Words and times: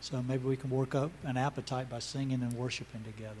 So 0.00 0.22
maybe 0.22 0.44
we 0.48 0.56
can 0.56 0.70
work 0.70 0.94
up 0.94 1.10
an 1.24 1.36
appetite 1.36 1.90
by 1.90 1.98
singing 1.98 2.42
and 2.42 2.52
worshiping 2.54 3.04
together. 3.04 3.34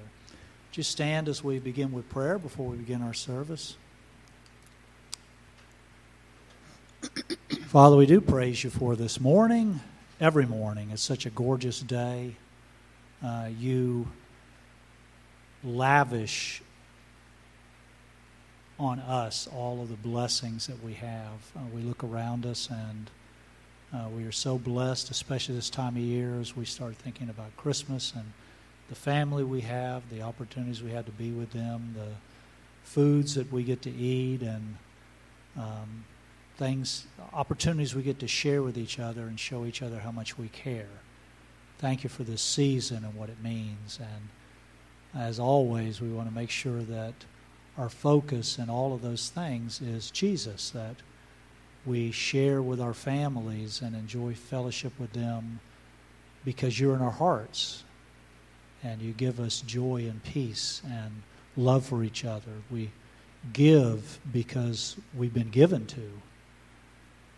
Just 0.72 0.90
stand 0.90 1.28
as 1.28 1.42
we 1.42 1.58
begin 1.58 1.90
with 1.90 2.08
prayer 2.10 2.38
before 2.38 2.68
we 2.68 2.76
begin 2.76 3.02
our 3.02 3.14
service. 3.14 3.76
Father, 7.66 7.96
we 7.96 8.06
do 8.06 8.20
praise 8.20 8.62
you 8.62 8.70
for 8.70 8.94
this 8.94 9.18
morning, 9.18 9.80
every 10.20 10.46
morning. 10.46 10.90
It's 10.90 11.02
such 11.02 11.24
a 11.24 11.30
gorgeous 11.30 11.80
day. 11.80 12.36
Uh, 13.24 13.48
you 13.58 14.08
lavish 15.64 16.62
on 18.78 18.98
us 19.00 19.48
all 19.54 19.82
of 19.82 19.88
the 19.88 19.96
blessings 19.96 20.66
that 20.66 20.82
we 20.82 20.94
have. 20.94 21.52
Uh, 21.56 21.60
we 21.74 21.82
look 21.82 22.04
around 22.04 22.46
us 22.46 22.68
and 22.70 23.10
uh, 23.92 24.08
we 24.16 24.24
are 24.24 24.32
so 24.32 24.56
blessed, 24.56 25.10
especially 25.10 25.56
this 25.56 25.70
time 25.70 25.96
of 25.96 26.02
year 26.02 26.38
as 26.40 26.56
we 26.56 26.64
start 26.64 26.94
thinking 26.96 27.28
about 27.28 27.56
Christmas 27.56 28.12
and 28.14 28.32
the 28.88 28.94
family 28.94 29.42
we 29.42 29.62
have, 29.62 30.08
the 30.10 30.22
opportunities 30.22 30.82
we 30.82 30.92
have 30.92 31.06
to 31.06 31.12
be 31.12 31.30
with 31.30 31.50
them, 31.50 31.94
the 31.96 32.12
foods 32.84 33.34
that 33.34 33.52
we 33.52 33.62
get 33.64 33.82
to 33.82 33.90
eat, 33.90 34.42
and 34.42 34.76
um, 35.56 36.04
things, 36.56 37.06
opportunities 37.32 37.94
we 37.94 38.02
get 38.02 38.18
to 38.20 38.28
share 38.28 38.62
with 38.62 38.78
each 38.78 39.00
other 39.00 39.22
and 39.22 39.40
show 39.40 39.64
each 39.64 39.82
other 39.82 39.98
how 39.98 40.12
much 40.12 40.38
we 40.38 40.48
care. 40.48 40.88
Thank 41.78 42.04
you 42.04 42.10
for 42.10 42.22
this 42.22 42.42
season 42.42 43.04
and 43.04 43.14
what 43.14 43.28
it 43.28 43.42
means. 43.42 43.98
And 44.00 45.20
as 45.20 45.40
always, 45.40 46.00
we 46.00 46.10
want 46.10 46.28
to 46.28 46.34
make 46.34 46.50
sure 46.50 46.82
that 46.82 47.14
our 47.76 47.88
focus 47.88 48.58
in 48.58 48.68
all 48.68 48.92
of 48.94 49.02
those 49.02 49.30
things 49.30 49.80
is 49.80 50.10
Jesus, 50.10 50.70
that 50.70 50.96
we 51.86 52.10
share 52.10 52.60
with 52.60 52.80
our 52.80 52.94
families 52.94 53.80
and 53.80 53.94
enjoy 53.94 54.34
fellowship 54.34 54.92
with 54.98 55.12
them 55.12 55.60
because 56.44 56.78
you're 56.78 56.94
in 56.94 57.02
our 57.02 57.10
hearts 57.10 57.84
and 58.82 59.00
you 59.00 59.12
give 59.12 59.40
us 59.40 59.60
joy 59.62 60.06
and 60.08 60.22
peace 60.22 60.82
and 60.86 61.22
love 61.56 61.84
for 61.84 62.02
each 62.02 62.24
other. 62.24 62.52
We 62.70 62.90
give 63.52 64.18
because 64.32 64.96
we've 65.16 65.32
been 65.32 65.50
given 65.50 65.86
to. 65.86 66.10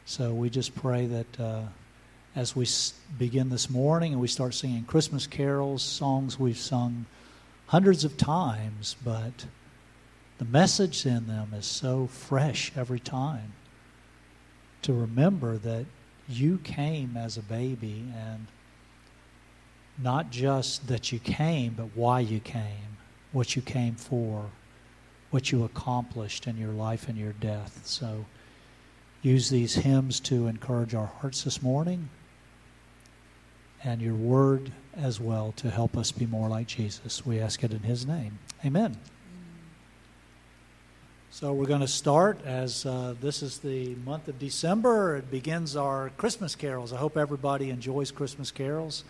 So 0.04 0.34
we 0.34 0.50
just 0.50 0.74
pray 0.74 1.06
that 1.06 1.40
uh, 1.40 1.62
as 2.34 2.56
we 2.56 2.66
begin 3.18 3.48
this 3.48 3.70
morning 3.70 4.12
and 4.12 4.20
we 4.20 4.28
start 4.28 4.54
singing 4.54 4.84
Christmas 4.84 5.26
carols, 5.26 5.82
songs 5.82 6.38
we've 6.38 6.58
sung 6.58 7.06
hundreds 7.66 8.04
of 8.04 8.16
times, 8.16 8.96
but 9.04 9.46
the 10.38 10.44
message 10.44 11.06
in 11.06 11.28
them 11.28 11.52
is 11.54 11.66
so 11.66 12.08
fresh 12.08 12.72
every 12.76 12.98
time 12.98 13.52
to 14.82 14.92
remember 14.92 15.58
that 15.58 15.86
you 16.28 16.58
came 16.58 17.16
as 17.16 17.36
a 17.36 17.42
baby 17.42 18.04
and 18.14 18.46
not 19.98 20.30
just 20.30 20.88
that 20.88 21.12
you 21.12 21.18
came, 21.18 21.74
but 21.74 21.88
why 21.94 22.20
you 22.20 22.40
came, 22.40 22.96
what 23.32 23.54
you 23.54 23.62
came 23.62 23.94
for, 23.94 24.46
what 25.30 25.52
you 25.52 25.64
accomplished 25.64 26.46
in 26.46 26.56
your 26.56 26.72
life 26.72 27.08
and 27.08 27.16
your 27.16 27.32
death. 27.32 27.82
So 27.84 28.24
use 29.22 29.50
these 29.50 29.74
hymns 29.74 30.20
to 30.20 30.46
encourage 30.46 30.94
our 30.94 31.06
hearts 31.06 31.42
this 31.42 31.62
morning 31.62 32.08
and 33.84 34.00
your 34.00 34.14
word 34.14 34.72
as 34.96 35.20
well 35.20 35.52
to 35.56 35.70
help 35.70 35.96
us 35.96 36.12
be 36.12 36.26
more 36.26 36.48
like 36.48 36.66
Jesus. 36.66 37.24
We 37.24 37.40
ask 37.40 37.62
it 37.64 37.72
in 37.72 37.80
his 37.80 38.06
name. 38.06 38.38
Amen. 38.64 38.96
So 41.34 41.54
we're 41.54 41.64
going 41.64 41.80
to 41.80 41.88
start 41.88 42.44
as 42.44 42.84
uh, 42.84 43.14
this 43.18 43.42
is 43.42 43.60
the 43.60 43.94
month 44.04 44.28
of 44.28 44.38
December. 44.38 45.16
It 45.16 45.30
begins 45.30 45.76
our 45.76 46.10
Christmas 46.18 46.54
carols. 46.54 46.92
I 46.92 46.98
hope 46.98 47.16
everybody 47.16 47.70
enjoys 47.70 48.10
Christmas 48.10 48.50
carols. 48.50 49.02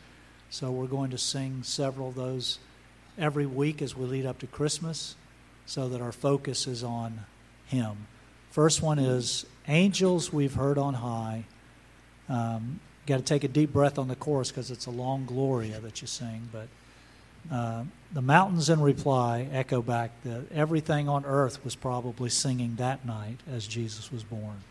So 0.48 0.70
we're 0.70 0.86
going 0.86 1.10
to 1.10 1.18
sing 1.18 1.64
several 1.64 2.10
of 2.10 2.14
those 2.14 2.60
every 3.18 3.44
week 3.44 3.82
as 3.82 3.96
we 3.96 4.06
lead 4.06 4.24
up 4.24 4.38
to 4.38 4.46
Christmas 4.46 5.16
so 5.66 5.88
that 5.88 6.00
our 6.00 6.12
focus 6.12 6.68
is 6.68 6.84
on 6.84 7.24
Him. 7.66 8.06
First 8.52 8.82
one 8.82 9.00
is 9.00 9.44
Angels 9.66 10.32
We've 10.32 10.54
Heard 10.54 10.78
on 10.78 10.94
High. 10.94 11.44
Um, 12.28 12.78
Got 13.04 13.16
to 13.16 13.24
take 13.24 13.42
a 13.42 13.48
deep 13.48 13.72
breath 13.72 13.98
on 13.98 14.06
the 14.06 14.14
chorus 14.14 14.52
because 14.52 14.70
it's 14.70 14.86
a 14.86 14.92
long 14.92 15.26
Gloria 15.26 15.80
that 15.80 16.00
you 16.00 16.06
sing, 16.06 16.48
but. 16.52 16.68
Uh, 17.50 17.84
the 18.12 18.22
mountains 18.22 18.68
in 18.68 18.80
reply 18.80 19.48
echo 19.52 19.82
back 19.82 20.10
that 20.24 20.50
everything 20.52 21.08
on 21.08 21.24
earth 21.24 21.64
was 21.64 21.74
probably 21.74 22.30
singing 22.30 22.76
that 22.76 23.04
night 23.04 23.38
as 23.50 23.66
Jesus 23.66 24.12
was 24.12 24.22
born. 24.22 24.62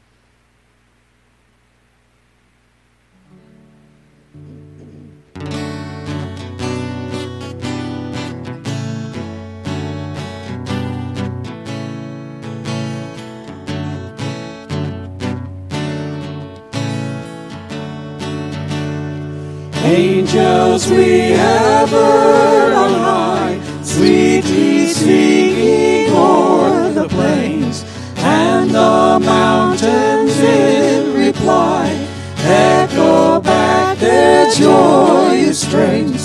Angels 19.84 20.90
we 20.92 21.31
have 21.31 21.90
heard 21.90 22.74
on 22.74 22.94
high, 22.94 23.81
sweetly 23.81 24.86
singing 24.88 26.14
o'er 26.16 26.92
the 26.94 27.08
plains, 27.08 27.84
and 28.18 28.69
the 28.69 29.19
mountains 29.19 30.40
in 30.40 31.16
reply 31.16 32.08
echo 32.38 33.42
back 33.42 33.97
their 33.97 34.52
joyous 34.52 35.62
strains. 35.62 36.20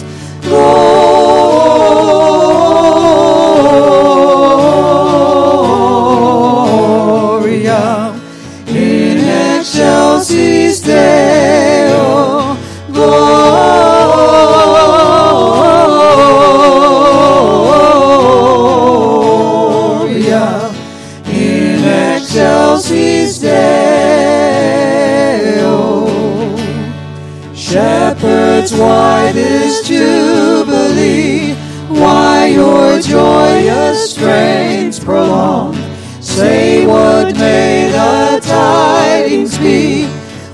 Strains 34.16 34.98
prolong? 34.98 35.74
Say 36.22 36.86
what 36.86 37.36
may 37.36 37.90
the 37.92 38.40
tidings 38.40 39.58
be 39.58 40.06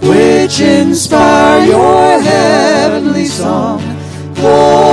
which 0.02 0.60
inspire 0.60 1.64
your 1.64 2.20
heavenly 2.20 3.26
song. 3.26 3.80
Gloria 4.34 4.91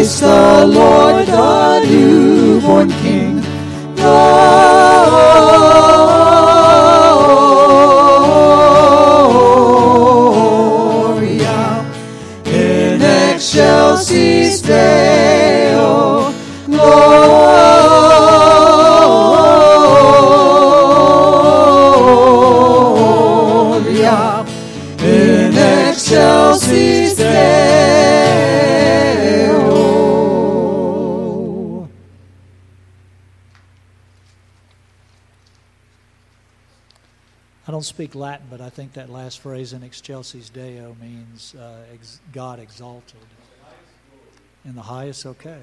Christ 0.00 0.20
the 0.20 0.64
Lord, 0.66 1.28
speak 38.00 38.14
Latin, 38.14 38.46
but 38.48 38.62
I 38.62 38.70
think 38.70 38.94
that 38.94 39.10
last 39.10 39.40
phrase 39.40 39.74
in 39.74 39.82
Excelsis 39.82 40.48
Deo 40.48 40.96
means 41.02 41.54
uh, 41.54 41.82
ex- 41.92 42.18
God 42.32 42.58
exalted. 42.58 43.20
In 44.64 44.74
the 44.74 44.80
highest, 44.80 45.26
okay. 45.26 45.58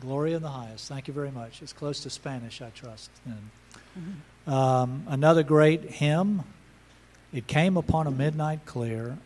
Glory 0.00 0.32
in 0.32 0.42
the 0.42 0.48
highest. 0.48 0.88
Thank 0.88 1.06
you 1.06 1.14
very 1.14 1.30
much. 1.30 1.62
It's 1.62 1.72
close 1.72 2.00
to 2.00 2.10
Spanish, 2.10 2.60
I 2.60 2.70
trust. 2.70 3.10
And, 3.26 4.52
um, 4.52 5.04
another 5.06 5.44
great 5.44 5.82
hymn. 5.82 6.42
It 7.32 7.46
came 7.46 7.76
upon 7.76 8.08
a 8.08 8.10
midnight 8.10 8.66
clear. 8.66 9.16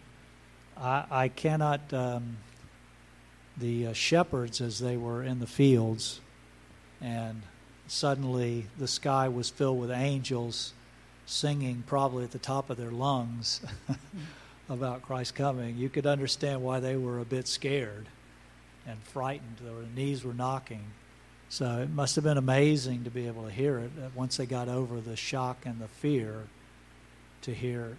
I, 0.76 1.04
I 1.10 1.28
cannot. 1.28 1.90
Um, 1.94 2.36
the 3.56 3.86
uh, 3.86 3.92
shepherds, 3.94 4.60
as 4.60 4.78
they 4.78 4.98
were 4.98 5.22
in 5.22 5.40
the 5.40 5.46
fields, 5.46 6.20
and 7.00 7.40
suddenly 7.86 8.66
the 8.76 8.88
sky 8.88 9.26
was 9.26 9.48
filled 9.48 9.80
with 9.80 9.90
angels 9.90 10.74
singing, 11.26 11.84
probably 11.86 12.24
at 12.24 12.30
the 12.30 12.38
top 12.38 12.70
of 12.70 12.76
their 12.76 12.90
lungs, 12.90 13.60
about 14.68 15.02
Christ 15.02 15.34
coming. 15.34 15.76
You 15.76 15.88
could 15.88 16.06
understand 16.06 16.62
why 16.62 16.80
they 16.80 16.96
were 16.96 17.18
a 17.18 17.24
bit 17.24 17.46
scared 17.46 18.08
and 18.86 19.02
frightened. 19.02 19.58
Their 19.62 19.82
knees 19.94 20.24
were 20.24 20.34
knocking. 20.34 20.84
So 21.48 21.82
it 21.82 21.90
must 21.90 22.14
have 22.16 22.24
been 22.24 22.38
amazing 22.38 23.04
to 23.04 23.10
be 23.10 23.26
able 23.26 23.44
to 23.44 23.50
hear 23.50 23.78
it 23.78 23.90
once 24.14 24.36
they 24.36 24.46
got 24.46 24.68
over 24.68 25.00
the 25.00 25.16
shock 25.16 25.58
and 25.64 25.80
the 25.80 25.88
fear 25.88 26.48
to 27.42 27.54
hear 27.54 27.96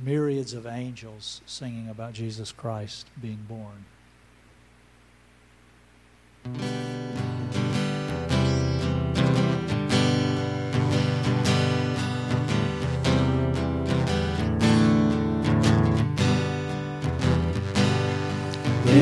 myriads 0.00 0.52
of 0.52 0.66
angels 0.66 1.40
singing 1.46 1.88
about 1.88 2.12
Jesus 2.12 2.52
Christ 2.52 3.06
being 3.20 3.46
born. 3.48 3.84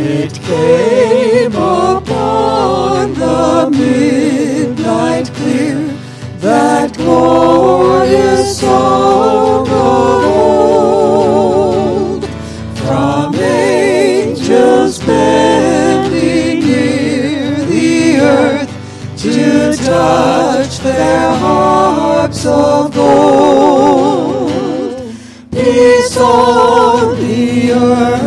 It 0.04 0.34
came 0.34 1.52
upon 1.52 3.14
the 3.14 3.70
midnight 3.70 5.30
clear, 5.32 5.94
that 6.38 6.96
glorious 6.96 8.58
song 8.58 9.68
of 9.68 9.72
old, 11.54 12.24
from 12.78 13.36
angels 13.36 14.98
bending 15.04 16.60
near 16.66 17.64
the 17.66 18.16
earth 18.18 18.70
to 19.18 19.76
touch 19.76 20.78
their 20.80 21.32
harps 21.36 22.44
of 22.44 22.92
gold. 22.92 24.50
Peace 25.52 26.16
on 26.16 27.16
the 27.20 27.72
earth, 27.72 28.21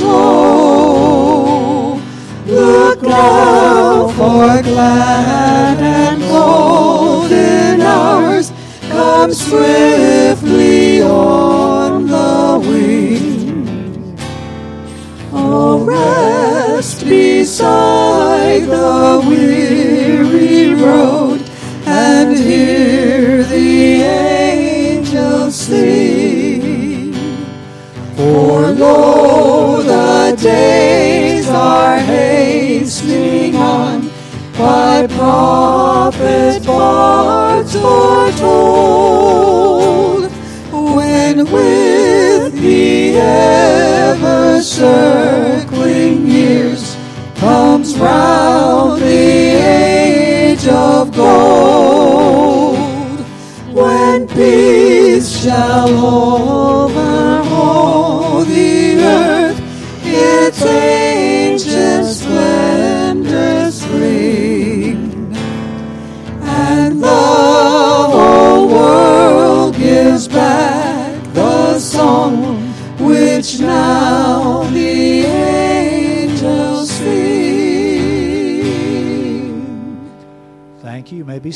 slow. 0.00 2.00
Look 2.46 3.02
now 3.02 4.08
for 4.08 4.62
glad 4.62 5.78
and 5.78 6.20
golden 6.22 7.80
hours 7.82 8.50
come 8.88 9.32
swiftly 9.32 11.02
on 11.02 12.06
the 12.06 12.58
wing. 12.66 14.16
Oh, 15.32 15.84
rest 15.84 17.04
beside 17.04 18.62
the 18.62 19.22
weary 19.28 20.74
road 20.74 21.42
and 21.86 22.36
hear 22.36 23.44
the 23.44 24.02
angels 24.02 25.54
sing. 25.54 26.20
Oh, 28.22 28.26
for 28.60 28.72
lo, 28.72 28.82
the 28.82 29.19
days 30.42 31.48
are 31.48 31.98
hastening 31.98 33.54
on 33.56 34.08
by 34.56 35.06
prophet 35.08 36.64
bards 36.66 37.74
foretold. 37.74 39.20
When 40.72 41.44
with 41.50 42.52
the 42.54 43.16
ever 43.16 44.62
circling 44.62 46.26
years 46.26 46.96
comes 47.36 47.96
round 47.98 49.02
the 49.02 49.06
age 49.06 50.66
of 50.66 51.14
gold, 51.14 52.78
when 53.74 54.26
peace 54.28 55.42
shall 55.42 55.88
overhaul 55.88 56.39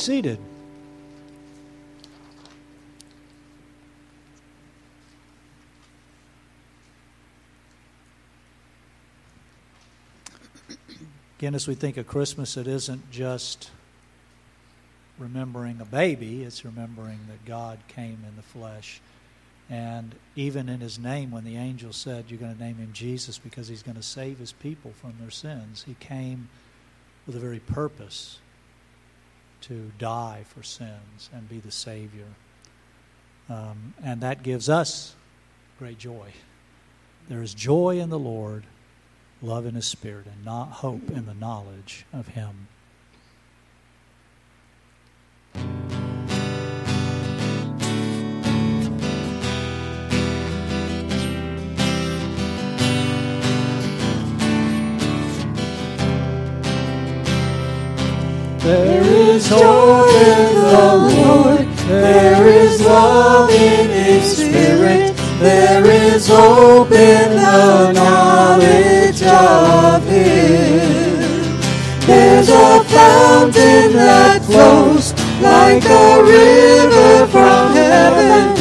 seated. 0.05 0.39
Again, 11.39 11.55
as 11.55 11.67
we 11.67 11.75
think 11.75 11.97
of 11.97 12.07
Christmas, 12.07 12.59
it 12.59 12.67
isn't 12.67 13.11
just 13.11 13.71
remembering 15.19 15.81
a 15.81 15.87
baby, 15.87 16.43
it's 16.43 16.67
remembering 16.67 17.21
that 17.29 17.47
God 17.47 17.79
came 17.89 18.19
in 18.29 18.37
the 18.37 18.43
flesh. 18.43 19.01
And 19.71 20.15
even 20.37 20.69
in 20.69 20.81
his 20.81 20.99
name, 20.99 21.31
when 21.31 21.45
the 21.45 21.57
angel 21.57 21.95
said, 21.95 22.27
You're 22.29 22.39
going 22.39 22.55
to 22.55 22.63
name 22.63 22.77
him 22.77 22.91
Jesus 22.93 23.39
because 23.39 23.69
he's 23.69 23.83
going 23.83 23.97
to 23.97 24.03
save 24.03 24.39
his 24.39 24.53
people 24.53 24.93
from 25.01 25.15
their 25.19 25.31
sins, 25.31 25.85
he 25.87 25.95
came 25.99 26.51
with 27.27 27.37
a 27.37 27.41
very 27.41 27.61
purpose 27.61 28.39
to 29.69 29.91
die 29.99 30.45
for 30.47 30.63
sins 30.63 31.31
and 31.33 31.49
be 31.49 31.59
the 31.59 31.71
Savior. 31.71 32.27
Um, 33.49 33.95
and 34.03 34.21
that 34.21 34.43
gives 34.43 34.69
us 34.69 35.15
great 35.79 35.99
joy. 35.99 36.33
There 37.29 37.43
is 37.43 37.55
joy 37.55 37.99
in 37.99 38.11
the 38.11 38.19
Lord, 38.19 38.65
love 39.41 39.65
in 39.65 39.75
His 39.75 39.87
Spirit, 39.87 40.27
and 40.27 40.45
not 40.45 40.71
hope 40.71 41.11
in 41.11 41.25
the 41.25 41.35
knowledge 41.35 42.05
of 42.13 42.29
Him. 42.29 42.69
There 58.65 59.04
is 59.35 59.49
joy 59.49 60.07
in 60.31 60.55
the 60.55 60.95
Lord. 61.11 61.67
There 61.89 62.47
is 62.47 62.81
love 62.81 63.51
in 63.51 63.91
His 63.91 64.37
Spirit. 64.37 65.17
There 65.41 65.85
is 65.91 66.29
hope 66.29 66.93
in 66.93 67.31
the 67.31 67.93
knowledge 67.93 69.23
of 69.23 70.07
Him. 70.07 71.59
There's 72.07 72.49
a 72.49 72.85
fountain 72.85 73.93
that 73.95 74.45
flows 74.45 75.13
like 75.43 75.85
a 75.85 76.23
river 76.23 77.27
from 77.35 77.75
heaven. 77.75 78.55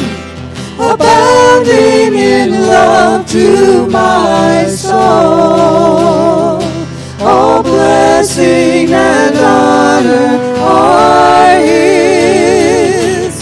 Abounding 0.90 2.14
in 2.18 2.50
love 2.66 3.28
to 3.30 3.86
my 3.86 4.66
soul. 4.66 6.33
Blessing 8.24 8.88
and 8.90 9.36
honor 9.36 10.56
are 10.58 11.58
His. 11.60 13.34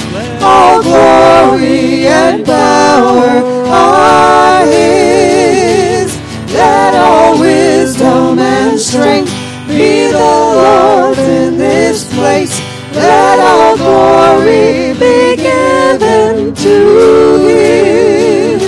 All 0.42 0.82
glory 0.82 2.08
and 2.08 2.44
power 2.44 3.44
are 3.70 4.66
His. 4.66 6.18
Let 6.52 6.96
all 6.96 7.38
wisdom 7.38 8.40
and 8.40 8.76
strength 8.76 9.30
be 9.68 10.08
the 10.08 10.18
Lord 10.18 11.16
in 11.16 11.56
this 11.58 12.12
place. 12.16 12.60
Let 12.92 13.38
all 13.38 13.76
glory 13.76 14.94
be 14.94 15.36
given 15.36 16.56
to 16.56 17.38
Him. 17.46 18.58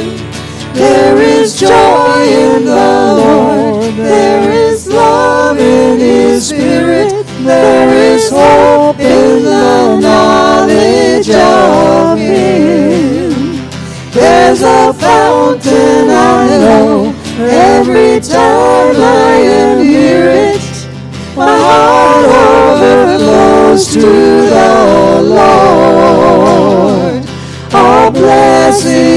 There 0.75 1.21
is 1.21 1.59
joy 1.59 2.23
in 2.23 2.54
There 7.45 7.91
is 8.15 8.31
hope 8.31 8.99
in 8.99 9.43
the 9.45 10.01
knowledge 10.01 11.29
of 11.29 12.17
Him. 12.19 13.61
There's 14.13 14.63
a 14.63 14.95
fountain 14.95 16.09
I 16.09 16.47
know 16.47 17.15
every 17.39 18.21
time 18.21 18.97
I 18.97 19.35
am 19.61 19.87
near 19.87 20.31
it. 20.31 20.89
My 21.37 21.55
heart 21.59 22.25
overflows 22.81 23.93
to 23.93 24.01
the 24.01 25.23
Lord. 25.37 27.25
All 27.75 28.11
blessing 28.11 29.14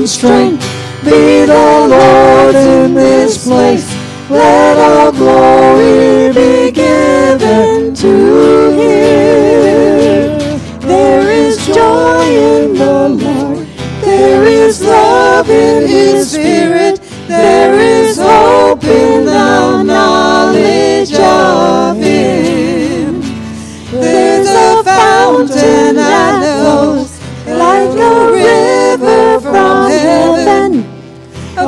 and 0.00 0.08
strength 0.08 0.62
be 1.04 1.44
the 1.44 1.86
Lord 1.90 2.54
in 2.54 2.94
this 2.94 3.44
place. 3.44 3.86
Let 4.30 4.78
our 4.78 5.12
glory 5.12 6.09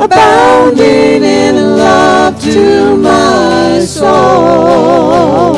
abounding 0.03 1.23
in 1.23 1.77
love 1.77 2.41
to 2.41 2.97
my 2.97 3.79
soul. 3.79 5.55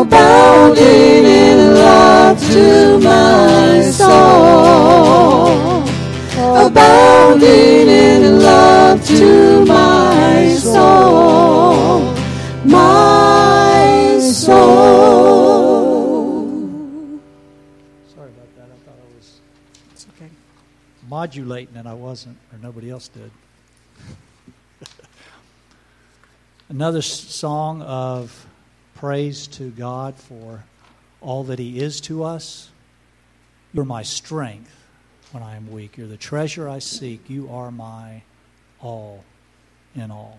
Abounding 0.00 1.24
in 1.24 1.74
love 1.74 2.38
to 2.52 2.98
my 3.00 3.80
soul. 3.90 5.82
Abounding 6.66 7.88
in 7.88 8.40
love 8.40 9.06
to 9.06 9.64
my 9.64 10.54
soul. 10.58 12.14
My 12.64 13.21
modulating 21.22 21.76
and 21.76 21.88
I 21.88 21.94
wasn't, 21.94 22.36
or 22.52 22.58
nobody 22.60 22.90
else 22.90 23.06
did. 23.06 23.30
Another 26.68 27.00
song 27.00 27.80
of 27.82 28.44
praise 28.96 29.46
to 29.48 29.70
God 29.70 30.16
for 30.16 30.64
all 31.20 31.44
that 31.44 31.60
He 31.60 31.78
is 31.78 32.00
to 32.02 32.24
us. 32.24 32.70
You're 33.72 33.84
my 33.84 34.02
strength 34.02 34.74
when 35.30 35.44
I 35.44 35.54
am 35.54 35.70
weak. 35.70 35.96
You're 35.96 36.08
the 36.08 36.16
treasure 36.16 36.68
I 36.68 36.80
seek. 36.80 37.30
You 37.30 37.48
are 37.52 37.70
my 37.70 38.22
all 38.80 39.22
in 39.94 40.10
all. 40.10 40.38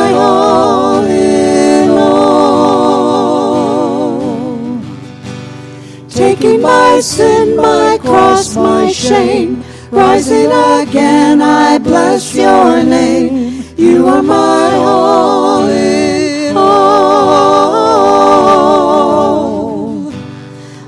Taking 6.41 6.61
my 6.63 6.99
sin, 7.01 7.55
my 7.55 7.99
cross, 8.01 8.55
my 8.55 8.91
shame, 8.91 9.63
rising 9.91 10.49
again, 10.51 11.39
I 11.39 11.77
bless 11.77 12.33
your 12.33 12.81
name. 12.83 13.63
You 13.77 14.07
are 14.07 14.23
my 14.23 14.71
all 14.73 15.69
in 15.69 16.57
all. 16.57 17.11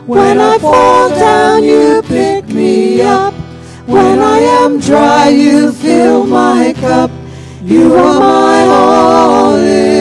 When 0.08 0.42
I 0.42 0.58
fall 0.58 1.10
down, 1.10 1.64
you 1.64 2.02
pick 2.02 2.48
me 2.48 3.04
up. 3.04 3.36
When 3.86 4.18
I 4.22 4.40
am 4.40 4.80
dry, 4.80 5.30
you 5.30 5.72
fill 5.72 6.26
my 6.26 6.74
cup. 6.78 7.12
You 7.64 7.94
are 7.94 8.20
my 8.20 8.66
all 8.66 9.54
in 9.58 9.93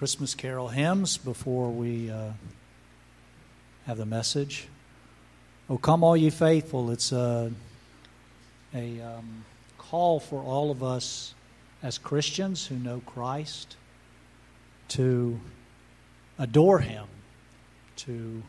Christmas 0.00 0.34
carol 0.34 0.68
hymns 0.68 1.18
before 1.18 1.70
we 1.70 2.10
uh, 2.10 2.30
have 3.84 3.98
the 3.98 4.06
message. 4.06 4.66
Oh, 5.68 5.76
come, 5.76 6.02
all 6.02 6.16
ye 6.16 6.30
faithful. 6.30 6.90
It's 6.90 7.12
a, 7.12 7.52
a 8.74 8.98
um, 9.02 9.44
call 9.76 10.18
for 10.18 10.42
all 10.42 10.70
of 10.70 10.82
us 10.82 11.34
as 11.82 11.98
Christians 11.98 12.66
who 12.66 12.76
know 12.76 13.02
Christ 13.04 13.76
to 14.88 15.38
adore 16.38 16.78
Him, 16.78 17.06
to 17.96 18.42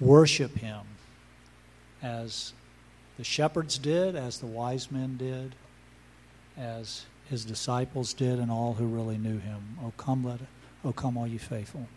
worship 0.00 0.58
Him 0.58 0.80
as 2.02 2.54
the 3.18 3.22
shepherds 3.22 3.78
did, 3.78 4.16
as 4.16 4.40
the 4.40 4.46
wise 4.46 4.90
men 4.90 5.16
did, 5.16 5.54
as 6.56 7.04
his 7.28 7.44
disciples 7.44 8.14
did, 8.14 8.38
and 8.38 8.50
all 8.50 8.74
who 8.74 8.86
really 8.86 9.18
knew 9.18 9.38
him. 9.38 9.78
Oh, 9.82 9.92
come, 9.96 10.24
let 10.24 10.40
oh, 10.84 10.92
come, 10.92 11.18
all 11.18 11.26
you 11.26 11.38
faithful. 11.38 11.88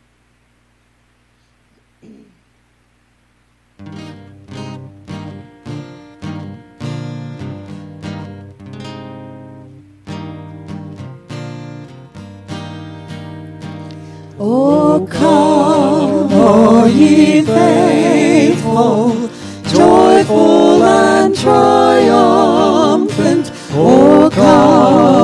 Oh, 14.42 15.06
come, 15.12 16.34
all 16.34 16.88
ye 16.88 17.42
faithful, 17.44 19.30
joyful 19.66 20.84
and 20.84 21.36
triumphant. 21.36 23.52
Oh, 23.72 24.30
come 24.34 25.19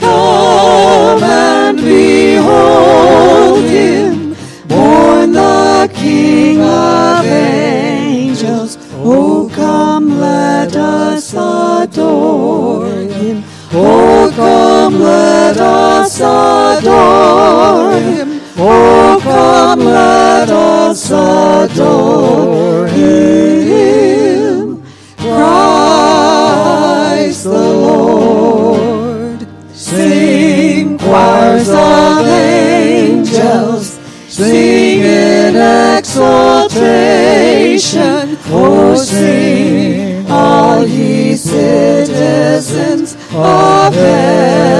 Come 0.00 1.22
and 1.22 1.78
behold 1.78 3.64
him, 3.64 4.34
born 4.66 5.32
the 5.32 5.90
King 5.94 6.60
of 6.60 7.24
angels. 7.26 8.78
Oh, 8.96 9.50
come, 9.54 10.18
let 10.20 10.74
us 10.76 11.32
adore 11.34 12.86
him. 12.88 13.44
Oh, 13.72 14.32
come, 14.34 15.00
let 15.00 15.58
us 15.58 16.20
adore 16.20 17.92
him. 18.00 18.40
Oh, 18.56 19.18
come, 19.22 19.80
let 19.80 20.48
us 20.94 21.10
adore 21.10 22.86
him. 22.86 24.80
Christ 25.16 26.64
the 27.44 27.50
Lord. 27.50 29.40
Sing 29.72 30.96
choirs 30.98 31.68
of 31.68 32.26
angels, 32.28 33.98
sing 34.28 35.00
in 35.00 35.56
exaltation. 35.98 36.78
Oh, 38.46 38.94
sing 38.94 40.30
all 40.30 40.86
ye 40.86 41.34
citizens 41.34 43.16
of 43.32 43.94
heaven 43.94 44.73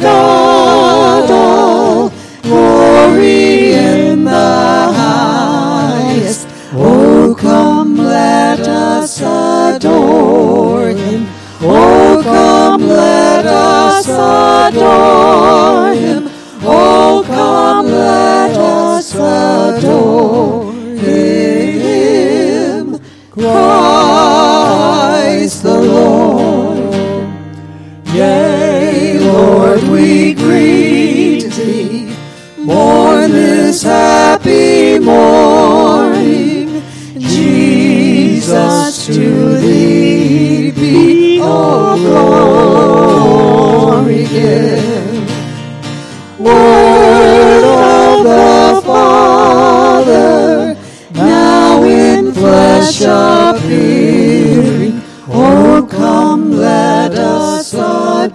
God, 0.00 1.30
all 1.30 2.10
glory 2.42 3.74
in 3.74 4.24
the 4.24 4.92
highest. 4.96 6.48
Oh, 6.72 7.36
come, 7.38 7.98
let 7.98 8.60
us 8.60 9.20
adore 9.20 10.88
him. 10.88 11.26
Oh, 11.60 12.22
come, 12.24 12.88
let 12.88 13.44
us 13.44 14.08
adore 14.08 15.92
him. 15.92 16.30
Oh, 16.62 17.22
come, 17.26 17.86
let 17.86 18.56
us 18.56 19.14
adore 19.14 20.72
him. 20.72 22.98
Christ 23.32 23.69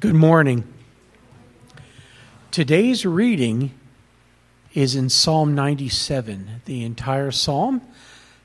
Good 0.00 0.14
morning. 0.14 0.64
Today's 2.50 3.04
reading 3.04 3.74
is 4.72 4.96
in 4.96 5.10
Psalm 5.10 5.54
97, 5.54 6.62
the 6.64 6.84
entire 6.84 7.30
psalm. 7.30 7.82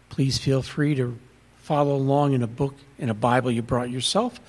Please 0.10 0.38
feel 0.38 0.62
free 0.62 0.96
to 0.96 1.18
follow 1.60 1.96
along 1.96 2.34
in 2.34 2.44
a 2.44 2.48
book, 2.48 2.76
in 3.00 3.10
a 3.10 3.14
Bible 3.14 3.52
you 3.52 3.62
brought 3.62 3.90
yourself, 3.90 4.42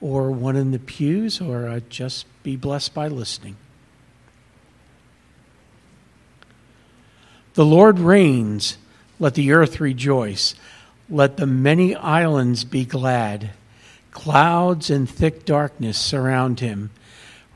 or 0.00 0.32
one 0.32 0.56
in 0.56 0.72
the 0.72 0.80
pews, 0.80 1.40
or 1.40 1.68
uh, 1.68 1.78
just 1.88 2.26
be 2.42 2.56
blessed 2.56 2.92
by 2.92 3.06
listening. 3.06 3.56
The 7.54 7.64
Lord 7.64 8.00
reigns, 8.00 8.78
let 9.20 9.34
the 9.34 9.52
earth 9.52 9.78
rejoice, 9.78 10.56
let 11.08 11.36
the 11.36 11.46
many 11.46 11.94
islands 11.94 12.64
be 12.64 12.84
glad. 12.84 13.50
Clouds 14.10 14.90
and 14.90 15.08
thick 15.08 15.44
darkness 15.44 15.98
surround 15.98 16.60
him. 16.60 16.90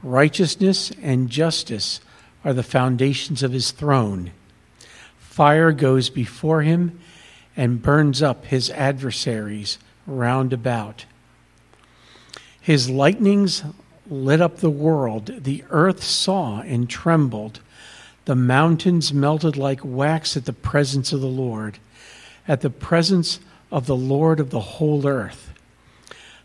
Righteousness 0.02 0.92
and 1.02 1.30
justice 1.30 2.00
are 2.44 2.52
the 2.52 2.62
foundations 2.62 3.42
of 3.42 3.52
his 3.52 3.70
throne. 3.70 4.32
Fire 5.18 5.72
goes 5.72 6.10
before 6.10 6.62
him 6.62 7.00
and 7.56 7.82
burns 7.82 8.22
up 8.22 8.46
his 8.46 8.70
adversaries 8.70 9.78
round 10.06 10.52
about. 10.52 11.06
His 12.60 12.90
lightnings 12.90 13.62
lit 14.08 14.40
up 14.40 14.58
the 14.58 14.70
world. 14.70 15.44
The 15.44 15.64
earth 15.70 16.02
saw 16.02 16.60
and 16.60 16.88
trembled. 16.88 17.60
The 18.24 18.36
mountains 18.36 19.12
melted 19.12 19.56
like 19.56 19.80
wax 19.82 20.36
at 20.36 20.44
the 20.44 20.52
presence 20.52 21.12
of 21.12 21.20
the 21.20 21.26
Lord, 21.26 21.78
at 22.46 22.60
the 22.60 22.70
presence 22.70 23.40
of 23.70 23.86
the 23.86 23.96
Lord 23.96 24.38
of 24.38 24.50
the 24.50 24.60
whole 24.60 25.06
earth. 25.06 25.51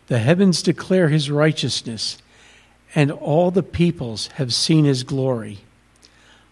The 0.08 0.18
heavens 0.18 0.62
declare 0.62 1.08
his 1.08 1.30
righteousness, 1.30 2.18
and 2.94 3.10
all 3.12 3.50
the 3.50 3.62
peoples 3.62 4.26
have 4.34 4.52
seen 4.52 4.84
his 4.84 5.04
glory. 5.04 5.60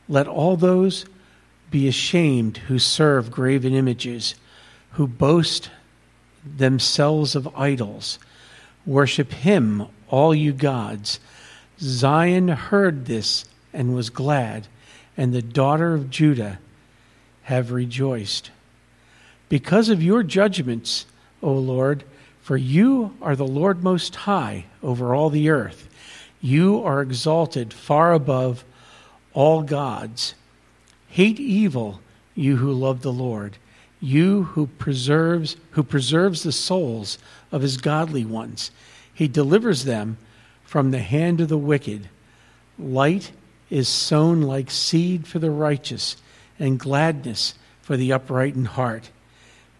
Let 0.08 0.28
all 0.28 0.56
those 0.56 1.04
be 1.70 1.88
ashamed 1.88 2.58
who 2.58 2.78
serve 2.78 3.30
graven 3.30 3.74
images, 3.74 4.34
who 4.92 5.06
boast 5.06 5.70
themselves 6.44 7.34
of 7.34 7.48
idols. 7.56 8.18
Worship 8.84 9.32
him, 9.32 9.86
all 10.08 10.34
you 10.34 10.52
gods. 10.52 11.18
Zion 11.80 12.48
heard 12.48 13.06
this 13.06 13.46
and 13.72 13.94
was 13.94 14.10
glad. 14.10 14.68
and 15.16 15.32
the 15.32 15.42
daughter 15.42 15.94
of 15.94 16.10
Judah 16.10 16.58
have 17.44 17.72
rejoiced. 17.72 18.50
Because 19.48 19.88
of 19.88 20.02
your 20.02 20.22
judgments, 20.22 21.06
O 21.42 21.52
Lord, 21.52 22.04
for 22.46 22.56
you 22.56 23.12
are 23.20 23.34
the 23.34 23.44
Lord 23.44 23.82
most 23.82 24.14
high 24.14 24.66
over 24.80 25.12
all 25.12 25.30
the 25.30 25.50
earth. 25.50 25.88
You 26.40 26.80
are 26.84 27.02
exalted 27.02 27.74
far 27.74 28.12
above 28.12 28.64
all 29.32 29.62
gods. 29.62 30.36
Hate 31.08 31.40
evil, 31.40 32.00
you 32.36 32.58
who 32.58 32.72
love 32.72 33.02
the 33.02 33.12
Lord, 33.12 33.56
you 34.00 34.44
who 34.44 34.68
preserves 34.68 35.56
who 35.72 35.82
preserves 35.82 36.44
the 36.44 36.52
souls 36.52 37.18
of 37.50 37.62
his 37.62 37.78
godly 37.78 38.24
ones. 38.24 38.70
He 39.12 39.26
delivers 39.26 39.82
them 39.82 40.16
from 40.62 40.92
the 40.92 41.00
hand 41.00 41.40
of 41.40 41.48
the 41.48 41.58
wicked. 41.58 42.08
Light 42.78 43.32
is 43.70 43.88
sown 43.88 44.42
like 44.42 44.70
seed 44.70 45.26
for 45.26 45.40
the 45.40 45.50
righteous, 45.50 46.16
and 46.60 46.78
gladness 46.78 47.54
for 47.82 47.96
the 47.96 48.12
upright 48.12 48.54
in 48.54 48.66
heart. 48.66 49.10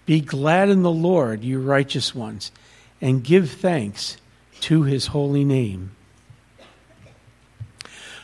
Be 0.07 0.21
glad 0.21 0.69
in 0.69 0.83
the 0.83 0.91
Lord, 0.91 1.43
you 1.43 1.61
righteous 1.61 2.15
ones, 2.15 2.53
and 3.01 3.25
give 3.25 3.51
thanks 3.51 4.17
to 4.61 4.85
his 4.85 5.09
holy 5.09 5.45
name. 5.45 5.91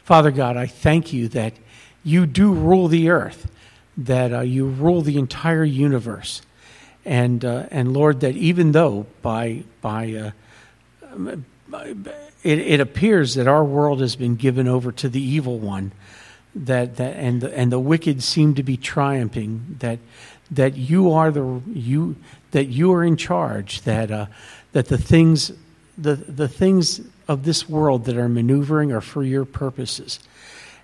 Father 0.05 0.31
God, 0.31 0.57
I 0.57 0.67
thank 0.67 1.13
you 1.13 1.29
that 1.29 1.55
you 2.05 2.27
do 2.27 2.53
rule 2.53 2.89
the 2.89 3.11
earth, 3.11 3.51
that 3.97 4.33
uh, 4.33 4.41
you 4.41 4.67
rule 4.67 5.03
the 5.03 5.19
entire 5.19 5.65
universe. 5.65 6.43
And, 7.05 7.45
uh, 7.45 7.67
and 7.71 7.93
Lord, 7.93 8.21
that 8.21 8.37
even 8.37 8.73
though 8.73 9.07
by, 9.23 9.65
by, 9.81 10.33
uh, 11.13 11.37
it, 12.43 12.59
it 12.59 12.81
appears 12.81 13.35
that 13.35 13.49
our 13.49 13.65
world 13.65 14.01
has 14.01 14.15
been 14.15 14.37
given 14.37 14.69
over 14.69 14.93
to 14.93 15.09
the 15.09 15.21
evil 15.21 15.59
one, 15.59 15.93
that, 16.55 16.97
that 16.97 17.17
and, 17.17 17.41
the, 17.41 17.57
and 17.57 17.73
the 17.73 17.81
wicked 17.81 18.23
seem 18.23 18.55
to 18.55 18.63
be 18.63 18.77
triumphing, 18.77 19.77
that, 19.81 19.99
that 20.53 20.77
you 20.77 21.11
are 21.11 21.31
the 21.31 21.61
you 21.73 22.17
that 22.53 22.67
you 22.67 22.93
are 22.93 23.03
in 23.03 23.17
charge 23.17 23.83
that 23.83 24.11
uh, 24.11 24.27
that 24.73 24.89
the 24.89 24.99
things 24.99 25.53
the 25.99 26.15
the 26.15 26.49
things 26.49 27.01
of 27.29 27.45
this 27.45 27.69
world 27.69 28.05
that 28.05 28.17
are 28.17 28.29
maneuvering 28.29 28.93
are 28.93 29.01
for 29.01 29.25
your 29.25 29.45
purposes. 29.45 30.21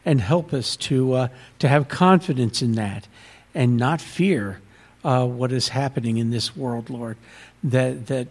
And 0.05 0.21
help 0.21 0.55
us 0.55 0.77
to 0.77 1.13
uh, 1.13 1.29
to 1.59 1.69
have 1.69 1.89
confidence 1.89 2.63
in 2.63 2.73
that 2.73 3.07
and 3.55 3.77
not 3.77 4.01
fear 4.01 4.61
uh, 5.05 5.27
what 5.27 5.53
is 5.53 5.69
happening 5.69 6.17
in 6.17 6.31
this 6.31 6.57
world 6.57 6.89
lord. 6.89 7.17
That 7.63 8.07
that 8.07 8.29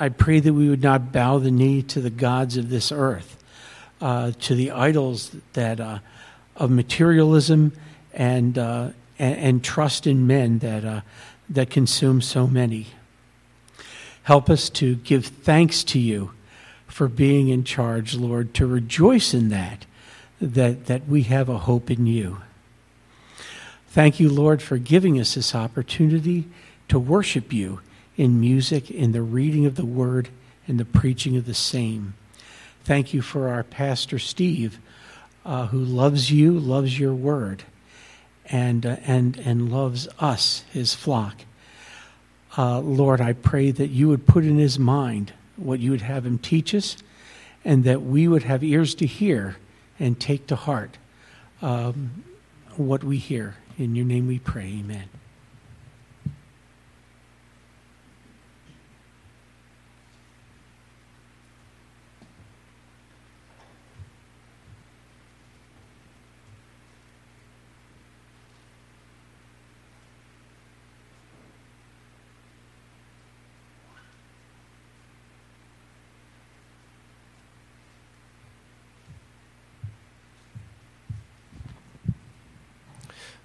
I 0.00 0.08
pray 0.08 0.40
that 0.40 0.52
we 0.52 0.68
would 0.68 0.82
not 0.82 1.12
bow 1.12 1.38
the 1.38 1.50
knee 1.50 1.82
to 1.82 2.00
the 2.00 2.10
gods 2.10 2.56
of 2.56 2.70
this 2.70 2.90
earth 2.90 3.42
uh, 4.00 4.32
to 4.40 4.54
the 4.54 4.72
idols 4.72 5.36
that 5.52 5.80
uh, 5.80 5.98
of 6.56 6.70
materialism 6.70 7.72
and 8.12 8.58
uh, 8.58 8.90
and, 9.18 9.36
and 9.36 9.64
trust 9.64 10.06
in 10.06 10.26
men 10.26 10.58
that, 10.60 10.84
uh, 10.84 11.00
that 11.48 11.70
consume 11.70 12.20
so 12.20 12.46
many. 12.46 12.88
Help 14.24 14.50
us 14.50 14.68
to 14.70 14.96
give 14.96 15.26
thanks 15.26 15.84
to 15.84 15.98
you 15.98 16.32
for 16.86 17.08
being 17.08 17.48
in 17.48 17.64
charge, 17.64 18.14
Lord, 18.14 18.54
to 18.54 18.66
rejoice 18.66 19.34
in 19.34 19.50
that, 19.50 19.86
that, 20.40 20.86
that 20.86 21.06
we 21.06 21.22
have 21.22 21.48
a 21.48 21.58
hope 21.58 21.90
in 21.90 22.06
you. 22.06 22.38
Thank 23.88 24.20
you, 24.20 24.28
Lord, 24.28 24.60
for 24.60 24.78
giving 24.78 25.18
us 25.18 25.34
this 25.34 25.54
opportunity 25.54 26.44
to 26.88 26.98
worship 26.98 27.52
you 27.52 27.80
in 28.16 28.40
music, 28.40 28.90
in 28.90 29.12
the 29.12 29.22
reading 29.22 29.66
of 29.66 29.76
the 29.76 29.86
word, 29.86 30.28
and 30.66 30.80
the 30.80 30.84
preaching 30.84 31.36
of 31.36 31.46
the 31.46 31.54
same. 31.54 32.14
Thank 32.84 33.14
you 33.14 33.22
for 33.22 33.48
our 33.48 33.62
pastor, 33.62 34.18
Steve, 34.18 34.78
uh, 35.44 35.66
who 35.66 35.78
loves 35.78 36.30
you, 36.30 36.58
loves 36.58 36.98
your 36.98 37.14
word 37.14 37.64
and, 38.50 38.84
uh, 38.86 38.96
and, 39.04 39.36
and 39.38 39.70
loves 39.72 40.08
us, 40.18 40.64
his 40.72 40.94
flock. 40.94 41.42
Uh, 42.56 42.80
Lord, 42.80 43.20
I 43.20 43.32
pray 43.32 43.70
that 43.70 43.88
you 43.88 44.08
would 44.08 44.26
put 44.26 44.44
in 44.44 44.58
his 44.58 44.78
mind 44.78 45.32
what 45.56 45.80
you 45.80 45.90
would 45.90 46.02
have 46.02 46.24
him 46.24 46.38
teach 46.38 46.74
us, 46.74 46.96
and 47.64 47.84
that 47.84 48.02
we 48.02 48.28
would 48.28 48.44
have 48.44 48.62
ears 48.62 48.94
to 48.96 49.06
hear 49.06 49.56
and 49.98 50.18
take 50.20 50.46
to 50.46 50.56
heart 50.56 50.98
um, 51.62 52.24
what 52.76 53.02
we 53.02 53.18
hear. 53.18 53.56
In 53.78 53.94
your 53.94 54.06
name 54.06 54.26
we 54.26 54.38
pray, 54.38 54.78
amen. 54.80 55.08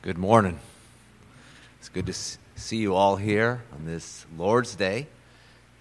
Good 0.03 0.17
morning. 0.17 0.59
It's 1.77 1.87
good 1.87 2.07
to 2.07 2.13
see 2.55 2.77
you 2.77 2.95
all 2.95 3.17
here 3.17 3.61
on 3.71 3.85
this 3.85 4.25
Lord's 4.35 4.73
Day 4.73 5.05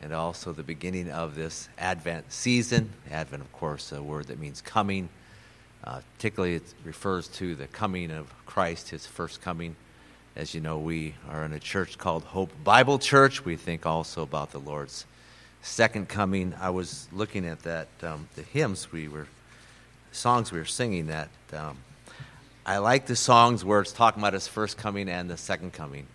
and 0.03 0.13
also 0.13 0.53
the 0.53 0.63
beginning 0.63 1.11
of 1.11 1.35
this 1.35 1.71
Advent 1.79 2.31
season. 2.31 2.91
Advent, 3.11 3.43
of 3.43 3.51
course, 3.51 3.93
a 3.93 4.03
word 4.03 4.27
that 4.27 4.39
means 4.39 4.61
coming. 4.61 5.09
Uh, 5.83 6.01
particularly, 6.17 6.57
it 6.57 6.75
refers 6.85 7.29
to 7.29 7.55
the 7.55 7.67
coming 7.69 8.11
of 8.11 8.31
Christ, 8.45 8.91
his 8.91 9.07
first 9.07 9.41
coming. 9.41 9.75
As 10.37 10.55
you 10.55 10.61
know, 10.61 10.77
we 10.77 11.15
are 11.31 11.47
in 11.47 11.55
a 11.55 11.59
church 11.59 11.97
called 11.97 12.25
Hope 12.25 12.51
Bible 12.63 12.99
Church. 12.99 13.47
We 13.47 13.57
think 13.57 13.87
also 13.87 14.21
about 14.21 14.51
the 14.51 14.61
Lord's 14.61 15.07
second 15.63 16.11
coming. 16.11 16.53
I 16.61 16.69
was 16.69 17.09
looking 17.11 17.47
at 17.47 17.63
that, 17.63 17.89
um, 18.03 18.29
the 18.37 18.43
hymns 18.43 18.93
we 18.93 19.09
were, 19.09 19.29
songs 20.13 20.53
we 20.53 20.59
were 20.59 20.67
singing 20.67 21.07
that. 21.07 21.31
Um, 21.55 21.79
I 22.71 22.79
like 22.79 23.07
the 23.07 23.17
songs 23.17 23.65
where 23.65 23.81
it's 23.81 23.91
talking 23.91 24.23
about 24.23 24.33
his 24.33 24.47
first 24.47 24.79
coming 24.79 25.09
and 25.09 25.29
the 25.29 25.37
second 25.37 25.73
coming. 25.73 26.07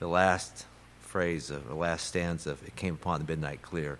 The 0.00 0.08
last 0.08 0.66
phrase 1.02 1.52
of 1.52 1.68
the 1.68 1.76
last 1.76 2.04
stanza 2.04 2.50
of 2.50 2.66
it 2.66 2.74
came 2.74 2.94
upon 2.94 3.20
the 3.20 3.26
midnight 3.28 3.62
clear. 3.62 3.96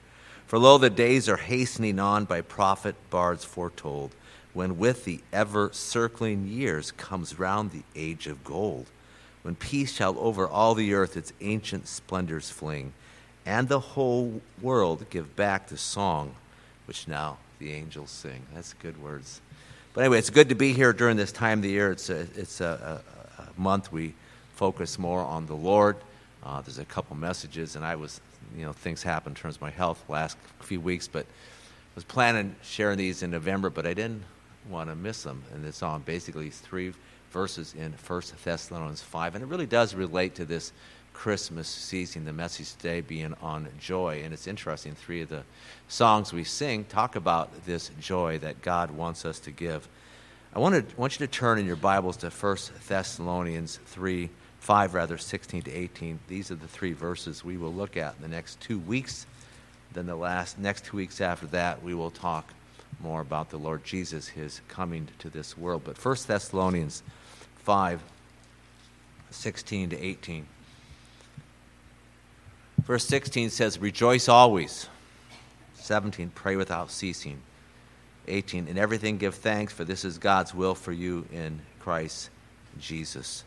For 0.49 0.59
lo, 0.59 0.77
the 0.77 0.91
days 0.91 1.29
are 1.29 1.37
hastening 1.37 2.01
on 2.01 2.25
by 2.25 2.41
prophet 2.41 2.97
bards 3.11 3.45
foretold, 3.45 4.11
when 4.55 4.77
with 4.77 5.05
the 5.05 5.21
ever 5.33 5.71
circling 5.73 6.49
years 6.49 6.91
comes 6.91 7.39
round 7.39 7.71
the 7.71 7.85
age 7.95 8.27
of 8.27 8.43
gold, 8.43 8.87
when 9.43 9.55
peace 9.55 9.93
shall 9.93 10.19
over 10.19 10.49
all 10.49 10.75
the 10.75 10.95
earth 10.95 11.17
its 11.17 11.33
ancient 11.41 11.87
splendors 11.87 12.51
fling, 12.51 12.93
and 13.47 13.69
the 13.69 13.79
whole 13.79 14.41
world 14.61 15.09
give 15.11 15.37
back 15.37 15.69
the 15.69 15.79
song 15.79 16.35
which 16.87 17.07
now 17.07 17.39
the 17.61 17.73
angels 17.73 18.11
sing. 18.11 18.47
That's 18.53 18.73
good 18.73 19.01
words. 19.01 19.41
But 19.93 20.03
anyway, 20.03 20.21
it's 20.21 20.31
good 20.31 20.51
to 20.51 20.55
be 20.55 20.73
here 20.73 20.93
during 20.93 21.17
this 21.17 21.33
time 21.33 21.59
of 21.59 21.63
the 21.63 21.71
year. 21.71 21.91
It's 21.91 22.11
a, 22.11 22.21
it's 22.37 22.61
a, 22.61 23.03
a, 23.39 23.43
a 23.43 23.61
month 23.61 23.91
we 23.91 24.15
focus 24.55 25.01
more 25.01 25.21
on 25.21 25.47
the 25.47 25.57
Lord. 25.57 25.97
Uh, 26.45 26.61
there's 26.61 26.79
a 26.79 26.85
couple 26.85 27.17
messages, 27.17 27.75
and 27.75 27.85
I 27.85 27.97
was, 27.97 28.21
you 28.57 28.65
know, 28.65 28.73
things 28.73 29.03
happened 29.03 29.37
in 29.37 29.43
terms 29.43 29.57
of 29.57 29.63
my 29.63 29.71
health 29.71 30.03
last 30.09 30.37
few 30.61 30.81
weeks, 30.81 31.09
but 31.09 31.25
I 31.25 31.97
was 31.97 32.05
planning 32.05 32.55
sharing 32.63 32.99
these 32.99 33.25
in 33.25 33.33
November, 33.33 33.69
but 33.69 33.85
I 33.85 33.95
didn't 33.95 34.23
want 34.69 34.91
to 34.91 34.95
miss 34.95 35.25
them. 35.25 35.43
And 35.53 35.67
it's 35.67 35.83
on 35.83 36.03
basically 36.03 36.51
three 36.51 36.93
verses 37.33 37.75
in 37.75 37.93
1 37.93 38.23
Thessalonians 38.45 39.03
5, 39.03 39.35
and 39.35 39.43
it 39.43 39.49
really 39.49 39.67
does 39.67 39.95
relate 39.97 40.37
to 40.37 40.45
this 40.45 40.73
Christmas 41.21 41.69
season, 41.69 42.25
the 42.25 42.33
message 42.33 42.75
today 42.77 43.03
being 43.03 43.35
on 43.43 43.69
joy. 43.79 44.23
And 44.25 44.33
it's 44.33 44.47
interesting, 44.47 44.95
three 44.95 45.21
of 45.21 45.29
the 45.29 45.43
songs 45.87 46.33
we 46.33 46.45
sing 46.45 46.87
talk 46.87 47.15
about 47.15 47.67
this 47.67 47.91
joy 48.01 48.39
that 48.39 48.63
God 48.63 48.91
wants 48.91 49.27
us 49.27 49.39
to 49.41 49.51
give. 49.51 49.87
I 50.55 50.61
want, 50.61 50.77
to, 50.77 50.97
want 50.97 51.21
you 51.21 51.27
to 51.27 51.31
turn 51.31 51.59
in 51.59 51.67
your 51.67 51.77
Bibles 51.77 52.17
to 52.19 52.31
1 52.31 52.57
Thessalonians 52.89 53.81
3, 53.85 54.31
5 54.61 54.95
rather, 54.95 55.19
16 55.19 55.61
to 55.65 55.71
18. 55.71 56.21
These 56.27 56.51
are 56.53 56.55
the 56.55 56.67
three 56.67 56.95
verses 56.95 57.45
we 57.45 57.59
will 57.59 57.75
look 57.75 57.99
at 57.99 58.17
in 58.17 58.23
the 58.23 58.35
next 58.35 58.59
two 58.63 58.79
weeks. 58.79 59.27
Then 59.93 60.07
the 60.07 60.17
last 60.17 60.59
next 60.59 60.87
two 60.87 60.97
weeks 60.97 61.21
after 61.21 61.49
that, 61.49 61.83
we 61.83 61.93
will 61.93 62.11
talk 62.11 62.49
more 62.99 63.21
about 63.21 63.51
the 63.51 63.59
Lord 63.59 63.85
Jesus, 63.85 64.27
his 64.27 64.63
coming 64.69 65.07
to 65.19 65.29
this 65.29 65.59
world. 65.59 65.83
But 65.85 66.03
1 66.03 66.17
Thessalonians 66.27 67.03
5, 67.59 68.01
16 69.31 69.91
to 69.91 70.03
18. 70.03 70.47
Verse 72.91 73.07
16 73.07 73.51
says, 73.51 73.79
Rejoice 73.79 74.29
always. 74.29 74.89
17, 75.75 76.33
pray 76.35 76.57
without 76.57 76.91
ceasing. 76.91 77.41
18, 78.27 78.67
in 78.67 78.77
everything 78.77 79.17
give 79.17 79.37
thanks, 79.37 79.73
for 79.73 79.85
this 79.85 80.05
is 80.05 80.19
God's 80.19 80.53
will 80.53 80.75
for 80.75 80.91
you 80.91 81.25
in 81.33 81.61
Christ 81.79 82.31
Jesus. 82.81 83.45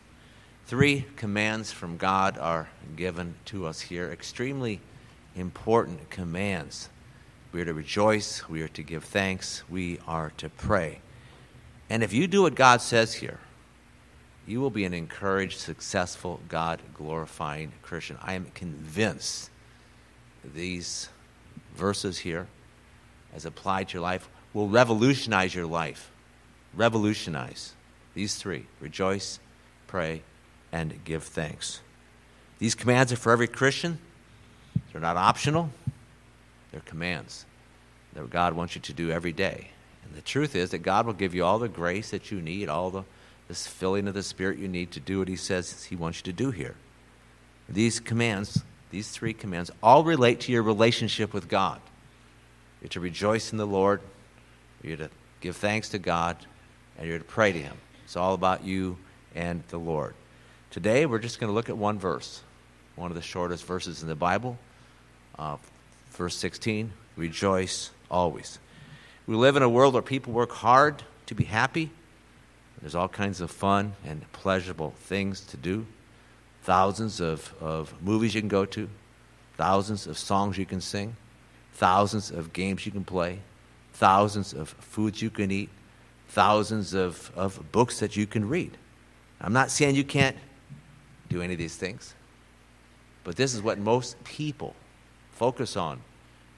Three 0.64 1.04
commands 1.16 1.70
from 1.70 1.98
God 1.98 2.38
are 2.38 2.70
given 2.96 3.34
to 3.44 3.66
us 3.66 3.82
here, 3.82 4.10
extremely 4.10 4.80
important 5.36 6.08
commands. 6.08 6.88
We 7.52 7.60
are 7.60 7.66
to 7.66 7.74
rejoice, 7.74 8.48
we 8.48 8.62
are 8.62 8.68
to 8.68 8.82
give 8.82 9.04
thanks, 9.04 9.62
we 9.68 9.98
are 10.06 10.32
to 10.38 10.48
pray. 10.48 11.00
And 11.90 12.02
if 12.02 12.14
you 12.14 12.26
do 12.26 12.40
what 12.40 12.54
God 12.54 12.80
says 12.80 13.12
here, 13.12 13.40
you 14.46 14.60
will 14.60 14.70
be 14.70 14.84
an 14.84 14.94
encouraged, 14.94 15.58
successful, 15.58 16.40
God 16.48 16.80
glorifying 16.94 17.72
Christian. 17.82 18.18
I 18.22 18.34
am 18.34 18.46
convinced 18.54 19.50
these 20.54 21.08
verses 21.74 22.18
here, 22.18 22.46
as 23.34 23.44
applied 23.46 23.88
to 23.88 23.94
your 23.94 24.02
life, 24.02 24.28
will 24.52 24.68
revolutionize 24.68 25.54
your 25.54 25.66
life. 25.66 26.10
Revolutionize. 26.74 27.72
These 28.14 28.36
three 28.36 28.66
rejoice, 28.80 29.40
pray, 29.86 30.22
and 30.70 31.02
give 31.04 31.24
thanks. 31.24 31.80
These 32.58 32.74
commands 32.74 33.12
are 33.12 33.16
for 33.16 33.32
every 33.32 33.48
Christian. 33.48 33.98
They're 34.92 35.00
not 35.00 35.16
optional, 35.16 35.70
they're 36.70 36.80
commands 36.80 37.46
that 38.14 38.30
God 38.30 38.54
wants 38.54 38.74
you 38.74 38.80
to 38.82 38.92
do 38.92 39.10
every 39.10 39.32
day. 39.32 39.70
And 40.04 40.14
the 40.14 40.22
truth 40.22 40.54
is 40.54 40.70
that 40.70 40.78
God 40.78 41.06
will 41.06 41.14
give 41.14 41.34
you 41.34 41.44
all 41.44 41.58
the 41.58 41.68
grace 41.68 42.10
that 42.10 42.30
you 42.30 42.40
need, 42.40 42.68
all 42.68 42.90
the 42.90 43.04
this 43.48 43.66
filling 43.66 44.08
of 44.08 44.14
the 44.14 44.22
Spirit 44.22 44.58
you 44.58 44.68
need 44.68 44.90
to 44.92 45.00
do 45.00 45.18
what 45.18 45.28
He 45.28 45.36
says 45.36 45.84
He 45.84 45.96
wants 45.96 46.18
you 46.18 46.24
to 46.24 46.32
do 46.32 46.50
here. 46.50 46.74
These 47.68 48.00
commands, 48.00 48.62
these 48.90 49.10
three 49.10 49.32
commands, 49.32 49.70
all 49.82 50.04
relate 50.04 50.40
to 50.40 50.52
your 50.52 50.62
relationship 50.62 51.32
with 51.32 51.48
God. 51.48 51.80
You're 52.80 52.90
to 52.90 53.00
rejoice 53.00 53.52
in 53.52 53.58
the 53.58 53.66
Lord, 53.66 54.00
you're 54.82 54.96
to 54.96 55.10
give 55.40 55.56
thanks 55.56 55.90
to 55.90 55.98
God, 55.98 56.36
and 56.98 57.08
you're 57.08 57.18
to 57.18 57.24
pray 57.24 57.52
to 57.52 57.58
Him. 57.58 57.76
It's 58.04 58.16
all 58.16 58.34
about 58.34 58.64
you 58.64 58.98
and 59.34 59.62
the 59.68 59.78
Lord. 59.78 60.14
Today, 60.70 61.06
we're 61.06 61.18
just 61.18 61.40
going 61.40 61.48
to 61.48 61.54
look 61.54 61.68
at 61.68 61.76
one 61.76 61.98
verse, 61.98 62.42
one 62.96 63.10
of 63.10 63.14
the 63.14 63.22
shortest 63.22 63.64
verses 63.64 64.02
in 64.02 64.08
the 64.08 64.14
Bible, 64.14 64.58
uh, 65.38 65.56
verse 66.10 66.36
16 66.36 66.92
Rejoice 67.16 67.90
always. 68.10 68.58
We 69.26 69.36
live 69.36 69.56
in 69.56 69.62
a 69.62 69.68
world 69.68 69.94
where 69.94 70.02
people 70.02 70.32
work 70.32 70.52
hard 70.52 71.02
to 71.26 71.34
be 71.34 71.44
happy. 71.44 71.90
There's 72.80 72.94
all 72.94 73.08
kinds 73.08 73.40
of 73.40 73.50
fun 73.50 73.94
and 74.04 74.30
pleasurable 74.32 74.94
things 74.98 75.40
to 75.42 75.56
do. 75.56 75.86
Thousands 76.62 77.20
of, 77.20 77.54
of 77.60 77.94
movies 78.02 78.34
you 78.34 78.40
can 78.40 78.48
go 78.48 78.64
to, 78.66 78.88
thousands 79.56 80.06
of 80.06 80.18
songs 80.18 80.58
you 80.58 80.66
can 80.66 80.80
sing, 80.80 81.16
thousands 81.74 82.30
of 82.30 82.52
games 82.52 82.86
you 82.86 82.92
can 82.92 83.04
play, 83.04 83.40
thousands 83.92 84.52
of 84.52 84.70
foods 84.70 85.22
you 85.22 85.30
can 85.30 85.50
eat, 85.50 85.70
thousands 86.28 86.94
of, 86.94 87.30
of 87.36 87.70
books 87.72 88.00
that 88.00 88.16
you 88.16 88.26
can 88.26 88.48
read. 88.48 88.76
I'm 89.40 89.52
not 89.52 89.70
saying 89.70 89.94
you 89.94 90.04
can't 90.04 90.36
do 91.28 91.42
any 91.42 91.52
of 91.52 91.58
these 91.58 91.76
things, 91.76 92.14
but 93.24 93.36
this 93.36 93.54
is 93.54 93.62
what 93.62 93.78
most 93.78 94.22
people 94.24 94.74
focus 95.32 95.76
on, 95.76 96.00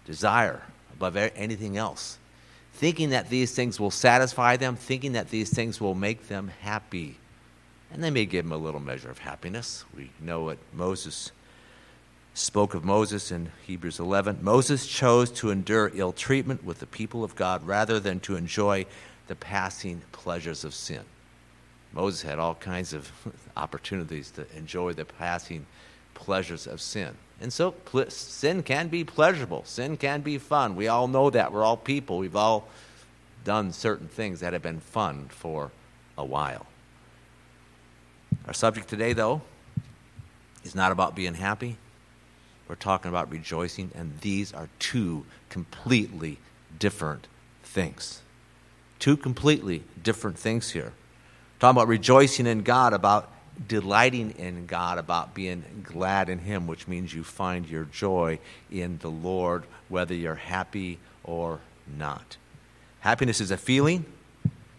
desire 0.05 0.63
above 0.93 1.17
anything 1.17 1.77
else. 1.77 2.19
Thinking 2.77 3.11
that 3.11 3.31
these 3.31 3.55
things 3.55 3.81
will 3.81 3.91
satisfy 3.91 4.57
them, 4.57 4.77
thinking 4.77 5.13
that 5.13 5.31
these 5.31 5.51
things 5.51 5.81
will 5.81 5.95
make 5.95 6.29
them 6.29 6.51
happy. 6.61 7.17
And 7.91 8.05
they 8.05 8.11
may 8.11 8.27
give 8.27 8.45
them 8.45 8.53
a 8.53 8.63
little 8.63 8.81
measure 8.81 9.11
of 9.11 9.19
happiness. 9.19 9.85
We 9.97 10.11
know 10.21 10.43
what 10.43 10.59
Moses 10.75 11.33
spoke 12.35 12.75
of 12.75 12.85
Moses 12.85 13.33
in 13.33 13.51
Hebrews 13.67 13.99
11. 13.99 14.41
Moses 14.43 14.87
chose 14.87 15.31
to 15.33 15.51
endure 15.51 15.91
ill 15.95 16.13
treatment 16.13 16.65
with 16.65 16.81
the 16.81 16.87
people 16.87 17.25
of 17.25 17.35
God 17.35 17.67
rather 17.67 17.99
than 17.99 18.21
to 18.21 18.37
enjoy 18.37 18.85
the 19.27 19.37
passing 19.37 20.03
pleasures 20.13 20.63
of 20.63 20.75
sin. 20.75 21.03
Moses 21.95 22.21
had 22.21 22.39
all 22.39 22.57
kinds 22.57 22.93
of 22.93 23.11
opportunities 23.57 24.31
to 24.33 24.47
enjoy 24.55 24.93
the 24.93 25.07
passing 25.07 25.65
pleasures 26.13 26.67
of 26.67 26.83
sin. 26.83 27.17
And 27.41 27.53
so 27.53 27.73
pl- 27.73 28.11
sin 28.11 28.63
can 28.63 28.89
be 28.89 29.05
pleasurable, 29.05 29.65
sin 29.65 29.97
can 29.97 30.23
be 30.23 30.39
fun. 30.39 30.77
We 30.77 30.89
all 30.89 31.09
know 31.09 31.31
that. 31.31 31.53
We're 31.53 31.65
all 31.65 31.77
people. 31.77 32.19
We've 32.19 32.37
all 32.37 32.69
done 33.45 33.73
certain 33.73 34.09
things 34.09 34.41
that 34.41 34.53
have 34.53 34.63
been 34.63 34.81
fun 34.81 35.27
for 35.29 35.71
a 36.17 36.25
while. 36.25 36.67
Our 38.47 38.53
subject 38.53 38.89
today, 38.89 39.13
though, 39.13 39.43
is 40.65 40.75
not 40.75 40.93
about 40.93 41.15
being 41.15 41.35
happy. 41.35 41.77
We're 42.69 42.75
talking 42.75 43.09
about 43.09 43.31
rejoicing, 43.31 43.93
and 43.95 44.19
these 44.21 44.53
are 44.53 44.69
two 44.79 45.25
completely 45.49 46.39
different 46.79 47.29
things. 47.63 48.23
Two 48.99 49.17
completely 49.17 49.85
different 50.03 50.39
things 50.39 50.71
here. 50.71 50.93
Talking 51.61 51.77
about 51.77 51.89
rejoicing 51.89 52.47
in 52.47 52.63
God, 52.63 52.93
about 52.93 53.31
delighting 53.69 54.33
in 54.33 54.67
God, 54.67 54.99
about 54.99 55.35
being 55.35 55.65
glad 55.83 56.29
in 56.29 56.39
Him, 56.39 56.67
which 56.67 56.87
means 56.87 57.15
you 57.15 57.25
find 57.25 57.69
your 57.69 57.85
joy 57.85 58.39
in 58.71 58.99
the 58.99 59.11
Lord, 59.11 59.65
whether 59.89 60.15
you're 60.15 60.35
happy 60.35 60.99
or 61.25 61.61
not. 61.99 62.37
Happiness 63.01 63.41
is 63.41 63.51
a 63.51 63.57
feeling, 63.57 64.05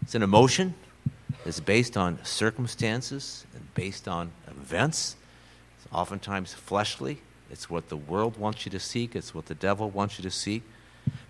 it's 0.02 0.14
an 0.14 0.22
emotion, 0.22 0.74
it's 1.44 1.60
based 1.60 1.96
on 1.96 2.18
circumstances 2.24 3.46
and 3.54 3.74
based 3.74 4.08
on 4.08 4.30
events. 4.48 5.16
It's 5.78 5.92
oftentimes 5.92 6.52
fleshly. 6.52 7.18
It's 7.50 7.70
what 7.70 7.88
the 7.88 7.96
world 7.96 8.36
wants 8.36 8.66
you 8.66 8.70
to 8.72 8.80
seek, 8.80 9.16
it's 9.16 9.34
what 9.34 9.46
the 9.46 9.54
devil 9.54 9.88
wants 9.88 10.18
you 10.18 10.22
to 10.24 10.30
seek. 10.30 10.62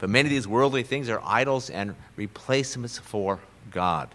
But 0.00 0.10
many 0.10 0.26
of 0.26 0.30
these 0.30 0.48
worldly 0.48 0.82
things 0.82 1.08
are 1.08 1.22
idols 1.24 1.70
and 1.70 1.94
replacements 2.16 2.98
for 2.98 3.38
God. 3.70 4.08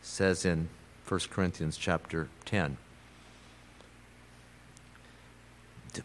It 0.00 0.06
says 0.06 0.44
in 0.44 0.68
1 1.12 1.20
Corinthians 1.28 1.76
chapter 1.76 2.26
10, 2.46 2.78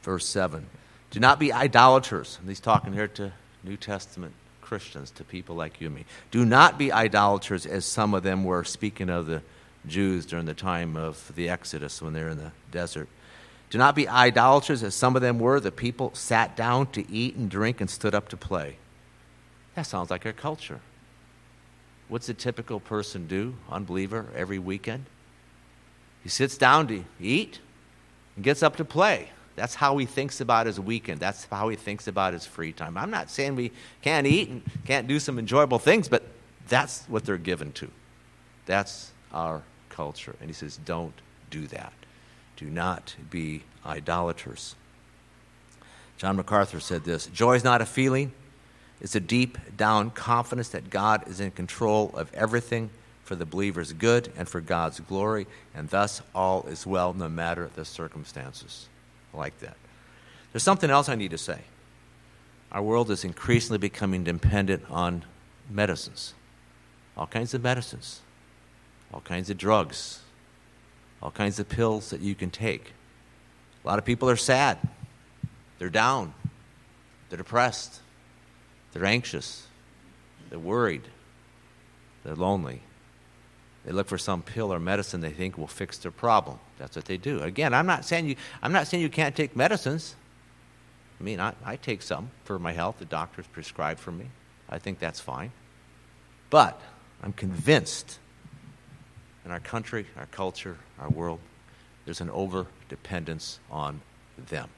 verse 0.03 0.27
7. 0.27 0.65
Do 1.11 1.21
not 1.21 1.39
be 1.39 1.53
idolaters. 1.53 2.37
And 2.41 2.49
he's 2.49 2.59
talking 2.59 2.91
here 2.91 3.07
to 3.07 3.31
New 3.63 3.77
Testament 3.77 4.33
Christians, 4.59 5.09
to 5.11 5.23
people 5.23 5.55
like 5.55 5.79
you 5.79 5.87
and 5.87 5.95
me. 5.95 6.03
Do 6.29 6.43
not 6.43 6.77
be 6.77 6.91
idolaters, 6.91 7.65
as 7.65 7.85
some 7.85 8.13
of 8.13 8.23
them 8.23 8.43
were, 8.43 8.65
speaking 8.65 9.09
of 9.09 9.27
the 9.27 9.41
Jews 9.87 10.25
during 10.25 10.45
the 10.45 10.53
time 10.53 10.97
of 10.97 11.31
the 11.37 11.47
Exodus 11.47 12.01
when 12.01 12.11
they're 12.11 12.27
in 12.27 12.37
the 12.37 12.51
desert. 12.69 13.07
Do 13.69 13.77
not 13.77 13.95
be 13.95 14.09
idolaters, 14.09 14.83
as 14.83 14.93
some 14.93 15.15
of 15.15 15.21
them 15.21 15.39
were. 15.39 15.61
The 15.61 15.71
people 15.71 16.13
sat 16.15 16.57
down 16.57 16.87
to 16.87 17.09
eat 17.09 17.37
and 17.37 17.49
drink 17.49 17.79
and 17.79 17.89
stood 17.89 18.13
up 18.13 18.27
to 18.27 18.35
play. 18.35 18.75
That 19.75 19.83
sounds 19.83 20.09
like 20.09 20.25
our 20.25 20.33
culture. 20.33 20.81
What's 22.09 22.29
a 22.29 22.33
typical 22.33 22.79
person 22.79 23.27
do, 23.27 23.55
unbeliever, 23.69 24.27
every 24.35 24.59
weekend? 24.59 25.05
He 26.23 26.29
sits 26.29 26.57
down 26.57 26.87
to 26.87 27.03
eat 27.19 27.59
and 28.35 28.43
gets 28.43 28.63
up 28.63 28.77
to 28.77 28.85
play. 28.85 29.29
That's 29.55 29.75
how 29.75 29.97
he 29.97 30.05
thinks 30.05 30.39
about 30.39 30.67
his 30.67 30.79
weekend. 30.79 31.19
That's 31.19 31.45
how 31.45 31.69
he 31.69 31.75
thinks 31.75 32.07
about 32.07 32.33
his 32.33 32.45
free 32.45 32.71
time. 32.71 32.97
I'm 32.97 33.09
not 33.09 33.29
saying 33.29 33.55
we 33.55 33.71
can't 34.01 34.27
eat 34.27 34.49
and 34.49 34.61
can't 34.85 35.07
do 35.07 35.19
some 35.19 35.39
enjoyable 35.39 35.79
things, 35.79 36.07
but 36.07 36.23
that's 36.67 37.05
what 37.05 37.25
they're 37.25 37.37
given 37.37 37.71
to. 37.73 37.89
That's 38.67 39.11
our 39.33 39.63
culture. 39.89 40.35
And 40.39 40.49
he 40.49 40.53
says, 40.53 40.77
don't 40.77 41.13
do 41.49 41.65
that. 41.67 41.93
Do 42.55 42.65
not 42.65 43.15
be 43.29 43.63
idolaters. 43.85 44.75
John 46.17 46.35
MacArthur 46.35 46.79
said 46.79 47.03
this 47.03 47.27
Joy 47.27 47.55
is 47.55 47.63
not 47.63 47.81
a 47.81 47.85
feeling, 47.85 48.31
it's 48.99 49.15
a 49.15 49.19
deep 49.19 49.57
down 49.75 50.11
confidence 50.11 50.69
that 50.69 50.89
God 50.89 51.27
is 51.27 51.39
in 51.39 51.51
control 51.51 52.11
of 52.15 52.33
everything 52.33 52.89
for 53.23 53.35
the 53.35 53.45
believer's 53.45 53.93
good 53.93 54.31
and 54.37 54.47
for 54.47 54.61
God's 54.61 54.99
glory, 55.01 55.47
and 55.75 55.89
thus 55.89 56.21
all 56.33 56.65
is 56.67 56.87
well 56.87 57.13
no 57.13 57.27
matter 57.27 57.69
the 57.75 57.85
circumstances. 57.85 58.87
I 59.33 59.37
like 59.37 59.59
that. 59.59 59.75
There's 60.51 60.63
something 60.63 60.89
else 60.89 61.09
I 61.09 61.15
need 61.15 61.31
to 61.31 61.37
say. 61.37 61.59
Our 62.71 62.81
world 62.81 63.11
is 63.11 63.23
increasingly 63.23 63.77
becoming 63.77 64.23
dependent 64.23 64.83
on 64.89 65.23
medicines, 65.69 66.33
all 67.15 67.27
kinds 67.27 67.53
of 67.53 67.61
medicines, 67.61 68.21
all 69.13 69.21
kinds 69.21 69.49
of 69.49 69.57
drugs, 69.57 70.21
all 71.21 71.31
kinds 71.31 71.59
of 71.59 71.69
pills 71.69 72.09
that 72.09 72.21
you 72.21 72.33
can 72.33 72.49
take. 72.49 72.93
A 73.83 73.87
lot 73.87 73.99
of 73.99 74.05
people 74.05 74.29
are 74.29 74.37
sad, 74.37 74.77
they're 75.79 75.89
down, 75.89 76.33
they're 77.29 77.37
depressed, 77.37 78.01
they're 78.97 79.05
anxious, 79.05 79.67
they're 80.49 80.57
worried, 80.57 81.03
they're 82.23 82.35
lonely. 82.35 82.81
They 83.85 83.91
look 83.91 84.07
for 84.07 84.17
some 84.17 84.41
pill 84.41 84.73
or 84.73 84.79
medicine 84.79 85.21
they 85.21 85.29
think 85.29 85.55
will 85.55 85.67
fix 85.67 85.99
their 85.99 86.11
problem. 86.11 86.57
That's 86.79 86.95
what 86.95 87.05
they 87.05 87.17
do. 87.17 87.39
Again, 87.41 87.75
I'm 87.75 87.85
not 87.85 88.05
saying 88.05 88.27
you, 88.27 88.35
I'm 88.61 88.73
not 88.73 88.87
saying 88.87 89.03
you 89.03 89.09
can't 89.09 89.35
take 89.35 89.55
medicines. 89.55 90.15
I 91.19 91.23
mean, 91.23 91.39
I, 91.39 91.53
I 91.63 91.75
take 91.75 92.01
some 92.01 92.31
for 92.43 92.57
my 92.57 92.73
health. 92.73 92.97
The 92.97 93.05
doctors 93.05 93.45
prescribe 93.45 93.99
for 93.99 94.11
me. 94.11 94.25
I 94.67 94.79
think 94.79 94.97
that's 94.97 95.19
fine. 95.19 95.51
But 96.49 96.81
I'm 97.21 97.33
convinced 97.33 98.17
in 99.45 99.51
our 99.51 99.59
country, 99.59 100.07
our 100.17 100.25
culture, 100.25 100.77
our 100.99 101.09
world, 101.09 101.39
there's 102.05 102.19
an 102.19 102.31
over 102.31 102.65
dependence 102.89 103.59
on 103.69 104.01
them. 104.49 104.69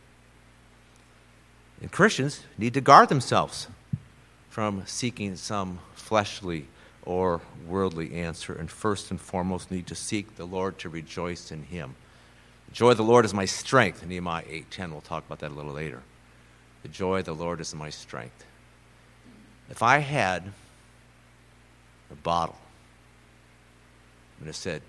And 1.81 1.89
Christians 1.89 2.41
need 2.57 2.73
to 2.73 2.81
guard 2.81 3.07
themselves 3.07 3.67
from 4.49 4.83
seeking 4.85 5.35
some 5.35 5.79
fleshly 5.93 6.67
or 7.03 7.41
worldly 7.67 8.15
answer, 8.15 8.53
and 8.53 8.69
first 8.69 9.09
and 9.11 9.19
foremost 9.19 9.71
need 9.71 9.87
to 9.87 9.95
seek 9.95 10.35
the 10.35 10.45
Lord 10.45 10.77
to 10.79 10.89
rejoice 10.89 11.51
in 11.51 11.63
Him. 11.63 11.95
The 12.67 12.75
joy 12.75 12.91
of 12.91 12.97
the 12.97 13.03
Lord 13.03 13.25
is 13.25 13.33
my 13.33 13.45
strength. 13.45 14.05
Nehemiah 14.05 14.43
8:10. 14.47 14.91
We'll 14.91 15.01
talk 15.01 15.25
about 15.25 15.39
that 15.39 15.51
a 15.51 15.55
little 15.55 15.73
later. 15.73 16.03
The 16.83 16.89
joy 16.89 17.19
of 17.19 17.25
the 17.25 17.35
Lord 17.35 17.59
is 17.61 17.73
my 17.73 17.89
strength. 17.89 18.45
If 19.69 19.81
I 19.83 19.99
had 19.99 20.51
a 22.11 22.15
bottle 22.15 22.57
and 24.39 24.49
it 24.49 24.55
said 24.55 24.81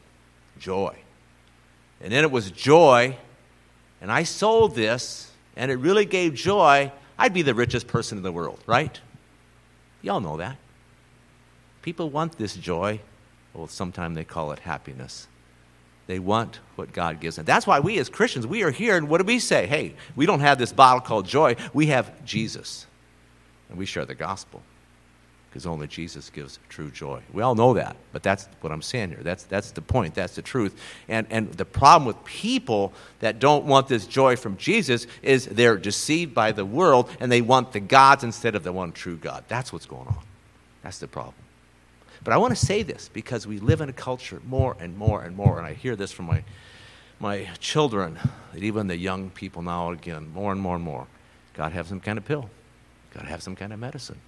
joy. 0.59 0.97
And 2.01 2.13
then 2.13 2.25
it 2.25 2.31
was 2.31 2.51
joy, 2.51 3.17
and 4.01 4.11
I 4.11 4.23
sold 4.23 4.75
this, 4.75 5.31
and 5.57 5.71
it 5.71 5.77
really 5.77 6.05
gave 6.05 6.35
joy. 6.35 6.93
I'd 7.19 7.35
be 7.35 7.43
the 7.43 7.55
richest 7.55 7.87
person 7.87 8.17
in 8.17 8.25
the 8.25 8.33
world, 8.33 8.61
right? 8.67 8.99
Y'all 10.03 10.21
know 10.21 10.37
that. 10.37 10.57
People 11.83 12.11
want 12.11 12.39
this 12.39 12.57
joy. 12.57 13.01
Well, 13.55 13.67
sometimes 13.67 14.17
they 14.17 14.25
call 14.25 14.53
it 14.53 14.61
happiness. 14.61 15.27
They 16.07 16.19
want 16.19 16.61
what 16.77 16.93
God 16.93 17.21
gives 17.21 17.37
them. 17.37 17.45
That's 17.45 17.67
why 17.67 17.81
we 17.81 17.99
as 17.99 18.09
Christians, 18.09 18.47
we 18.47 18.63
are 18.63 18.71
here, 18.71 18.97
and 18.97 19.09
what 19.09 19.19
do 19.19 19.25
we 19.25 19.39
say? 19.39 19.67
Hey, 19.67 19.95
we 20.17 20.27
don't 20.27 20.41
have 20.41 20.59
this 20.59 20.73
bottle 20.73 21.01
called 21.01 21.27
joy. 21.27 21.57
We 21.73 21.87
have 21.87 22.25
Jesus. 22.25 22.87
And 23.69 23.79
we 23.79 23.87
share 23.87 24.05
the 24.05 24.15
gospel 24.15 24.63
because 25.51 25.67
only 25.67 25.89
Jesus 25.89 26.31
gives 26.31 26.61
true 26.69 26.93
joy. 26.93 27.21
We 27.33 27.43
all 27.43 27.57
know 27.57 27.75
that, 27.75 27.97
but 28.13 28.23
that's 28.23 28.49
what 28.61 28.73
I'm 28.73 28.83
saying 28.83 29.11
here. 29.11 29.19
That's, 29.21 29.43
that's 29.43 29.73
the 29.73 29.83
point, 29.83 30.15
that's 30.15 30.37
the 30.37 30.43
truth. 30.43 30.81
And, 31.09 31.27
and 31.29 31.53
the 31.55 31.65
problem 31.65 32.07
with 32.07 32.25
people 32.25 32.93
that 33.19 33.41
don't 33.41 33.65
want 33.65 33.89
this 33.89 34.07
joy 34.07 34.37
from 34.37 34.57
Jesus 34.57 35.09
is 35.23 35.47
they're 35.47 35.77
deceived 35.77 36.35
by 36.35 36.53
the 36.53 36.65
world 36.65 37.11
and 37.19 37.33
they 37.33 37.41
want 37.41 37.73
the 37.73 37.81
gods 37.81 38.23
instead 38.23 38.55
of 38.55 38.63
the 38.63 38.73
one 38.73 38.93
true 38.93 39.17
God. 39.17 39.43
That's 39.49 39.73
what's 39.73 39.87
going 39.87 40.07
on. 40.07 40.23
That's 40.85 41.01
the 41.01 41.09
problem. 41.09 41.35
But 42.23 42.33
I 42.33 42.37
want 42.37 42.57
to 42.57 42.65
say 42.65 42.85
this 42.85 43.11
because 43.13 43.45
we 43.45 43.59
live 43.59 43.81
in 43.81 43.89
a 43.89 43.95
culture 43.95 44.41
more 44.47 44.77
and 44.79 44.97
more 44.97 45.23
and 45.23 45.37
more, 45.37 45.59
and 45.59 45.67
I 45.67 45.75
hear 45.75 45.97
this 45.97 46.13
from 46.13 46.27
my, 46.27 46.45
my 47.19 47.49
children, 47.59 48.21
even 48.57 48.87
the 48.87 48.97
young 48.97 49.31
people 49.31 49.63
now, 49.63 49.91
again, 49.91 50.31
more 50.33 50.53
and 50.53 50.61
more 50.61 50.77
and 50.77 50.85
more, 50.85 51.09
got 51.55 51.71
to 51.71 51.75
have 51.75 51.89
some 51.89 51.99
kind 51.99 52.19
of 52.19 52.25
pill, 52.25 52.49
got 53.13 53.23
to 53.23 53.29
have 53.29 53.43
some 53.43 53.57
kind 53.57 53.73
of 53.73 53.81
medicine. 53.81 54.21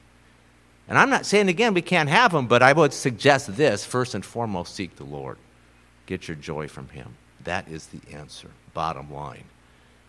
And 0.93 0.99
I'm 0.99 1.09
not 1.09 1.25
saying 1.25 1.49
again 1.49 1.73
we 1.73 1.81
can't 1.81 2.11
have 2.11 2.33
them, 2.33 2.47
but 2.47 2.63
I 2.63 2.75
would 2.75 2.93
suggest 2.93 3.57
this 3.57 3.83
first 3.83 4.15
and 4.15 4.23
foremost 4.23 4.75
seek 4.75 4.95
the 4.97 5.05
Lord. 5.05 5.39
Get 6.05 6.29
your 6.29 6.35
joy 6.35 6.69
from 6.69 6.91
Him. 6.91 7.15
That 7.45 7.67
is 7.67 7.87
the 7.87 8.15
answer. 8.15 8.51
Bottom 8.75 9.11
line. 9.11 9.45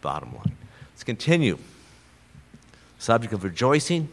Bottom 0.02 0.36
line. 0.36 0.58
Let's 0.92 1.06
continue. 1.06 1.58
Subject 3.00 3.32
of 3.32 3.46
rejoicing 3.46 4.10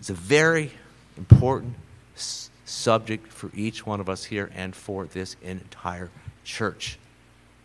is 0.00 0.08
a 0.08 0.14
very 0.14 0.70
important 1.18 1.74
s- 2.14 2.48
subject 2.64 3.26
for 3.26 3.50
each 3.52 3.84
one 3.84 3.98
of 3.98 4.08
us 4.08 4.22
here 4.22 4.52
and 4.54 4.72
for 4.72 5.06
this 5.06 5.34
entire 5.42 6.10
church. 6.44 6.96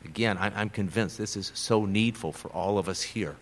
Again, 0.05 0.39
I, 0.39 0.47
I'm 0.59 0.71
convinced 0.71 1.19
this 1.19 1.37
is 1.37 1.51
so 1.53 1.85
needful 1.85 2.31
for 2.31 2.47
all 2.47 2.79
of 2.79 2.89
us 2.89 3.03
here. 3.03 3.35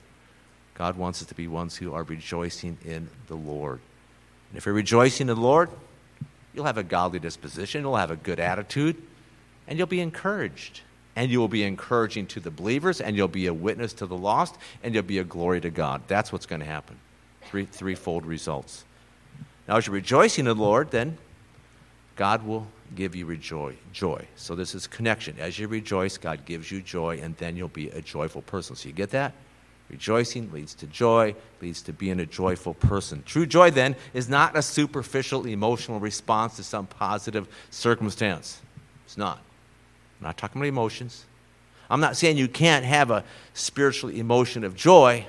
God 0.74 0.98
wants 0.98 1.22
us 1.22 1.30
to 1.30 1.36
be 1.36 1.48
ones 1.48 1.78
who 1.78 1.94
are 1.94 2.04
rejoicing 2.04 2.78
in 2.84 3.10
the 3.28 3.36
Lord. 3.36 3.80
And 4.50 4.58
if 4.58 4.66
you're 4.66 4.76
rejoicing 4.76 5.30
in 5.30 5.36
the 5.36 5.42
Lord, 5.42 5.70
you'll 6.54 6.66
have 6.66 6.78
a 6.78 6.84
godly 6.84 7.20
disposition, 7.20 7.82
you'll 7.82 7.96
have 7.96 8.12
a 8.12 8.16
good 8.16 8.40
attitude, 8.40 9.02
and 9.68 9.78
you'll 9.78 9.88
be 9.88 10.02
encouraged. 10.02 10.82
And 11.16 11.30
you 11.30 11.40
will 11.40 11.48
be 11.48 11.64
encouraging 11.64 12.28
to 12.28 12.40
the 12.40 12.52
believers, 12.52 13.02
and 13.02 13.16
you'll 13.16 13.28
be 13.28 13.48
a 13.48 13.54
witness 13.54 13.94
to 13.94 14.06
the 14.06 14.16
lost, 14.16 14.56
and 14.84 14.94
you'll 14.94 15.04
be 15.04 15.20
a 15.20 15.24
glory 15.24 15.60
to 15.62 15.70
God. 15.70 16.02
That's 16.08 16.32
what's 16.32 16.46
going 16.46 16.62
to 16.62 16.66
happen. 16.66 16.98
Three, 17.44 17.66
threefold 17.66 18.26
results. 18.26 18.86
Now, 19.68 19.78
as 19.78 19.88
you're 19.88 19.94
rejoicing 19.94 20.48
in 20.48 20.58
the 20.58 20.64
Lord, 20.64 20.92
then 20.92 21.18
God 22.16 22.44
will 22.46 22.68
give 22.96 23.16
you 23.16 23.26
rejoice, 23.26 23.76
joy. 23.94 24.26
So 24.36 24.56
this 24.56 24.74
is 24.74 24.88
connection. 24.88 25.36
As 25.40 25.60
you 25.60 25.68
rejoice, 25.68 26.18
God 26.18 26.46
gives 26.46 26.72
you 26.72 26.82
joy, 26.82 27.20
and 27.22 27.36
then 27.38 27.56
you'll 27.56 27.68
be 27.68 27.90
a 27.90 28.02
joyful 28.02 28.42
person. 28.42 28.76
So 28.76 28.88
you 28.88 28.96
get 28.96 29.12
that? 29.12 29.34
Rejoicing 29.90 30.52
leads 30.52 30.76
to 30.76 30.88
joy, 30.88 31.36
leads 31.62 31.82
to 31.84 31.94
being 31.94 32.20
a 32.20 32.26
joyful 32.26 32.76
person. 32.76 33.24
True 33.26 33.48
joy, 33.48 33.72
then, 33.72 33.96
is 34.14 34.30
not 34.30 34.56
a 34.56 34.62
superficial 34.62 35.48
emotional 35.48 36.00
response 36.00 36.56
to 36.58 36.64
some 36.64 36.86
positive 36.86 37.48
circumstance. 37.72 38.62
It's 39.06 39.18
not. 39.18 39.40
I'm 40.20 40.28
not 40.28 40.38
talking 40.38 40.62
about 40.62 40.68
emotions. 40.68 41.26
I'm 41.90 42.02
not 42.02 42.16
saying 42.18 42.38
you 42.38 42.48
can't 42.48 42.86
have 42.86 43.10
a 43.10 43.24
spiritual 43.56 44.12
emotion 44.12 44.64
of 44.64 44.76
joy, 44.76 45.26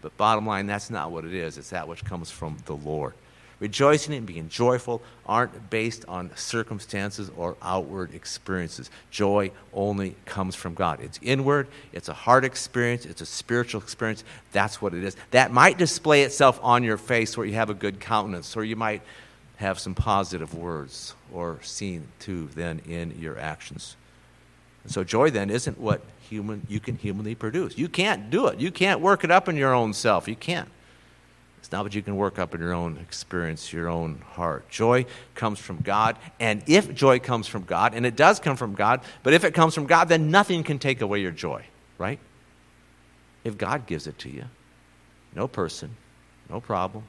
but 0.00 0.16
bottom 0.16 0.46
line, 0.46 0.66
that's 0.66 0.90
not 0.90 1.10
what 1.10 1.24
it 1.24 1.34
is. 1.34 1.58
It's 1.58 1.70
that 1.70 1.88
which 1.88 2.04
comes 2.04 2.30
from 2.30 2.58
the 2.66 2.74
Lord. 2.74 3.14
Rejoicing 3.62 4.12
and 4.14 4.26
being 4.26 4.48
joyful 4.48 5.00
aren't 5.24 5.70
based 5.70 6.04
on 6.08 6.34
circumstances 6.34 7.30
or 7.36 7.56
outward 7.62 8.12
experiences. 8.12 8.90
Joy 9.12 9.52
only 9.72 10.16
comes 10.24 10.56
from 10.56 10.74
God. 10.74 11.00
It's 11.00 11.20
inward, 11.22 11.68
it's 11.92 12.08
a 12.08 12.12
heart 12.12 12.44
experience, 12.44 13.06
it's 13.06 13.20
a 13.20 13.26
spiritual 13.26 13.80
experience. 13.80 14.24
That's 14.50 14.82
what 14.82 14.94
it 14.94 15.04
is. 15.04 15.16
That 15.30 15.52
might 15.52 15.78
display 15.78 16.22
itself 16.22 16.58
on 16.60 16.82
your 16.82 16.96
face 16.96 17.36
where 17.36 17.46
you 17.46 17.54
have 17.54 17.70
a 17.70 17.74
good 17.74 18.00
countenance, 18.00 18.56
or 18.56 18.64
you 18.64 18.74
might 18.74 19.00
have 19.58 19.78
some 19.78 19.94
positive 19.94 20.56
words 20.56 21.14
or 21.32 21.60
seen 21.62 22.08
too 22.18 22.48
then 22.56 22.80
in 22.80 23.16
your 23.16 23.38
actions. 23.38 23.94
And 24.82 24.90
so 24.90 25.04
joy 25.04 25.30
then 25.30 25.50
isn't 25.50 25.78
what 25.78 26.00
human 26.28 26.66
you 26.68 26.80
can 26.80 26.96
humanly 26.96 27.36
produce. 27.36 27.78
You 27.78 27.88
can't 27.88 28.28
do 28.28 28.48
it. 28.48 28.58
You 28.58 28.72
can't 28.72 28.98
work 29.00 29.22
it 29.22 29.30
up 29.30 29.48
in 29.48 29.54
your 29.54 29.72
own 29.72 29.92
self. 29.92 30.26
You 30.26 30.34
can't. 30.34 30.68
It's 31.62 31.70
not 31.70 31.84
what 31.84 31.94
you 31.94 32.02
can 32.02 32.16
work 32.16 32.40
up 32.40 32.56
in 32.56 32.60
your 32.60 32.72
own 32.72 32.98
experience, 32.98 33.72
your 33.72 33.88
own 33.88 34.20
heart. 34.32 34.68
Joy 34.68 35.06
comes 35.36 35.60
from 35.60 35.76
God. 35.76 36.18
And 36.40 36.60
if 36.66 36.92
joy 36.92 37.20
comes 37.20 37.46
from 37.46 37.62
God, 37.62 37.94
and 37.94 38.04
it 38.04 38.16
does 38.16 38.40
come 38.40 38.56
from 38.56 38.74
God, 38.74 39.00
but 39.22 39.32
if 39.32 39.44
it 39.44 39.54
comes 39.54 39.72
from 39.72 39.86
God, 39.86 40.08
then 40.08 40.28
nothing 40.32 40.64
can 40.64 40.80
take 40.80 41.00
away 41.00 41.20
your 41.20 41.30
joy, 41.30 41.64
right? 41.98 42.18
If 43.44 43.56
God 43.56 43.86
gives 43.86 44.08
it 44.08 44.18
to 44.18 44.28
you, 44.28 44.46
no 45.36 45.46
person, 45.46 45.94
no 46.50 46.60
problem, 46.60 47.04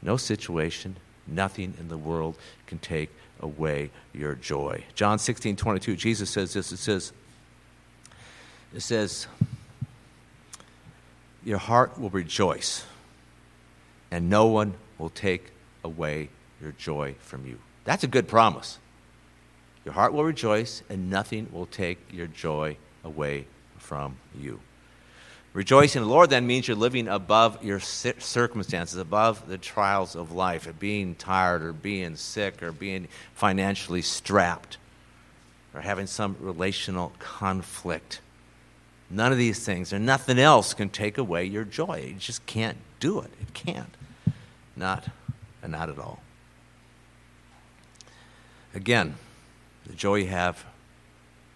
no 0.00 0.16
situation, 0.16 0.96
nothing 1.26 1.74
in 1.78 1.88
the 1.88 1.98
world 1.98 2.38
can 2.66 2.78
take 2.78 3.10
away 3.40 3.90
your 4.14 4.34
joy. 4.36 4.84
John 4.94 5.18
16, 5.18 5.54
22, 5.56 5.96
Jesus 5.96 6.30
says 6.30 6.54
this. 6.54 6.72
It 6.72 6.78
says, 6.78 7.12
it 8.74 8.80
says, 8.80 9.26
Your 11.44 11.58
heart 11.58 12.00
will 12.00 12.08
rejoice 12.08 12.86
and 14.12 14.28
no 14.28 14.46
one 14.46 14.74
will 14.98 15.08
take 15.08 15.50
away 15.82 16.28
your 16.60 16.72
joy 16.72 17.14
from 17.18 17.46
you. 17.46 17.58
That's 17.84 18.04
a 18.04 18.06
good 18.06 18.28
promise. 18.28 18.78
Your 19.86 19.94
heart 19.94 20.12
will 20.12 20.22
rejoice, 20.22 20.82
and 20.90 21.10
nothing 21.10 21.48
will 21.50 21.66
take 21.66 21.98
your 22.12 22.26
joy 22.26 22.76
away 23.02 23.46
from 23.78 24.16
you. 24.38 24.60
Rejoicing 25.54 26.02
in 26.02 26.08
the 26.08 26.14
Lord 26.14 26.30
then 26.30 26.46
means 26.46 26.68
you're 26.68 26.76
living 26.76 27.08
above 27.08 27.64
your 27.64 27.80
circumstances, 27.80 28.98
above 28.98 29.48
the 29.48 29.58
trials 29.58 30.14
of 30.14 30.30
life, 30.30 30.66
of 30.66 30.78
being 30.78 31.14
tired 31.14 31.62
or 31.62 31.72
being 31.72 32.14
sick 32.14 32.62
or 32.62 32.70
being 32.70 33.08
financially 33.34 34.02
strapped 34.02 34.76
or 35.74 35.80
having 35.80 36.06
some 36.06 36.36
relational 36.38 37.12
conflict. 37.18 38.20
None 39.10 39.32
of 39.32 39.38
these 39.38 39.64
things 39.64 39.92
or 39.92 39.98
nothing 39.98 40.38
else 40.38 40.74
can 40.74 40.90
take 40.90 41.18
away 41.18 41.44
your 41.44 41.64
joy. 41.64 42.04
You 42.08 42.14
just 42.14 42.44
can't 42.46 42.78
do 43.00 43.20
it. 43.20 43.30
It 43.40 43.52
can't. 43.52 43.94
Not, 44.82 45.06
and 45.62 45.70
not 45.70 45.90
at 45.90 45.98
all. 46.00 46.20
Again, 48.74 49.14
the 49.86 49.92
joy 49.92 50.16
you 50.16 50.26
have 50.26 50.64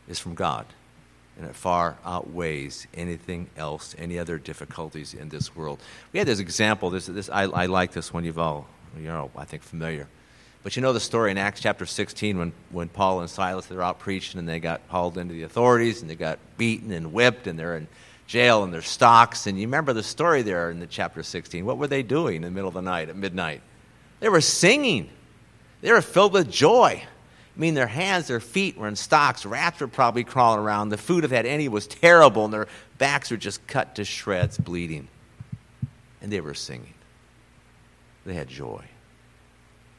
is 0.06 0.20
from 0.20 0.36
God, 0.36 0.64
and 1.36 1.44
it 1.44 1.56
far 1.56 1.96
outweighs 2.04 2.86
anything 2.94 3.50
else, 3.56 3.96
any 3.98 4.16
other 4.16 4.38
difficulties 4.38 5.12
in 5.12 5.28
this 5.28 5.56
world. 5.56 5.80
We 6.12 6.20
had 6.20 6.28
this 6.28 6.38
example. 6.38 6.88
This, 6.90 7.06
this 7.06 7.28
I, 7.28 7.42
I 7.42 7.66
like 7.66 7.90
this 7.90 8.14
one. 8.14 8.24
You've 8.24 8.38
all, 8.38 8.68
you 8.96 9.08
know, 9.08 9.32
I 9.36 9.44
think 9.44 9.64
familiar. 9.64 10.06
But 10.62 10.76
you 10.76 10.82
know 10.82 10.92
the 10.92 11.00
story 11.00 11.32
in 11.32 11.36
Acts 11.36 11.60
chapter 11.60 11.84
16 11.84 12.38
when, 12.38 12.52
when 12.70 12.88
Paul 12.88 13.22
and 13.22 13.30
Silas 13.30 13.66
they're 13.66 13.82
out 13.82 13.98
preaching 13.98 14.38
and 14.38 14.48
they 14.48 14.60
got 14.60 14.82
hauled 14.86 15.18
into 15.18 15.34
the 15.34 15.42
authorities 15.42 16.00
and 16.00 16.08
they 16.08 16.14
got 16.14 16.38
beaten 16.56 16.92
and 16.92 17.12
whipped 17.12 17.48
and 17.48 17.58
they're 17.58 17.76
in 17.76 17.88
jail 18.26 18.64
and 18.64 18.72
their 18.72 18.82
stocks. 18.82 19.46
And 19.46 19.58
you 19.58 19.66
remember 19.66 19.92
the 19.92 20.02
story 20.02 20.42
there 20.42 20.70
in 20.70 20.80
the 20.80 20.86
chapter 20.86 21.22
16. 21.22 21.64
What 21.64 21.78
were 21.78 21.86
they 21.86 22.02
doing 22.02 22.36
in 22.36 22.42
the 22.42 22.50
middle 22.50 22.68
of 22.68 22.74
the 22.74 22.82
night 22.82 23.08
at 23.08 23.16
midnight? 23.16 23.62
They 24.20 24.28
were 24.28 24.40
singing. 24.40 25.10
They 25.80 25.92
were 25.92 26.02
filled 26.02 26.32
with 26.32 26.50
joy. 26.50 27.02
I 27.04 27.58
mean, 27.58 27.74
their 27.74 27.86
hands, 27.86 28.26
their 28.26 28.40
feet 28.40 28.76
were 28.76 28.88
in 28.88 28.96
stocks. 28.96 29.46
Rats 29.46 29.80
were 29.80 29.88
probably 29.88 30.24
crawling 30.24 30.60
around. 30.60 30.90
The 30.90 30.98
food, 30.98 31.24
if 31.24 31.30
had 31.30 31.46
any, 31.46 31.68
was 31.68 31.86
terrible, 31.86 32.44
and 32.44 32.52
their 32.52 32.68
backs 32.98 33.30
were 33.30 33.36
just 33.38 33.66
cut 33.66 33.94
to 33.94 34.04
shreds, 34.04 34.58
bleeding. 34.58 35.08
And 36.20 36.30
they 36.30 36.40
were 36.40 36.54
singing. 36.54 36.92
They 38.26 38.34
had 38.34 38.48
joy. 38.48 38.84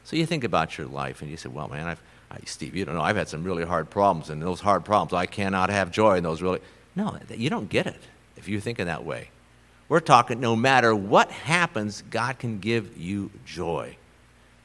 So 0.04 0.16
you 0.16 0.24
think 0.24 0.44
about 0.44 0.78
your 0.78 0.86
life, 0.86 1.20
and 1.20 1.30
you 1.30 1.36
say, 1.36 1.48
"Well, 1.48 1.68
man, 1.68 1.86
I've, 1.86 2.02
I, 2.30 2.38
Steve, 2.44 2.76
you 2.76 2.84
don't 2.84 2.94
know. 2.94 3.02
I've 3.02 3.16
had 3.16 3.28
some 3.28 3.42
really 3.42 3.64
hard 3.64 3.90
problems, 3.90 4.30
and 4.30 4.40
those 4.40 4.60
hard 4.60 4.84
problems, 4.84 5.12
I 5.12 5.26
cannot 5.26 5.70
have 5.70 5.90
joy 5.90 6.16
in 6.16 6.22
those 6.22 6.40
really." 6.40 6.60
No, 6.94 7.18
you 7.30 7.50
don't 7.50 7.68
get 7.68 7.86
it 7.86 8.00
if 8.38 8.48
you 8.48 8.60
think 8.60 8.78
in 8.78 8.86
that 8.86 9.04
way. 9.04 9.30
We're 9.88 10.00
talking 10.00 10.40
no 10.40 10.54
matter 10.54 10.94
what 10.94 11.30
happens, 11.30 12.02
God 12.10 12.38
can 12.38 12.58
give 12.58 12.96
you 12.96 13.30
joy. 13.44 13.96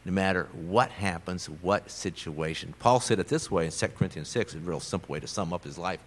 No 0.05 0.11
matter 0.11 0.49
what 0.51 0.91
happens, 0.91 1.49
what 1.49 1.89
situation. 1.89 2.73
Paul 2.79 2.99
said 2.99 3.19
it 3.19 3.27
this 3.29 3.49
way 3.49 3.65
in 3.65 3.71
2 3.71 3.87
Corinthians 3.89 4.27
6, 4.29 4.53
a 4.55 4.57
real 4.59 4.81
simple 4.81 5.13
way 5.13 5.19
to 5.21 5.27
sum 5.27 5.53
up 5.53 5.63
his 5.63 5.77
life. 5.77 5.99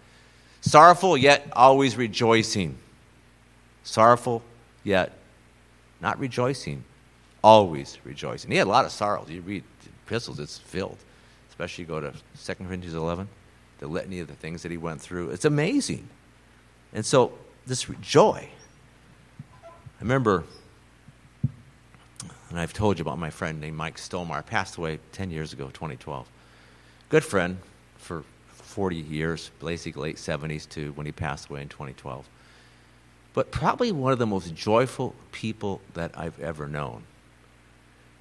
Sorrowful, 0.61 1.17
yet 1.17 1.47
always 1.53 1.97
rejoicing. 1.97 2.77
Sorrowful, 3.83 4.43
yet 4.83 5.13
not 5.99 6.19
rejoicing, 6.19 6.83
always 7.43 7.97
rejoicing. 8.03 8.51
He 8.51 8.57
had 8.57 8.67
a 8.67 8.69
lot 8.69 8.85
of 8.85 8.91
sorrows. 8.91 9.29
You 9.29 9.41
read 9.41 9.63
the 9.83 9.89
epistles, 10.05 10.39
it's 10.39 10.59
filled. 10.59 10.97
Especially 11.49 11.83
you 11.83 11.87
go 11.87 11.99
to 11.99 12.13
2 12.43 12.53
Corinthians 12.65 12.93
11. 12.93 13.27
the 13.79 13.87
litany 13.87 14.19
of 14.19 14.27
the 14.27 14.33
things 14.35 14.63
that 14.63 14.71
he 14.71 14.77
went 14.77 15.01
through. 15.01 15.29
It's 15.29 15.45
amazing. 15.45 16.07
And 16.93 17.05
so, 17.05 17.33
this 17.67 17.85
joy. 18.01 18.49
I 19.61 20.01
remember, 20.01 20.43
and 22.49 22.59
I've 22.59 22.73
told 22.73 22.97
you 22.97 23.01
about 23.01 23.19
my 23.19 23.29
friend 23.29 23.59
named 23.59 23.75
Mike 23.75 23.97
Stolmar, 23.97 24.45
passed 24.45 24.77
away 24.77 24.99
10 25.11 25.31
years 25.31 25.53
ago, 25.53 25.65
2012. 25.67 26.27
Good 27.09 27.23
friend 27.23 27.57
for 27.97 28.23
40 28.47 28.95
years, 28.95 29.51
basically 29.59 30.09
late 30.09 30.17
70s 30.17 30.69
to 30.69 30.91
when 30.93 31.05
he 31.05 31.11
passed 31.11 31.49
away 31.49 31.61
in 31.61 31.69
2012. 31.69 32.27
But 33.33 33.51
probably 33.51 33.91
one 33.91 34.13
of 34.13 34.19
the 34.19 34.25
most 34.25 34.55
joyful 34.55 35.13
people 35.31 35.81
that 35.93 36.11
I've 36.17 36.39
ever 36.39 36.67
known. 36.67 37.03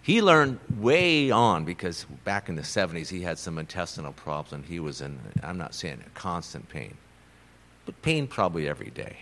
He 0.02 0.22
learned 0.22 0.60
way 0.78 1.30
on 1.30 1.64
because 1.64 2.04
back 2.24 2.48
in 2.48 2.54
the 2.54 2.62
70s 2.62 3.08
he 3.08 3.22
had 3.22 3.38
some 3.38 3.58
intestinal 3.58 4.12
problems 4.12 4.52
and 4.52 4.64
he 4.64 4.78
was 4.78 5.00
in, 5.00 5.18
I'm 5.42 5.58
not 5.58 5.74
saying 5.74 6.02
constant 6.14 6.68
pain, 6.68 6.96
but 7.84 8.00
pain 8.02 8.26
probably 8.26 8.68
every 8.68 8.90
day. 8.90 9.16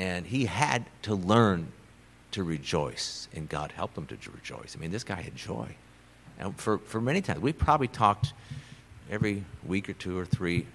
And 0.00 0.26
he 0.26 0.46
had 0.46 0.86
to 1.02 1.14
learn 1.14 1.72
to 2.30 2.42
rejoice, 2.42 3.28
and 3.34 3.46
God 3.46 3.70
helped 3.70 3.98
him 3.98 4.06
to 4.06 4.16
rejoice. 4.30 4.74
I 4.74 4.80
mean, 4.80 4.90
this 4.90 5.04
guy 5.04 5.20
had 5.20 5.36
joy. 5.36 5.68
And 6.38 6.56
for, 6.58 6.78
for 6.78 7.02
many 7.02 7.20
times, 7.20 7.40
we 7.40 7.52
probably 7.52 7.86
talked 7.86 8.32
every 9.10 9.44
week 9.62 9.90
or 9.90 9.92
two 9.92 10.18
or 10.18 10.24
three 10.24 10.66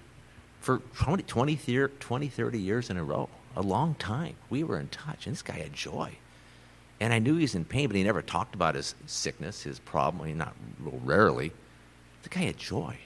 for 0.60 0.80
20, 0.98 1.24
20, 1.24 1.56
20 1.98 2.28
30 2.28 2.60
years 2.60 2.88
in 2.88 2.96
a 2.96 3.02
row, 3.02 3.28
a 3.56 3.62
long 3.62 3.96
time. 3.96 4.36
We 4.48 4.62
were 4.62 4.78
in 4.78 4.86
touch, 4.90 5.26
and 5.26 5.34
this 5.34 5.42
guy 5.42 5.54
had 5.54 5.72
joy. 5.72 6.12
And 7.00 7.12
I 7.12 7.18
knew 7.18 7.34
he 7.34 7.42
was 7.42 7.56
in 7.56 7.64
pain, 7.64 7.88
but 7.88 7.96
he 7.96 8.04
never 8.04 8.22
talked 8.22 8.54
about 8.54 8.76
his 8.76 8.94
sickness, 9.06 9.64
his 9.64 9.80
problem. 9.80 10.22
I 10.22 10.26
mean, 10.26 10.38
not 10.38 10.54
real 10.78 11.00
rarely. 11.04 11.50
The 12.22 12.28
guy 12.28 12.42
had 12.42 12.58
joy. 12.58 12.96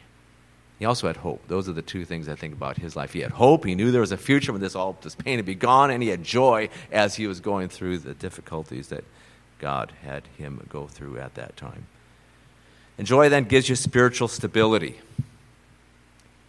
He 0.81 0.87
also 0.87 1.07
had 1.09 1.19
hope. 1.19 1.47
Those 1.47 1.69
are 1.69 1.75
the 1.75 1.83
two 1.83 2.07
things 2.07 2.27
I 2.27 2.35
think 2.35 2.55
about 2.55 2.79
his 2.79 2.97
life. 2.97 3.13
He 3.13 3.21
had 3.21 3.33
hope. 3.33 3.67
He 3.67 3.75
knew 3.75 3.93
there 3.93 4.01
was 4.01 4.13
a 4.13 4.17
future 4.17 4.51
when 4.51 4.63
this 4.63 4.75
all 4.75 4.97
this 5.03 5.15
pain 5.15 5.37
would 5.37 5.45
be 5.45 5.55
gone, 5.55 5.91
and 5.91 6.03
he 6.03 6.09
had 6.09 6.25
joy 6.25 6.71
as 6.91 7.17
he 7.17 7.27
was 7.27 7.39
going 7.39 7.69
through 7.69 7.99
the 7.99 8.15
difficulties 8.15 8.89
that 8.89 9.05
God 9.59 9.93
had 10.03 10.23
him 10.39 10.67
go 10.71 10.87
through 10.87 11.19
at 11.19 11.35
that 11.35 11.55
time. 11.59 11.87
And 12.97 13.07
joy 13.07 13.29
then 13.29 13.45
gives 13.45 13.69
you 13.69 13.77
spiritual 13.77 14.27
stability. 14.27 14.99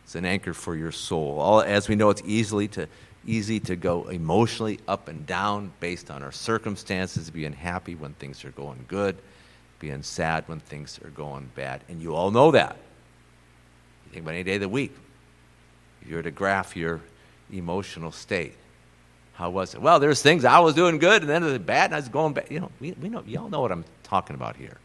It's 0.05 0.15
an 0.15 0.23
anchor 0.23 0.53
for 0.53 0.77
your 0.77 0.93
soul. 0.93 1.37
All, 1.39 1.61
as 1.61 1.89
we 1.89 1.95
know, 1.95 2.09
it's 2.09 2.23
easily 2.25 2.69
to 2.69 2.87
easy 3.27 3.59
to 3.59 3.75
go 3.75 4.07
emotionally 4.07 4.79
up 4.87 5.09
and 5.09 5.27
down 5.27 5.73
based 5.81 6.09
on 6.09 6.23
our 6.23 6.31
circumstances, 6.31 7.29
being 7.29 7.53
happy 7.53 7.95
when 7.95 8.13
things 8.13 8.45
are 8.45 8.51
going 8.51 8.85
good, 8.87 9.17
being 9.79 10.03
sad 10.03 10.45
when 10.47 10.61
things 10.61 11.01
are 11.03 11.09
going 11.09 11.51
bad. 11.53 11.81
And 11.89 12.01
you 12.01 12.15
all 12.15 12.31
know 12.31 12.51
that. 12.51 12.77
Think 14.11 14.23
about 14.23 14.33
any 14.33 14.43
day 14.43 14.55
of 14.55 14.61
the 14.61 14.69
week. 14.69 14.95
If 16.01 16.09
you 16.09 16.15
were 16.15 16.23
to 16.23 16.31
graph 16.31 16.75
your 16.75 17.01
emotional 17.51 18.11
state, 18.11 18.53
how 19.33 19.49
was 19.49 19.73
it? 19.73 19.81
Well, 19.81 19.99
there's 19.99 20.21
things 20.21 20.45
I 20.45 20.59
was 20.59 20.75
doing 20.75 20.97
good, 20.99 21.21
and 21.21 21.29
then 21.29 21.43
was 21.43 21.57
bad, 21.59 21.85
and 21.85 21.95
I 21.95 21.99
was 21.99 22.09
going 22.09 22.33
bad. 22.33 22.47
You 22.49 22.59
know, 22.59 22.71
we, 22.79 22.91
we 22.93 23.09
know, 23.09 23.23
y'all 23.25 23.49
know 23.49 23.61
what 23.61 23.71
I'm 23.71 23.85
talking 24.03 24.35
about 24.35 24.55
here. 24.55 24.77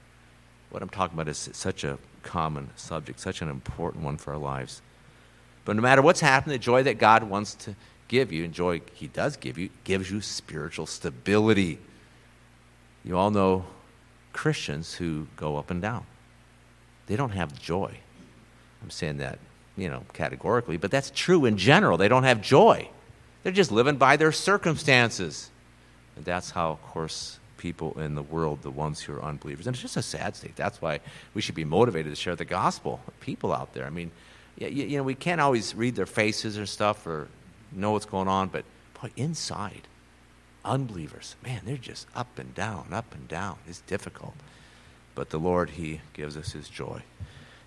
What 0.70 0.83
I'm 0.83 0.89
talking 0.89 1.16
about 1.16 1.29
is 1.29 1.51
such 1.53 1.85
a 1.85 1.99
common 2.22 2.70
subject, 2.77 3.20
such 3.20 3.43
an 3.43 3.49
important 3.49 4.05
one 4.05 4.16
for 4.16 4.33
our 4.33 4.39
lives. 4.39 4.83
But 5.64 5.77
no 5.77 5.83
matter 5.83 6.03
what's 6.03 6.20
happened, 6.20 6.55
the 6.55 6.59
joy 6.59 6.85
that 6.85 6.99
God 6.99 7.24
wants 7.24 7.55
to 7.57 7.74
give 8.09 8.33
you, 8.33 8.45
and 8.45 8.55
joy 8.55 8.81
He 8.95 9.09
does 9.09 9.37
give 9.37 9.59
you, 9.59 9.70
gives 9.85 10.11
you 10.11 10.20
spiritual 10.20 10.87
stability. 10.87 11.79
You 13.05 13.18
all 13.18 13.31
know 13.31 13.64
Christians 14.33 14.95
who 14.95 15.27
go 15.37 15.57
up 15.57 15.70
and 15.70 15.83
down. 15.83 16.07
They 17.07 17.16
don't 17.16 17.31
have 17.31 17.59
joy. 17.59 17.99
I'm 18.87 18.91
saying 18.91 19.16
that, 19.16 19.41
you 19.76 19.89
know, 19.89 20.05
categorically, 20.12 20.76
but 20.76 20.93
that's 20.93 21.11
true 21.11 21.45
in 21.45 21.57
general. 21.57 21.99
They 21.99 22.07
don't 22.07 22.22
have 22.22 22.41
joy. 22.41 22.89
They're 23.43 23.53
just 23.53 23.72
living 23.72 23.97
by 23.97 24.16
their 24.16 24.30
circumstances. 24.30 25.51
And 26.14 26.24
that's 26.24 26.53
how, 26.53 26.70
of 26.70 26.82
course, 26.82 27.41
people 27.59 27.99
in 27.99 28.14
the 28.14 28.22
world, 28.22 28.62
the 28.62 28.70
ones 28.70 29.01
who 29.01 29.12
are 29.14 29.22
unbelievers. 29.24 29.66
And 29.66 29.74
it's 29.74 29.82
just 29.82 29.97
a 29.97 30.03
sad 30.03 30.37
state. 30.37 30.55
That's 30.55 30.80
why 30.80 31.01
we 31.34 31.43
should 31.43 31.57
be 31.57 31.64
motivated 31.64 32.12
to 32.12 32.16
share 32.16 32.37
the 32.37 32.45
gospel. 32.45 33.01
With 33.07 33.18
people 33.18 33.53
out 33.53 33.74
there. 33.74 33.87
I 33.87 33.91
mean, 33.91 34.12
you, 34.57 34.68
you 34.68 34.97
know, 34.99 35.03
we 35.03 35.16
can't 35.16 35.41
always 35.41 35.74
read 35.74 35.97
their 35.97 36.07
faces 36.07 36.57
or 36.57 36.66
stuff 36.66 37.05
or 37.07 37.26
know 37.72 37.91
what's 37.91 38.07
going 38.07 38.28
on, 38.28 38.49
but 38.49 38.64
boy, 39.03 39.11
inside, 39.16 39.82
unbelievers, 40.64 41.34
man, 41.43 41.62
they're 41.64 41.76
just 41.76 42.07
up 42.14 42.39
and 42.39 42.55
down, 42.55 42.93
up 42.93 43.12
and 43.14 43.26
down. 43.26 43.59
It's 43.66 43.80
difficult. 43.80 44.34
But 45.16 45.30
the 45.30 45.39
Lord, 45.39 45.70
He 45.70 46.01
gives 46.12 46.37
us 46.37 46.53
His 46.53 46.68
joy. 46.68 47.03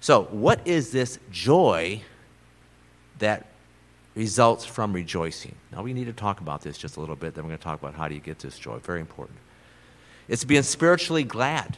So, 0.02 0.24
what 0.32 0.66
is 0.66 0.91
this 0.91 1.20
joy 1.32 2.02
that 3.20 3.47
results 4.16 4.66
from 4.66 4.93
rejoicing? 4.93 5.56
Now, 5.72 5.84
we 5.84 5.93
need 5.93 6.06
to 6.06 6.14
talk 6.14 6.39
about 6.39 6.62
this 6.62 6.78
just 6.78 6.97
a 6.97 7.00
little 7.00 7.16
bit. 7.16 7.36
Then 7.36 7.43
we're 7.43 7.50
going 7.50 7.60
to 7.60 7.64
talk 7.64 7.80
about 7.80 7.95
how 7.95 8.08
do 8.08 8.16
you 8.16 8.22
get 8.22 8.39
this 8.39 8.58
joy. 8.58 8.78
Very 8.78 9.02
important. 9.02 9.38
It's 10.28 10.45
being 10.45 10.64
spiritually 10.64 11.24
glad, 11.24 11.78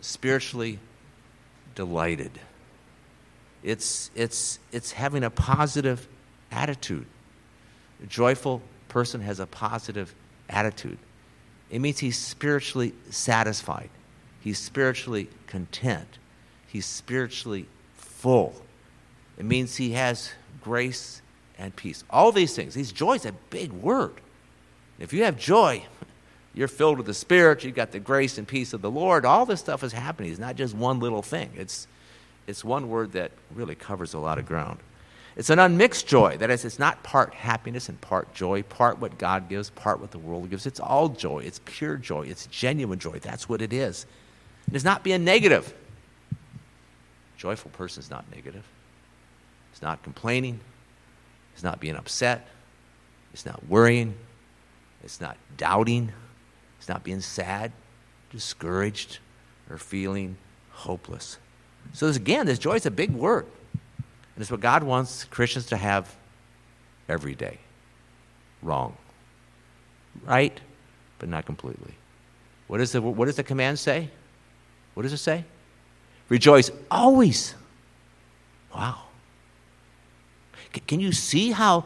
spiritually 0.00 0.78
delighted. 1.74 2.32
It's, 3.62 4.10
it's, 4.14 4.58
it's 4.70 4.92
having 4.92 5.24
a 5.24 5.30
positive 5.30 6.06
attitude. 6.52 7.06
A 8.02 8.06
joyful 8.06 8.62
person 8.88 9.20
has 9.22 9.40
a 9.40 9.46
positive 9.46 10.14
attitude. 10.48 10.98
It 11.70 11.80
means 11.80 11.98
he's 11.98 12.18
spiritually 12.18 12.94
satisfied, 13.10 13.90
he's 14.40 14.58
spiritually 14.58 15.28
content, 15.46 16.18
he's 16.78 16.86
spiritually 16.86 17.66
full. 17.96 18.54
It 19.36 19.44
means 19.44 19.74
he 19.74 19.92
has 19.94 20.30
grace 20.62 21.22
and 21.58 21.74
peace. 21.74 22.04
All 22.08 22.30
these 22.30 22.54
things. 22.54 22.74
These 22.74 22.92
joy 22.92 23.14
is 23.14 23.26
a 23.26 23.32
big 23.50 23.72
word. 23.72 24.20
If 25.00 25.12
you 25.12 25.24
have 25.24 25.36
joy, 25.36 25.82
you're 26.54 26.68
filled 26.68 26.98
with 26.98 27.06
the 27.06 27.14
Spirit, 27.14 27.64
you've 27.64 27.74
got 27.74 27.90
the 27.90 27.98
grace 27.98 28.38
and 28.38 28.46
peace 28.46 28.72
of 28.72 28.80
the 28.80 28.92
Lord. 28.92 29.24
All 29.24 29.44
this 29.44 29.58
stuff 29.58 29.82
is 29.82 29.92
happening. 29.92 30.30
It's 30.30 30.38
not 30.38 30.54
just 30.54 30.72
one 30.72 31.00
little 31.00 31.22
thing, 31.22 31.50
it's, 31.56 31.88
it's 32.46 32.64
one 32.64 32.88
word 32.88 33.10
that 33.12 33.32
really 33.52 33.74
covers 33.74 34.14
a 34.14 34.20
lot 34.20 34.38
of 34.38 34.46
ground. 34.46 34.78
It's 35.34 35.50
an 35.50 35.58
unmixed 35.58 36.06
joy. 36.06 36.36
That 36.36 36.50
is, 36.50 36.64
it's 36.64 36.78
not 36.78 37.02
part 37.02 37.34
happiness 37.34 37.88
and 37.88 38.00
part 38.00 38.32
joy, 38.34 38.62
part 38.62 39.00
what 39.00 39.18
God 39.18 39.48
gives, 39.48 39.70
part 39.70 40.00
what 40.00 40.12
the 40.12 40.18
world 40.18 40.48
gives. 40.48 40.64
It's 40.64 40.80
all 40.80 41.08
joy. 41.08 41.40
It's 41.40 41.60
pure 41.64 41.96
joy. 41.96 42.26
It's 42.26 42.46
genuine 42.46 43.00
joy. 43.00 43.18
That's 43.18 43.48
what 43.48 43.62
it 43.62 43.72
is. 43.72 44.06
It's 44.72 44.84
not 44.84 45.02
being 45.04 45.24
negative. 45.24 45.72
Joyful 47.38 47.70
person 47.70 48.02
is 48.02 48.10
not 48.10 48.24
negative. 48.34 48.64
It's 49.72 49.80
not 49.80 50.02
complaining. 50.02 50.60
It's 51.54 51.62
not 51.62 51.80
being 51.80 51.96
upset. 51.96 52.46
It's 53.32 53.46
not 53.46 53.66
worrying. 53.68 54.14
It's 55.02 55.20
not 55.20 55.36
doubting. 55.56 56.12
It's 56.78 56.88
not 56.88 57.04
being 57.04 57.20
sad, 57.20 57.72
discouraged, 58.30 59.18
or 59.70 59.78
feeling 59.78 60.36
hopeless. 60.70 61.38
So, 61.92 62.06
this, 62.06 62.16
again, 62.16 62.46
this 62.46 62.58
joy 62.58 62.74
is 62.74 62.86
a 62.86 62.90
big 62.90 63.12
word. 63.12 63.46
And 63.74 64.42
it's 64.42 64.50
what 64.50 64.60
God 64.60 64.82
wants 64.82 65.24
Christians 65.24 65.66
to 65.66 65.76
have 65.76 66.14
every 67.08 67.34
day. 67.34 67.58
Wrong. 68.62 68.96
Right, 70.24 70.60
but 71.18 71.28
not 71.28 71.46
completely. 71.46 71.94
What, 72.66 72.80
is 72.80 72.92
the, 72.92 73.00
what 73.00 73.26
does 73.26 73.36
the 73.36 73.44
command 73.44 73.78
say? 73.78 74.10
What 74.94 75.04
does 75.04 75.12
it 75.12 75.18
say? 75.18 75.44
Rejoice 76.28 76.70
always. 76.90 77.54
Wow. 78.74 79.02
Can 80.86 81.00
you 81.00 81.12
see 81.12 81.50
how 81.50 81.84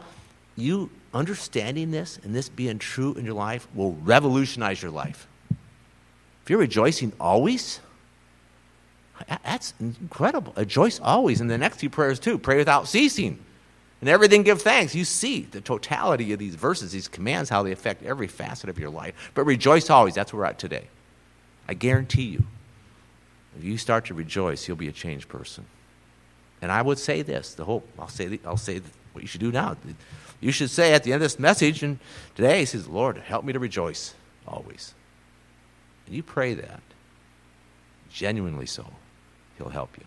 you 0.55 0.89
understanding 1.13 1.91
this 1.91 2.19
and 2.23 2.35
this 2.35 2.49
being 2.49 2.79
true 2.79 3.13
in 3.13 3.25
your 3.25 3.33
life 3.33 3.67
will 3.73 3.93
revolutionize 4.03 4.81
your 4.81 4.91
life? 4.91 5.27
If 6.43 6.49
you're 6.49 6.59
rejoicing 6.59 7.13
always, 7.19 7.79
that's 9.43 9.73
incredible. 9.79 10.53
Rejoice 10.57 10.99
always. 10.99 11.39
And 11.39 11.49
the 11.49 11.57
next 11.57 11.77
few 11.77 11.89
prayers, 11.89 12.19
too 12.19 12.37
pray 12.37 12.57
without 12.57 12.87
ceasing. 12.87 13.39
And 14.01 14.09
everything 14.09 14.43
give 14.43 14.61
thanks. 14.61 14.93
You 14.93 15.05
see 15.05 15.43
the 15.43 15.61
totality 15.61 16.33
of 16.33 16.39
these 16.39 16.55
verses, 16.55 16.91
these 16.91 17.07
commands, 17.07 17.49
how 17.49 17.63
they 17.63 17.71
affect 17.71 18.03
every 18.03 18.27
facet 18.27 18.69
of 18.69 18.77
your 18.77 18.89
life. 18.89 19.31
But 19.33 19.45
rejoice 19.45 19.89
always. 19.89 20.13
That's 20.13 20.33
where 20.33 20.41
we're 20.41 20.47
at 20.47 20.59
today. 20.59 20.87
I 21.69 21.73
guarantee 21.73 22.23
you, 22.23 22.43
if 23.57 23.63
you 23.63 23.77
start 23.77 24.05
to 24.05 24.13
rejoice, 24.13 24.67
you'll 24.67 24.77
be 24.77 24.87
a 24.87 24.93
changed 24.93 25.29
person. 25.29 25.65
And 26.61 26.71
I 26.71 26.81
would 26.81 26.97
say 26.97 27.21
this 27.21 27.53
the 27.53 27.65
whole, 27.65 27.83
I'll 27.99 28.07
say, 28.07 28.39
I'll 28.45 28.57
say 28.57 28.81
what 29.11 29.21
you 29.21 29.27
should 29.27 29.41
do 29.41 29.51
now. 29.51 29.75
You 30.39 30.51
should 30.51 30.69
say 30.69 30.93
at 30.93 31.03
the 31.03 31.13
end 31.13 31.21
of 31.21 31.25
this 31.25 31.39
message, 31.39 31.83
and 31.83 31.99
today, 32.35 32.59
he 32.59 32.65
says, 32.65 32.87
Lord, 32.87 33.17
help 33.17 33.45
me 33.45 33.53
to 33.53 33.59
rejoice 33.59 34.13
always. 34.47 34.93
And 36.05 36.15
you 36.15 36.23
pray 36.23 36.53
that, 36.53 36.81
genuinely 38.09 38.65
so. 38.65 38.85
He'll 39.57 39.69
help 39.69 39.97
you. 39.97 40.05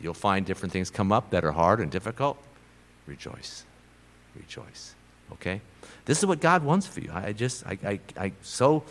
You'll 0.00 0.14
find 0.14 0.44
different 0.44 0.72
things 0.72 0.90
come 0.90 1.12
up 1.12 1.30
that 1.30 1.44
are 1.44 1.52
hard 1.52 1.80
and 1.80 1.90
difficult. 1.90 2.38
Rejoice. 3.06 3.64
Rejoice. 4.36 4.94
Okay? 5.32 5.60
This 6.04 6.18
is 6.18 6.26
what 6.26 6.40
God 6.40 6.64
wants 6.64 6.86
for 6.86 7.00
you. 7.00 7.10
I 7.12 7.32
just, 7.32 7.66
I, 7.66 7.78
I, 7.84 8.00
I'm 8.18 8.36
so 8.42 8.84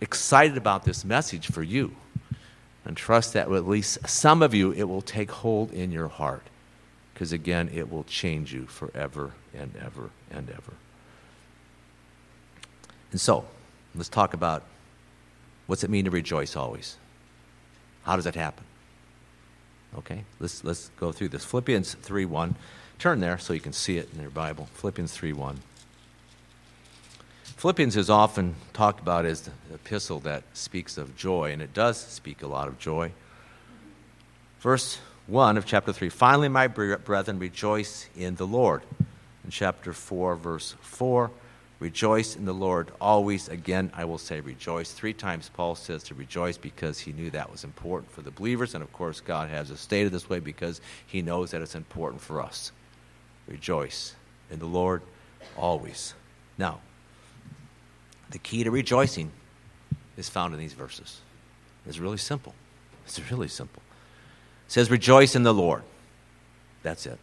excited 0.00 0.56
about 0.56 0.84
this 0.84 1.04
message 1.04 1.46
for 1.50 1.62
you. 1.62 1.94
And 2.88 2.96
trust 2.96 3.34
that 3.34 3.50
with 3.50 3.58
at 3.58 3.68
least 3.68 4.08
some 4.08 4.42
of 4.42 4.54
you, 4.54 4.72
it 4.72 4.84
will 4.84 5.02
take 5.02 5.30
hold 5.30 5.70
in 5.72 5.92
your 5.92 6.08
heart. 6.08 6.42
because 7.12 7.32
again, 7.32 7.68
it 7.74 7.90
will 7.90 8.04
change 8.04 8.54
you 8.54 8.64
forever 8.66 9.32
and 9.52 9.74
ever 9.76 10.10
and 10.30 10.48
ever. 10.48 10.72
And 13.10 13.20
so, 13.20 13.44
let's 13.94 14.08
talk 14.08 14.34
about 14.34 14.62
what's 15.66 15.82
it 15.82 15.90
mean 15.90 16.04
to 16.04 16.10
rejoice 16.12 16.54
always? 16.54 16.96
How 18.04 18.14
does 18.14 18.24
that 18.24 18.36
happen? 18.36 18.64
Okay, 19.98 20.24
let's, 20.38 20.62
let's 20.62 20.90
go 20.96 21.10
through 21.10 21.30
this. 21.30 21.44
Philippians 21.44 21.94
3 21.94 22.24
1. 22.24 22.54
Turn 22.98 23.20
there 23.20 23.36
so 23.36 23.52
you 23.52 23.60
can 23.60 23.72
see 23.72 23.98
it 23.98 24.08
in 24.14 24.20
your 24.20 24.30
Bible. 24.30 24.68
Philippians 24.74 25.12
3 25.12 25.32
1. 25.32 25.58
Philippians 27.58 27.96
is 27.96 28.08
often 28.08 28.54
talked 28.72 29.00
about 29.00 29.24
as 29.24 29.40
the 29.40 29.50
epistle 29.74 30.20
that 30.20 30.44
speaks 30.52 30.96
of 30.96 31.16
joy, 31.16 31.50
and 31.50 31.60
it 31.60 31.74
does 31.74 31.98
speak 31.98 32.44
a 32.44 32.46
lot 32.46 32.68
of 32.68 32.78
joy. 32.78 33.10
Verse 34.60 35.00
1 35.26 35.56
of 35.56 35.66
chapter 35.66 35.92
3 35.92 36.08
Finally, 36.08 36.50
my 36.50 36.68
brethren, 36.68 37.40
rejoice 37.40 38.08
in 38.16 38.36
the 38.36 38.46
Lord. 38.46 38.82
In 39.44 39.50
chapter 39.50 39.92
4, 39.92 40.36
verse 40.36 40.76
4, 40.82 41.32
rejoice 41.80 42.36
in 42.36 42.44
the 42.44 42.54
Lord 42.54 42.92
always. 43.00 43.48
Again, 43.48 43.90
I 43.92 44.04
will 44.04 44.18
say 44.18 44.38
rejoice. 44.38 44.92
Three 44.92 45.12
times 45.12 45.50
Paul 45.52 45.74
says 45.74 46.04
to 46.04 46.14
rejoice 46.14 46.56
because 46.56 47.00
he 47.00 47.12
knew 47.12 47.28
that 47.30 47.50
was 47.50 47.64
important 47.64 48.12
for 48.12 48.22
the 48.22 48.30
believers, 48.30 48.76
and 48.76 48.84
of 48.84 48.92
course, 48.92 49.18
God 49.20 49.48
has 49.48 49.72
us 49.72 49.80
stated 49.80 50.12
this 50.12 50.30
way 50.30 50.38
because 50.38 50.80
he 51.04 51.22
knows 51.22 51.50
that 51.50 51.60
it's 51.60 51.74
important 51.74 52.22
for 52.22 52.40
us. 52.40 52.70
Rejoice 53.48 54.14
in 54.48 54.60
the 54.60 54.66
Lord 54.66 55.02
always. 55.56 56.14
Now, 56.56 56.78
the 58.30 58.38
key 58.38 58.64
to 58.64 58.70
rejoicing 58.70 59.30
is 60.16 60.28
found 60.28 60.54
in 60.54 60.60
these 60.60 60.72
verses. 60.72 61.20
It's 61.86 61.98
really 61.98 62.18
simple. 62.18 62.54
It's 63.06 63.18
really 63.30 63.48
simple. 63.48 63.82
It 64.66 64.72
says, 64.72 64.90
Rejoice 64.90 65.34
in 65.34 65.42
the 65.42 65.54
Lord. 65.54 65.82
That's 66.82 67.06
it. 67.06 67.18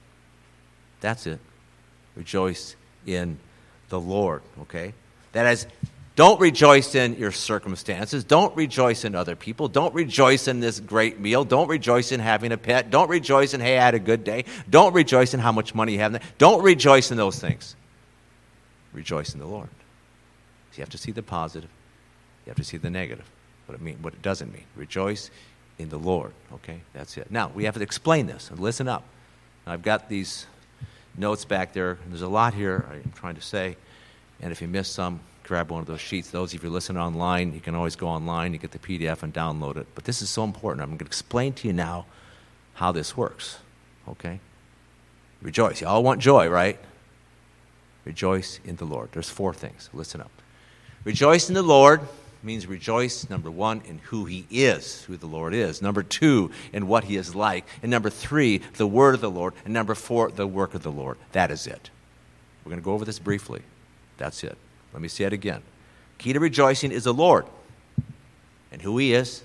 That's 1.02 1.28
it. 1.28 1.40
Rejoice 2.16 2.76
in 3.06 3.38
the 3.90 4.00
Lord, 4.00 4.42
okay? 4.62 4.94
That 5.34 5.46
is, 5.48 5.68
don't 6.16 6.40
rejoice 6.40 6.96
in 6.96 7.18
your 7.18 7.32
circumstances. 7.32 8.24
Don't 8.24 8.56
rejoice 8.56 9.04
in 9.04 9.16
other 9.16 9.36
people. 9.36 9.68
Don't 9.68 9.94
rejoice 9.94 10.48
in 10.48 10.62
this 10.62 10.80
great 10.80 11.20
meal. 11.20 11.44
Don't 11.44 11.68
rejoice 11.68 12.14
in 12.14 12.22
having 12.22 12.54
a 12.54 12.58
pet. 12.58 12.90
Don't 12.90 13.10
rejoice 13.10 13.54
in, 13.54 13.60
hey, 13.60 13.78
I 13.78 13.84
had 13.84 13.96
a 13.96 14.00
good 14.00 14.24
day. 14.24 14.46
Don't 14.70 14.94
rejoice 14.94 15.34
in 15.34 15.42
how 15.42 15.52
much 15.52 15.76
money 15.76 15.94
you 15.94 16.00
have. 16.00 16.22
Don't 16.38 16.64
rejoice 16.64 17.12
in 17.12 17.18
those 17.18 17.38
things. 17.38 17.76
Rejoice 18.94 19.34
in 19.34 19.42
the 19.42 19.46
Lord. 19.46 19.68
You 20.78 20.82
have 20.82 20.90
to 20.90 20.98
see 20.98 21.12
the 21.12 21.24
positive, 21.24 21.70
you 22.46 22.50
have 22.50 22.58
to 22.58 22.64
see 22.64 22.78
the 22.78 22.90
negative, 22.90 23.26
what 23.66 23.76
it, 23.76 23.82
mean, 23.82 23.98
what 24.02 24.14
it 24.14 24.22
doesn't 24.22 24.52
mean. 24.52 24.66
Rejoice 24.76 25.32
in 25.78 25.90
the 25.90 25.98
Lord. 25.98 26.34
Okay, 26.54 26.82
that's 26.94 27.18
it. 27.18 27.32
Now, 27.32 27.52
we 27.54 27.66
have 27.66 27.76
to 27.76 27.82
explain 27.82 28.28
this. 28.28 28.50
And 28.50 28.60
listen 28.60 28.88
up. 28.88 29.04
I've 29.68 29.82
got 29.82 30.10
these 30.10 30.46
notes 31.18 31.46
back 31.46 31.74
there. 31.74 31.98
There's 32.08 32.22
a 32.22 32.28
lot 32.28 32.54
here 32.54 32.86
I'm 32.92 33.12
trying 33.16 33.36
to 33.36 33.42
say. 33.42 33.78
And 34.42 34.52
if 34.52 34.62
you 34.62 34.68
miss 34.68 34.88
some, 34.88 35.20
grab 35.44 35.72
one 35.72 35.82
of 35.82 35.88
those 35.88 36.02
sheets. 36.02 36.30
Those 36.30 36.54
of 36.54 36.64
you 36.64 36.70
listening 36.70 37.02
online, 37.02 37.54
you 37.54 37.62
can 37.62 37.76
always 37.76 37.96
go 37.96 38.08
online, 38.08 38.54
you 38.54 38.60
get 38.60 38.72
the 38.72 38.80
PDF 38.80 39.24
and 39.24 39.34
download 39.34 39.78
it. 39.78 39.88
But 39.96 40.04
this 40.04 40.22
is 40.22 40.30
so 40.30 40.44
important. 40.44 40.82
I'm 40.82 40.90
going 40.90 41.00
to 41.00 41.06
explain 41.06 41.54
to 41.54 41.68
you 41.68 41.74
now 41.74 42.06
how 42.76 42.92
this 42.92 43.16
works. 43.16 43.60
Okay? 44.08 44.40
Rejoice. 45.42 45.82
You 45.82 45.88
all 45.88 46.04
want 46.04 46.22
joy, 46.22 46.48
right? 46.50 46.80
Rejoice 48.04 48.60
in 48.66 48.76
the 48.76 48.86
Lord. 48.86 49.10
There's 49.12 49.30
four 49.30 49.54
things. 49.54 49.90
Listen 49.94 50.22
up. 50.22 50.32
Rejoice 51.06 51.48
in 51.48 51.56
the 51.56 51.62
Lord 51.62 52.02
means 52.44 52.68
rejoice, 52.68 53.30
number 53.30 53.50
one, 53.50 53.82
in 53.86 54.00
who 54.00 54.26
He 54.26 54.46
is, 54.52 55.04
who 55.04 55.18
the 55.18 55.26
Lord 55.26 55.54
is. 55.54 55.82
Number 55.82 56.04
two, 56.04 56.52
in 56.74 56.88
what 56.88 57.06
He 57.06 57.16
is 57.16 57.34
like. 57.34 57.66
And 57.82 57.90
number 57.90 58.10
three, 58.10 58.60
the 58.78 58.88
word 58.88 59.16
of 59.16 59.22
the 59.22 59.32
Lord. 59.32 59.54
And 59.66 59.74
number 59.74 59.96
four, 59.96 60.30
the 60.30 60.46
work 60.46 60.76
of 60.76 60.84
the 60.84 60.92
Lord. 60.92 61.18
That 61.32 61.50
is 61.52 61.66
it. 61.68 61.90
We're 62.64 62.70
going 62.70 62.82
to 62.82 62.86
go 62.86 62.94
over 62.94 63.06
this 63.06 63.20
briefly. 63.20 63.62
That's 64.18 64.44
it. 64.44 64.58
Let 64.94 65.02
me 65.02 65.08
say 65.08 65.26
it 65.26 65.34
again. 65.34 65.62
Key 66.18 66.34
to 66.34 66.40
rejoicing 66.40 66.92
is 66.92 67.04
the 67.04 67.14
Lord 67.14 67.46
and 68.72 68.82
who 68.82 68.98
He 68.98 69.14
is, 69.14 69.44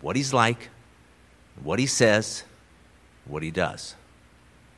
what 0.00 0.16
He's 0.16 0.32
like, 0.32 0.68
what 1.62 1.78
He 1.78 1.86
says, 1.86 2.44
what 3.26 3.42
He 3.42 3.50
does. 3.50 3.94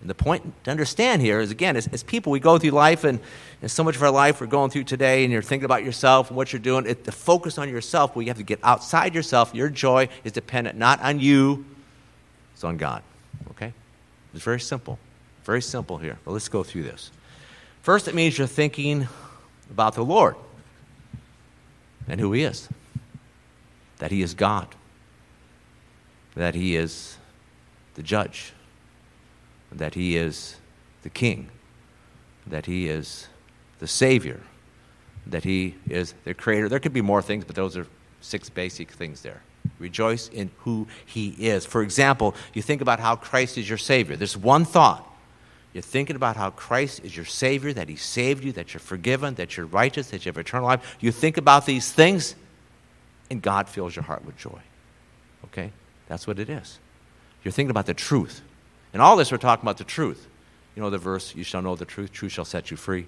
And 0.01 0.11
the 0.11 0.15
point 0.15 0.65
to 0.65 0.71
understand 0.71 1.23
here 1.23 1.41
is 1.41 1.51
again, 1.51 1.77
as, 1.77 1.87
as, 1.89 2.03
people, 2.03 2.31
we 2.31 2.41
go 2.41 2.59
through 2.59 2.71
life, 2.71 3.05
and, 3.05 3.19
and 3.63 3.71
so 3.71 3.83
much 3.83 3.97
of 3.97 4.03
our 4.03 4.11
life 4.11 4.41
we're 4.41 4.47
going 4.47 4.71
through 4.71 4.85
today, 4.85 5.25
and 5.25 5.33
you're 5.33 5.43
thinking 5.43 5.65
about 5.65 5.85
yourself 5.85 6.29
and 6.29 6.37
what 6.37 6.53
you're 6.53 6.61
doing. 6.61 6.87
It, 6.87 7.05
the 7.05 7.13
focus 7.13 7.57
on 7.59 7.69
yourself, 7.69 8.13
you 8.15 8.27
have 8.27 8.37
to 8.37 8.43
get 8.43 8.61
outside 8.63 9.15
yourself. 9.15 9.55
Your 9.55 9.69
joy 9.69 10.09
is 10.25 10.33
dependent 10.33 10.77
not 10.77 11.01
on 11.01 11.19
you, 11.19 11.65
it's 12.53 12.65
on 12.65 12.77
God. 12.77 13.03
Okay? 13.51 13.73
It's 14.35 14.45
very 14.45 14.61
simple. 14.61 14.99
Very 15.45 15.63
simple 15.63 15.97
here. 15.97 16.19
But 16.25 16.33
let's 16.33 16.49
go 16.49 16.63
through 16.63 16.83
this. 16.83 17.11
First, 17.83 18.09
it 18.09 18.15
means 18.15 18.37
you're 18.37 18.47
thinking 18.47 19.09
about 19.71 19.95
the 19.95 20.05
Lord 20.05 20.37
and 22.09 22.21
who 22.21 22.33
He 22.33 22.43
is, 22.43 22.69
that 23.99 24.11
He 24.11 24.23
is 24.23 24.35
God, 24.35 24.69
that 26.35 26.55
He 26.55 26.77
is 26.77 27.17
the 27.95 28.03
judge 28.03 28.53
that 29.73 29.95
he 29.95 30.17
is 30.17 30.57
the 31.03 31.11
king, 31.11 31.49
that 32.47 32.67
he 32.67 32.89
is 32.89 33.29
the 33.79 33.87
savior, 33.87 34.41
that 35.27 35.45
he 35.45 35.75
is 35.89 36.15
the 36.25 36.35
creator. 36.35 36.69
There 36.69 36.81
could 36.81 36.93
be 36.93 37.03
more 37.03 37.23
things, 37.23 37.45
but 37.45 37.57
those 37.57 37.77
are 37.77 37.87
six 38.21 38.49
basic 38.49 38.91
things 38.91 39.23
there. 39.23 39.43
Rejoice 39.79 40.29
in 40.29 40.51
who 40.59 40.87
he 41.05 41.31
is. 41.39 41.67
For 41.67 41.83
example, 41.83 42.35
you 42.55 42.63
think 42.63 42.81
about 42.81 43.01
how 43.01 43.17
Christ 43.17 43.59
is 43.59 43.69
your 43.69 43.79
savior. 43.79 44.17
There's 44.17 44.37
one 44.37 44.65
thought. 44.65 45.07
You're 45.77 45.83
thinking 45.83 46.17
about 46.17 46.37
how 46.37 46.49
Christ 46.49 47.05
is 47.05 47.15
your 47.15 47.27
Savior, 47.27 47.71
that 47.75 47.87
He 47.87 47.97
saved 47.97 48.43
you, 48.43 48.53
that 48.53 48.73
you're 48.73 48.81
forgiven, 48.81 49.35
that 49.35 49.59
you're 49.59 49.67
righteous, 49.67 50.09
that 50.09 50.25
you 50.25 50.31
have 50.31 50.39
eternal 50.39 50.67
life. 50.67 50.97
You 51.01 51.13
think 51.13 51.37
about 51.37 51.67
these 51.67 51.93
things, 51.93 52.35
and 53.31 53.43
God 53.43 53.69
fills 53.69 53.95
your 53.95 54.03
heart 54.03 54.25
with 54.25 54.39
joy. 54.39 54.59
Okay? 55.45 55.73
That's 56.09 56.27
what 56.27 56.39
it 56.39 56.49
is. 56.49 56.79
You're 57.45 57.53
thinking 57.53 57.73
about 57.73 57.85
the 57.85 57.93
truth. 57.93 58.41
In 58.95 59.01
all 59.01 59.17
this, 59.17 59.31
we're 59.31 59.39
talking 59.39 59.65
about 59.65 59.79
the 59.79 59.85
truth. 59.85 60.27
You 60.75 60.83
know 60.83 60.91
the 60.91 60.99
verse, 60.99 61.35
you 61.35 61.45
shall 61.45 61.63
know 61.63 61.75
the 61.75 61.85
truth, 61.85 62.13
truth 62.13 62.33
shall 62.33 62.45
set 62.45 62.71
you 62.71 62.77
free. 62.77 63.07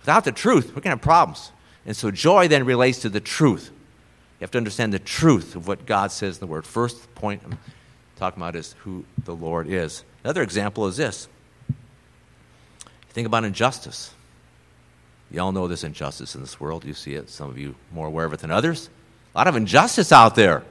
Without 0.00 0.24
the 0.24 0.32
truth, 0.32 0.68
we're 0.68 0.82
going 0.82 0.82
to 0.82 0.90
have 0.90 1.02
problems. 1.02 1.52
And 1.86 1.96
so 1.96 2.10
joy 2.10 2.48
then 2.48 2.64
relates 2.64 3.00
to 3.00 3.08
the 3.08 3.20
truth. 3.20 3.70
You 3.72 4.44
have 4.44 4.50
to 4.52 4.58
understand 4.58 4.92
the 4.92 4.98
truth 4.98 5.56
of 5.56 5.66
what 5.66 5.86
God 5.86 6.12
says 6.12 6.36
in 6.36 6.40
the 6.40 6.46
Word. 6.46 6.66
First 6.66 7.14
point 7.14 7.42
I'm 7.44 7.58
talking 8.16 8.42
about 8.42 8.56
is 8.56 8.74
who 8.80 9.04
the 9.24 9.34
Lord 9.34 9.68
is. 9.68 10.04
Another 10.24 10.42
example 10.42 10.86
is 10.86 10.96
this. 10.96 11.28
Think 13.10 13.26
about 13.26 13.44
injustice. 13.44 14.12
You 15.30 15.40
all 15.40 15.52
know 15.52 15.66
there's 15.68 15.84
injustice 15.84 16.34
in 16.34 16.40
this 16.40 16.60
world. 16.60 16.84
You 16.84 16.94
see 16.94 17.14
it. 17.14 17.30
Some 17.30 17.48
of 17.48 17.58
you 17.58 17.74
more 17.92 18.06
aware 18.06 18.26
of 18.26 18.32
it 18.32 18.40
than 18.40 18.50
others. 18.50 18.90
A 19.34 19.38
lot 19.38 19.46
of 19.46 19.56
injustice 19.56 20.12
out 20.12 20.34
there. 20.34 20.62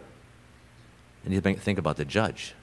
And 1.23 1.33
you 1.33 1.41
think 1.41 1.77
about 1.77 1.97
the 1.97 2.05
judge 2.05 2.53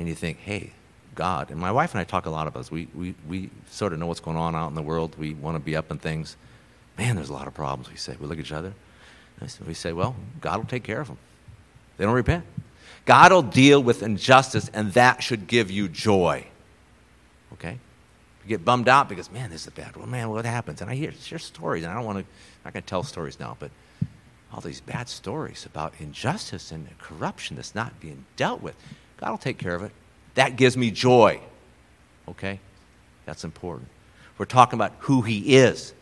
and 0.00 0.08
you 0.08 0.14
think, 0.14 0.38
hey, 0.38 0.72
God. 1.14 1.50
And 1.50 1.60
my 1.60 1.70
wife 1.70 1.92
and 1.92 2.00
I 2.00 2.04
talk 2.04 2.24
a 2.24 2.30
lot 2.30 2.48
about 2.48 2.60
this. 2.60 2.70
We, 2.70 2.88
we, 2.94 3.14
we 3.28 3.50
sort 3.70 3.92
of 3.92 3.98
know 3.98 4.06
what's 4.06 4.20
going 4.20 4.38
on 4.38 4.56
out 4.56 4.68
in 4.68 4.74
the 4.74 4.82
world. 4.82 5.14
We 5.18 5.34
want 5.34 5.56
to 5.56 5.60
be 5.60 5.76
up 5.76 5.90
in 5.90 5.98
things. 5.98 6.36
Man, 6.96 7.16
there's 7.16 7.28
a 7.28 7.34
lot 7.34 7.46
of 7.46 7.52
problems, 7.52 7.90
we 7.90 7.96
say. 7.96 8.16
We 8.18 8.26
look 8.26 8.38
at 8.38 8.46
each 8.46 8.52
other. 8.52 8.72
we 9.66 9.74
say, 9.74 9.92
well, 9.92 10.16
God 10.40 10.56
will 10.56 10.64
take 10.64 10.84
care 10.84 11.02
of 11.02 11.08
them. 11.08 11.18
They 11.98 12.06
don't 12.06 12.14
repent. 12.14 12.46
God 13.04 13.30
will 13.30 13.42
deal 13.42 13.82
with 13.82 14.02
injustice, 14.02 14.70
and 14.72 14.94
that 14.94 15.22
should 15.22 15.46
give 15.46 15.70
you 15.70 15.86
joy. 15.86 16.46
Okay? 17.52 17.78
You 18.44 18.48
get 18.48 18.64
bummed 18.64 18.88
out 18.88 19.06
because, 19.06 19.30
man, 19.30 19.50
this 19.50 19.62
is 19.62 19.66
a 19.66 19.72
bad 19.72 19.96
one. 19.96 20.10
Man, 20.10 20.30
what 20.30 20.46
happens? 20.46 20.80
And 20.80 20.90
I 20.90 20.94
hear, 20.94 21.10
hear 21.10 21.38
stories, 21.38 21.82
and 21.82 21.92
I 21.92 21.94
don't 21.94 22.06
want 22.06 22.16
to, 22.16 22.24
I'm 22.24 22.64
not 22.64 22.72
going 22.72 22.84
to 22.84 22.88
tell 22.88 23.02
stories 23.02 23.38
now, 23.38 23.54
but 23.58 23.70
all 24.50 24.62
these 24.62 24.80
bad 24.80 25.10
stories 25.10 25.66
about 25.66 25.92
injustice 25.98 26.72
and 26.72 26.88
corruption 26.98 27.56
that's 27.56 27.74
not 27.74 28.00
being 28.00 28.24
dealt 28.36 28.62
with. 28.62 28.74
God 29.20 29.30
will 29.30 29.38
take 29.38 29.58
care 29.58 29.74
of 29.74 29.82
it. 29.82 29.92
That 30.34 30.56
gives 30.56 30.76
me 30.76 30.90
joy. 30.90 31.40
Okay? 32.28 32.58
That's 33.26 33.44
important. 33.44 33.88
We're 34.38 34.46
talking 34.46 34.78
about 34.78 34.92
who 35.00 35.22
He 35.22 35.56
is. 35.56 35.92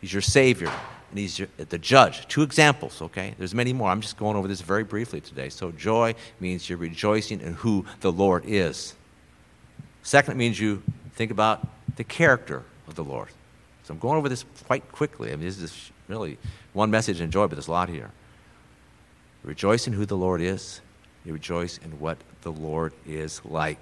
He's 0.00 0.12
your 0.12 0.22
Savior, 0.22 0.70
and 1.10 1.18
He's 1.18 1.38
your, 1.40 1.48
the 1.56 1.78
judge. 1.78 2.28
Two 2.28 2.42
examples, 2.42 3.02
okay? 3.02 3.34
There's 3.36 3.54
many 3.54 3.72
more. 3.72 3.90
I'm 3.90 4.00
just 4.00 4.16
going 4.16 4.36
over 4.36 4.46
this 4.46 4.60
very 4.60 4.84
briefly 4.84 5.20
today. 5.20 5.48
So, 5.48 5.72
joy 5.72 6.14
means 6.38 6.68
you're 6.68 6.78
rejoicing 6.78 7.40
in 7.40 7.54
who 7.54 7.84
the 8.00 8.12
Lord 8.12 8.44
is. 8.46 8.94
Second, 10.04 10.34
it 10.34 10.36
means 10.36 10.60
you 10.60 10.82
think 11.14 11.32
about 11.32 11.66
the 11.96 12.04
character 12.04 12.62
of 12.86 12.94
the 12.94 13.02
Lord. 13.02 13.28
So, 13.82 13.92
I'm 13.92 13.98
going 13.98 14.16
over 14.16 14.28
this 14.28 14.44
quite 14.66 14.92
quickly. 14.92 15.32
I 15.32 15.36
mean, 15.36 15.46
this 15.46 15.58
is 15.58 15.90
really 16.06 16.38
one 16.72 16.92
message 16.92 17.20
in 17.20 17.32
joy, 17.32 17.48
but 17.48 17.56
there's 17.56 17.68
a 17.68 17.72
lot 17.72 17.88
here. 17.88 18.12
Rejoice 19.42 19.88
in 19.88 19.92
who 19.92 20.06
the 20.06 20.16
Lord 20.16 20.40
is, 20.40 20.80
you 21.24 21.32
rejoice 21.32 21.78
in 21.78 21.98
what 21.98 22.18
the 22.42 22.52
Lord 22.52 22.92
is 23.06 23.40
like 23.44 23.78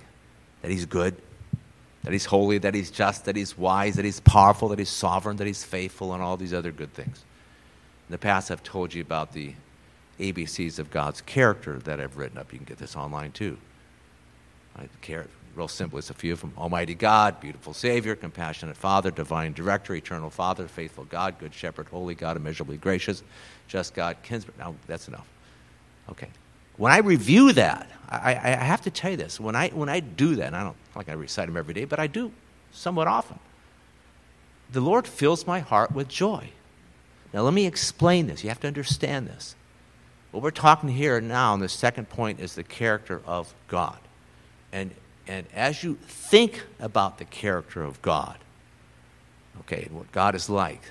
that 0.63 0.71
He's 0.71 0.87
good, 0.87 1.17
that 2.05 2.13
He's 2.13 2.25
holy, 2.25 2.59
that 2.59 2.75
He's 2.75 2.91
just, 2.91 3.25
that 3.27 3.37
He's 3.37 3.57
wise, 3.57 3.97
that 3.97 4.05
He's 4.05 4.21
powerful, 4.21 4.69
that 4.69 4.79
He's 4.79 4.91
sovereign, 4.91 5.37
that 5.37 5.47
He's 5.47 5.65
faithful, 5.65 6.13
and 6.13 6.23
all 6.23 6.37
these 6.37 6.55
other 6.55 6.73
good 6.73 6.93
things. 6.95 7.25
In 8.09 8.13
the 8.13 8.19
past, 8.19 8.51
I've 8.51 8.63
told 8.63 8.95
you 8.95 9.03
about 9.03 9.33
the 9.33 9.55
ABCs 10.21 10.79
of 10.79 10.91
God's 10.91 11.21
character 11.21 11.79
that 11.81 12.01
I've 12.01 12.17
written 12.17 12.39
up. 12.39 12.53
You 12.53 12.59
can 12.59 12.67
get 12.67 12.79
this 12.79 12.97
online 12.97 13.33
too. 13.33 13.59
I 14.77 14.89
care, 15.01 15.27
real 15.55 15.69
simple. 15.69 15.99
It's 15.99 16.11
a 16.11 16.15
few 16.15 16.33
of 16.33 16.41
them 16.41 16.53
Almighty 16.57 16.95
God, 16.95 17.41
beautiful 17.41 17.75
Savior, 17.75 18.15
compassionate 18.15 18.77
Father, 18.77 19.11
divine 19.11 19.53
director, 19.53 19.95
eternal 19.95 20.31
Father, 20.31 20.69
faithful 20.69 21.05
God, 21.05 21.39
good 21.39 21.55
shepherd, 21.55 21.89
holy 21.89 22.15
God, 22.15 22.37
immeasurably 22.37 22.77
gracious, 22.77 23.23
just 23.69 23.95
God, 23.95 24.17
kinsman. 24.23 24.55
Now, 24.59 24.75
that's 24.87 25.09
enough. 25.09 25.27
Okay. 26.11 26.29
When 26.77 26.93
I 26.93 26.99
review 26.99 27.53
that, 27.53 27.89
I, 28.09 28.35
I 28.35 28.65
have 28.65 28.83
to 28.83 28.91
tell 28.91 29.11
you 29.11 29.17
this. 29.17 29.41
When 29.41 29.57
I, 29.57 29.69
when 29.71 29.89
I 29.89 30.01
do 30.01 30.37
that, 30.37 30.55
I 30.55 30.63
don't 30.63 30.77
like 30.95 31.09
I 31.09 31.13
recite 31.13 31.47
them 31.47 31.57
every 31.57 31.75
day, 31.75 31.85
but 31.85 31.99
I 31.99 32.07
do 32.07 32.33
somewhat 32.73 33.09
often, 33.09 33.39
the 34.71 34.81
Lord 34.81 35.07
fills 35.07 35.47
my 35.47 35.61
heart 35.61 35.93
with 35.93 36.09
joy. 36.09 36.51
Now, 37.33 37.43
let 37.43 37.55
me 37.55 37.67
explain 37.67 38.27
this. 38.27 38.43
You 38.43 38.49
have 38.51 38.61
to 38.61 38.67
understand 38.67 39.27
this. 39.27 39.55
What 40.31 40.43
we're 40.43 40.51
talking 40.51 40.89
here 40.89 41.21
now, 41.21 41.55
and 41.55 41.63
the 41.63 41.69
second 41.69 42.09
point, 42.09 42.41
is 42.41 42.55
the 42.55 42.63
character 42.63 43.21
of 43.27 43.55
God. 43.69 43.99
And, 44.73 44.93
and 45.27 45.47
as 45.55 45.83
you 45.83 45.95
think 46.07 46.65
about 46.79 47.19
the 47.19 47.25
character 47.25 47.83
of 47.83 48.01
God, 48.03 48.39
okay, 49.61 49.89
what 49.91 50.11
God 50.13 50.35
is 50.35 50.51
like, 50.51 50.83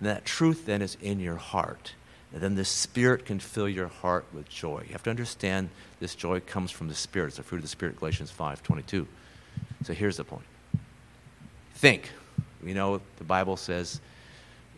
that 0.00 0.24
truth 0.24 0.66
then 0.66 0.82
is 0.82 0.96
in 1.00 1.20
your 1.20 1.36
heart. 1.36 1.94
And 2.32 2.42
then 2.42 2.54
the 2.54 2.64
Spirit 2.64 3.24
can 3.24 3.38
fill 3.38 3.68
your 3.68 3.88
heart 3.88 4.26
with 4.32 4.48
joy. 4.48 4.82
You 4.86 4.92
have 4.92 5.02
to 5.04 5.10
understand 5.10 5.70
this 5.98 6.14
joy 6.14 6.40
comes 6.40 6.70
from 6.70 6.88
the 6.88 6.94
Spirit. 6.94 7.28
It's 7.28 7.36
the 7.38 7.42
fruit 7.42 7.58
of 7.58 7.62
the 7.62 7.68
Spirit, 7.68 7.96
Galatians 7.96 8.30
5 8.30 8.62
22. 8.62 9.06
So 9.84 9.94
here's 9.94 10.16
the 10.16 10.24
point 10.24 10.44
think. 11.74 12.10
We 12.62 12.74
know 12.74 13.00
the 13.18 13.24
Bible 13.24 13.56
says 13.56 14.00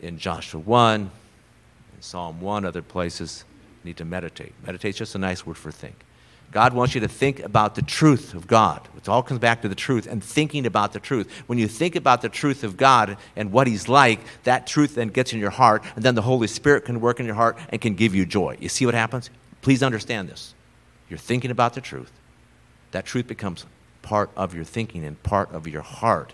in 0.01 0.19
Joshua 0.19 0.59
1, 0.59 1.01
in 1.01 1.09
Psalm 1.99 2.39
1, 2.39 2.63
other 2.63 2.83
places, 2.83 3.43
need 3.83 3.97
to 3.97 4.05
meditate. 4.05 4.53
Meditate 4.63 4.91
is 4.91 4.97
just 4.97 5.15
a 5.15 5.17
nice 5.17 5.45
word 5.45 5.57
for 5.57 5.71
think. 5.71 5.95
God 6.51 6.73
wants 6.73 6.93
you 6.93 7.01
to 7.01 7.07
think 7.07 7.39
about 7.39 7.75
the 7.75 7.81
truth 7.81 8.33
of 8.33 8.45
God. 8.45 8.87
It 8.97 9.09
all 9.09 9.23
comes 9.23 9.39
back 9.39 9.61
to 9.61 9.69
the 9.69 9.75
truth 9.75 10.05
and 10.05 10.23
thinking 10.23 10.65
about 10.65 10.93
the 10.93 10.99
truth. 10.99 11.31
When 11.47 11.57
you 11.57 11.67
think 11.67 11.95
about 11.95 12.21
the 12.21 12.29
truth 12.29 12.63
of 12.63 12.77
God 12.77 13.17
and 13.35 13.51
what 13.51 13.67
He's 13.67 13.87
like, 13.87 14.19
that 14.43 14.67
truth 14.67 14.95
then 14.95 15.07
gets 15.07 15.33
in 15.33 15.39
your 15.39 15.49
heart, 15.49 15.83
and 15.95 16.03
then 16.03 16.13
the 16.13 16.21
Holy 16.21 16.47
Spirit 16.47 16.85
can 16.85 16.99
work 16.99 17.19
in 17.19 17.25
your 17.25 17.35
heart 17.35 17.57
and 17.69 17.81
can 17.81 17.95
give 17.95 18.13
you 18.13 18.25
joy. 18.25 18.57
You 18.59 18.69
see 18.69 18.85
what 18.85 18.93
happens? 18.93 19.29
Please 19.61 19.81
understand 19.81 20.27
this. 20.29 20.53
You're 21.09 21.17
thinking 21.17 21.51
about 21.51 21.73
the 21.73 21.81
truth. 21.81 22.11
That 22.91 23.05
truth 23.05 23.27
becomes 23.27 23.65
part 24.01 24.29
of 24.35 24.53
your 24.53 24.65
thinking 24.65 25.05
and 25.05 25.21
part 25.23 25.51
of 25.53 25.67
your 25.67 25.81
heart. 25.81 26.33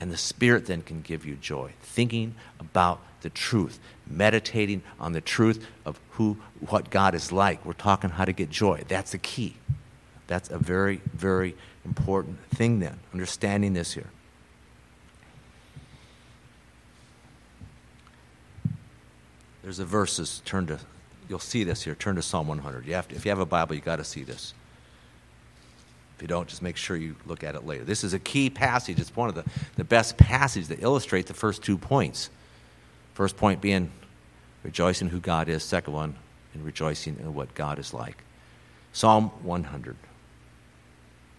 And 0.00 0.10
the 0.10 0.16
Spirit 0.16 0.66
then 0.66 0.82
can 0.82 1.02
give 1.02 1.26
you 1.26 1.36
joy. 1.36 1.72
Thinking 1.82 2.34
about 2.58 3.00
the 3.20 3.30
truth, 3.30 3.78
meditating 4.06 4.82
on 4.98 5.12
the 5.12 5.20
truth 5.20 5.66
of 5.84 6.00
who, 6.12 6.38
what 6.68 6.90
God 6.90 7.14
is 7.14 7.30
like. 7.30 7.64
We're 7.66 7.74
talking 7.74 8.10
how 8.10 8.24
to 8.24 8.32
get 8.32 8.50
joy. 8.50 8.82
That's 8.88 9.12
the 9.12 9.18
key. 9.18 9.56
That's 10.26 10.48
a 10.50 10.58
very, 10.58 11.00
very 11.12 11.54
important 11.84 12.38
thing 12.50 12.78
then, 12.78 12.98
understanding 13.12 13.74
this 13.74 13.92
here. 13.94 14.10
There's 19.62 19.78
a 19.78 19.84
verses, 19.84 20.40
turn 20.44 20.66
to, 20.68 20.78
you'll 21.28 21.38
see 21.38 21.64
this 21.64 21.82
here, 21.82 21.94
turn 21.94 22.16
to 22.16 22.22
Psalm 22.22 22.48
100. 22.48 22.86
You 22.86 22.94
have 22.94 23.08
to, 23.08 23.16
if 23.16 23.24
you 23.24 23.30
have 23.30 23.40
a 23.40 23.46
Bible, 23.46 23.74
you've 23.74 23.84
got 23.84 23.96
to 23.96 24.04
see 24.04 24.22
this. 24.22 24.54
If 26.20 26.24
you 26.24 26.28
don't, 26.28 26.46
just 26.46 26.60
make 26.60 26.76
sure 26.76 26.98
you 26.98 27.16
look 27.24 27.42
at 27.42 27.54
it 27.54 27.64
later. 27.64 27.82
This 27.82 28.04
is 28.04 28.12
a 28.12 28.18
key 28.18 28.50
passage. 28.50 29.00
It's 29.00 29.16
one 29.16 29.30
of 29.30 29.34
the, 29.34 29.42
the 29.76 29.84
best 29.84 30.18
passages 30.18 30.68
that 30.68 30.82
illustrates 30.82 31.28
the 31.28 31.34
first 31.34 31.62
two 31.62 31.78
points. 31.78 32.28
First 33.14 33.38
point 33.38 33.62
being 33.62 33.90
rejoicing 34.62 35.08
who 35.08 35.18
God 35.18 35.48
is. 35.48 35.62
Second 35.62 35.94
one, 35.94 36.14
in 36.54 36.62
rejoicing 36.62 37.16
in 37.20 37.32
what 37.32 37.54
God 37.54 37.78
is 37.78 37.94
like. 37.94 38.22
Psalm 38.92 39.30
100. 39.44 39.96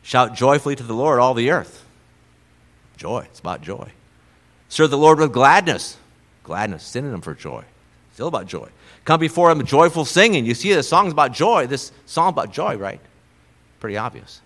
Shout 0.01 0.34
joyfully 0.34 0.75
to 0.75 0.82
the 0.82 0.95
Lord, 0.95 1.19
all 1.19 1.36
the 1.36 1.51
earth. 1.51 1.86
Joy. 2.97 3.27
It's 3.29 3.39
about 3.39 3.61
joy. 3.61 3.91
Serve 4.67 4.89
the 4.89 4.97
Lord 4.97 5.19
with 5.19 5.32
gladness. 5.32 5.95
Gladness, 6.43 6.82
synonym 6.82 7.21
for 7.21 7.36
joy. 7.36 7.63
Still 8.15 8.29
about 8.29 8.47
joy. 8.47 8.69
Come 9.05 9.19
before 9.19 9.51
Him 9.51 9.63
joyful 9.63 10.05
singing. 10.05 10.43
You 10.43 10.55
see, 10.55 10.73
the 10.73 10.82
song's 10.82 11.13
about 11.13 11.34
joy. 11.34 11.67
This 11.67 11.91
song 12.07 12.29
about 12.29 12.51
joy, 12.51 12.77
right? 12.77 12.99
Pretty 13.79 13.97
obvious. 13.97 14.41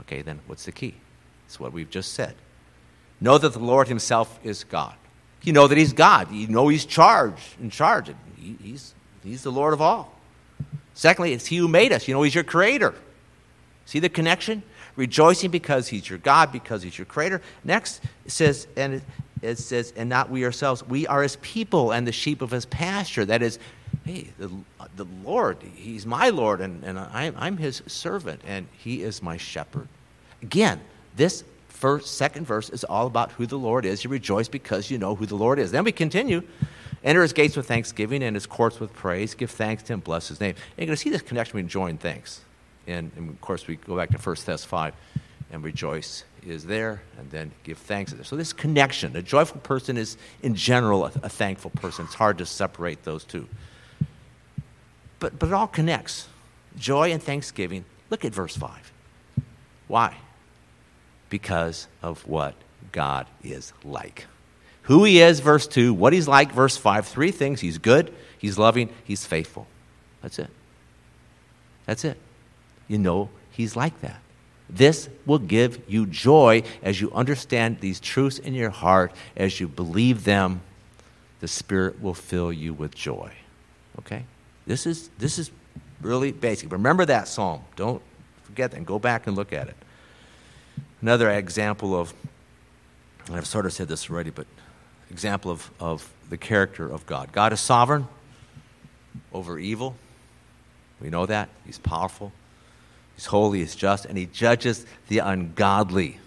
Okay, 0.00 0.22
then 0.22 0.40
what's 0.46 0.64
the 0.64 0.72
key? 0.72 0.94
It's 1.46 1.60
what 1.60 1.72
we've 1.72 1.90
just 1.90 2.12
said. 2.12 2.34
Know 3.20 3.38
that 3.38 3.52
the 3.52 3.58
Lord 3.58 3.88
Himself 3.88 4.38
is 4.42 4.64
God. 4.64 4.94
You 5.42 5.52
know 5.52 5.66
that 5.66 5.78
He's 5.78 5.92
God. 5.92 6.32
You 6.32 6.48
know 6.48 6.68
He's 6.68 6.84
charged 6.84 7.60
in 7.60 7.70
charge. 7.70 8.10
He, 8.36 8.56
he's, 8.62 8.94
he's 9.22 9.42
the 9.42 9.52
Lord 9.52 9.72
of 9.72 9.80
all. 9.80 10.12
Secondly, 10.94 11.32
it's 11.32 11.46
He 11.46 11.56
who 11.56 11.68
made 11.68 11.92
us. 11.92 12.08
You 12.08 12.14
know 12.14 12.22
He's 12.22 12.34
your 12.34 12.44
creator. 12.44 12.94
See 13.86 13.98
the 13.98 14.08
connection? 14.08 14.62
Rejoicing 14.96 15.50
because 15.50 15.88
He's 15.88 16.08
your 16.08 16.18
God, 16.18 16.52
because 16.52 16.82
He's 16.82 16.96
your 16.96 17.04
creator. 17.04 17.42
Next, 17.62 18.02
it 18.24 18.32
says, 18.32 18.66
and 18.76 18.94
it, 18.94 19.02
it 19.42 19.58
says, 19.58 19.92
and 19.96 20.08
not 20.08 20.30
we 20.30 20.44
ourselves. 20.44 20.82
We 20.84 21.06
are 21.06 21.22
His 21.22 21.36
people 21.36 21.92
and 21.92 22.06
the 22.06 22.12
sheep 22.12 22.42
of 22.42 22.50
His 22.50 22.64
pasture. 22.64 23.24
That 23.24 23.42
is, 23.42 23.58
hey, 24.04 24.28
the, 24.38 24.50
the 24.96 25.06
Lord, 25.24 25.58
He's 25.74 26.06
my 26.06 26.28
Lord, 26.28 26.60
and, 26.60 26.84
and 26.84 26.98
I'm, 26.98 27.34
I'm 27.36 27.56
His 27.56 27.82
servant, 27.86 28.40
and 28.46 28.66
He 28.78 29.02
is 29.02 29.22
my 29.22 29.36
shepherd. 29.36 29.88
Again, 30.42 30.80
this 31.16 31.44
first, 31.68 32.16
second 32.16 32.46
verse 32.46 32.70
is 32.70 32.84
all 32.84 33.06
about 33.06 33.32
who 33.32 33.46
the 33.46 33.58
Lord 33.58 33.84
is. 33.84 34.04
You 34.04 34.10
rejoice 34.10 34.48
because 34.48 34.90
you 34.90 34.98
know 34.98 35.14
who 35.14 35.26
the 35.26 35.34
Lord 35.34 35.58
is. 35.58 35.70
Then 35.70 35.84
we 35.84 35.92
continue. 35.92 36.42
Enter 37.02 37.20
his 37.20 37.34
gates 37.34 37.56
with 37.56 37.66
thanksgiving 37.66 38.22
and 38.22 38.34
his 38.34 38.46
courts 38.46 38.80
with 38.80 38.92
praise. 38.94 39.34
Give 39.34 39.50
thanks 39.50 39.82
to 39.84 39.92
him, 39.92 40.00
bless 40.00 40.28
his 40.28 40.40
name. 40.40 40.54
And 40.54 40.78
you're 40.78 40.86
going 40.86 40.96
to 40.96 41.02
see 41.02 41.10
this 41.10 41.20
connection 41.20 41.52
between 41.52 41.68
joy 41.68 41.88
and 41.88 42.00
thanks. 42.00 42.40
And, 42.86 43.10
and 43.16 43.28
of 43.28 43.40
course, 43.42 43.66
we 43.66 43.76
go 43.76 43.96
back 43.96 44.10
to 44.10 44.18
1 44.18 44.36
Thess 44.36 44.64
5 44.64 44.94
and 45.52 45.62
rejoice 45.62 46.24
is 46.46 46.64
there, 46.64 47.02
and 47.18 47.30
then 47.30 47.52
give 47.62 47.78
thanks. 47.78 48.14
So, 48.22 48.36
this 48.36 48.52
connection, 48.52 49.16
a 49.16 49.22
joyful 49.22 49.60
person 49.60 49.96
is, 49.96 50.16
in 50.42 50.54
general, 50.54 51.06
a, 51.06 51.12
a 51.22 51.28
thankful 51.28 51.70
person. 51.70 52.04
It's 52.06 52.14
hard 52.14 52.38
to 52.38 52.46
separate 52.46 53.04
those 53.04 53.24
two. 53.24 53.48
But, 55.24 55.38
but 55.38 55.46
it 55.46 55.52
all 55.54 55.68
connects 55.68 56.28
joy 56.76 57.10
and 57.10 57.22
thanksgiving. 57.22 57.86
Look 58.10 58.26
at 58.26 58.34
verse 58.34 58.54
5. 58.54 58.92
Why? 59.88 60.18
Because 61.30 61.88
of 62.02 62.28
what 62.28 62.54
God 62.92 63.26
is 63.42 63.72
like. 63.84 64.26
Who 64.82 65.02
he 65.04 65.22
is, 65.22 65.40
verse 65.40 65.66
2, 65.66 65.94
what 65.94 66.12
he's 66.12 66.28
like, 66.28 66.52
verse 66.52 66.76
5. 66.76 67.06
Three 67.06 67.30
things 67.30 67.62
he's 67.62 67.78
good, 67.78 68.12
he's 68.36 68.58
loving, 68.58 68.90
he's 69.02 69.24
faithful. 69.24 69.66
That's 70.20 70.38
it. 70.38 70.50
That's 71.86 72.04
it. 72.04 72.18
You 72.86 72.98
know 72.98 73.30
he's 73.50 73.74
like 73.74 73.98
that. 74.02 74.20
This 74.68 75.08
will 75.24 75.38
give 75.38 75.80
you 75.88 76.04
joy 76.04 76.64
as 76.82 77.00
you 77.00 77.10
understand 77.12 77.80
these 77.80 77.98
truths 77.98 78.38
in 78.38 78.52
your 78.52 78.68
heart, 78.68 79.10
as 79.38 79.58
you 79.58 79.68
believe 79.68 80.24
them. 80.24 80.60
The 81.40 81.48
Spirit 81.48 82.02
will 82.02 82.12
fill 82.12 82.52
you 82.52 82.74
with 82.74 82.94
joy. 82.94 83.32
Okay? 84.00 84.26
This 84.66 84.86
is, 84.86 85.10
this 85.18 85.38
is 85.38 85.50
really 86.00 86.32
basic. 86.32 86.72
Remember 86.72 87.04
that 87.04 87.28
psalm. 87.28 87.62
Don't 87.76 88.02
forget 88.42 88.70
that. 88.70 88.76
And 88.76 88.86
go 88.86 88.98
back 88.98 89.26
and 89.26 89.36
look 89.36 89.52
at 89.52 89.68
it. 89.68 89.76
Another 91.02 91.30
example 91.30 91.98
of, 91.98 92.14
I've 93.30 93.46
sort 93.46 93.66
of 93.66 93.72
said 93.72 93.88
this 93.88 94.08
already, 94.10 94.30
but 94.30 94.46
example 95.10 95.50
of, 95.50 95.70
of 95.78 96.12
the 96.30 96.36
character 96.36 96.90
of 96.90 97.06
God. 97.06 97.32
God 97.32 97.52
is 97.52 97.60
sovereign 97.60 98.08
over 99.32 99.58
evil. 99.58 99.96
We 101.00 101.10
know 101.10 101.26
that. 101.26 101.48
He's 101.66 101.78
powerful. 101.78 102.32
He's 103.14 103.26
holy, 103.26 103.60
he's 103.60 103.76
just, 103.76 104.06
and 104.06 104.18
he 104.18 104.26
judges 104.26 104.86
the 105.08 105.18
ungodly. 105.18 106.18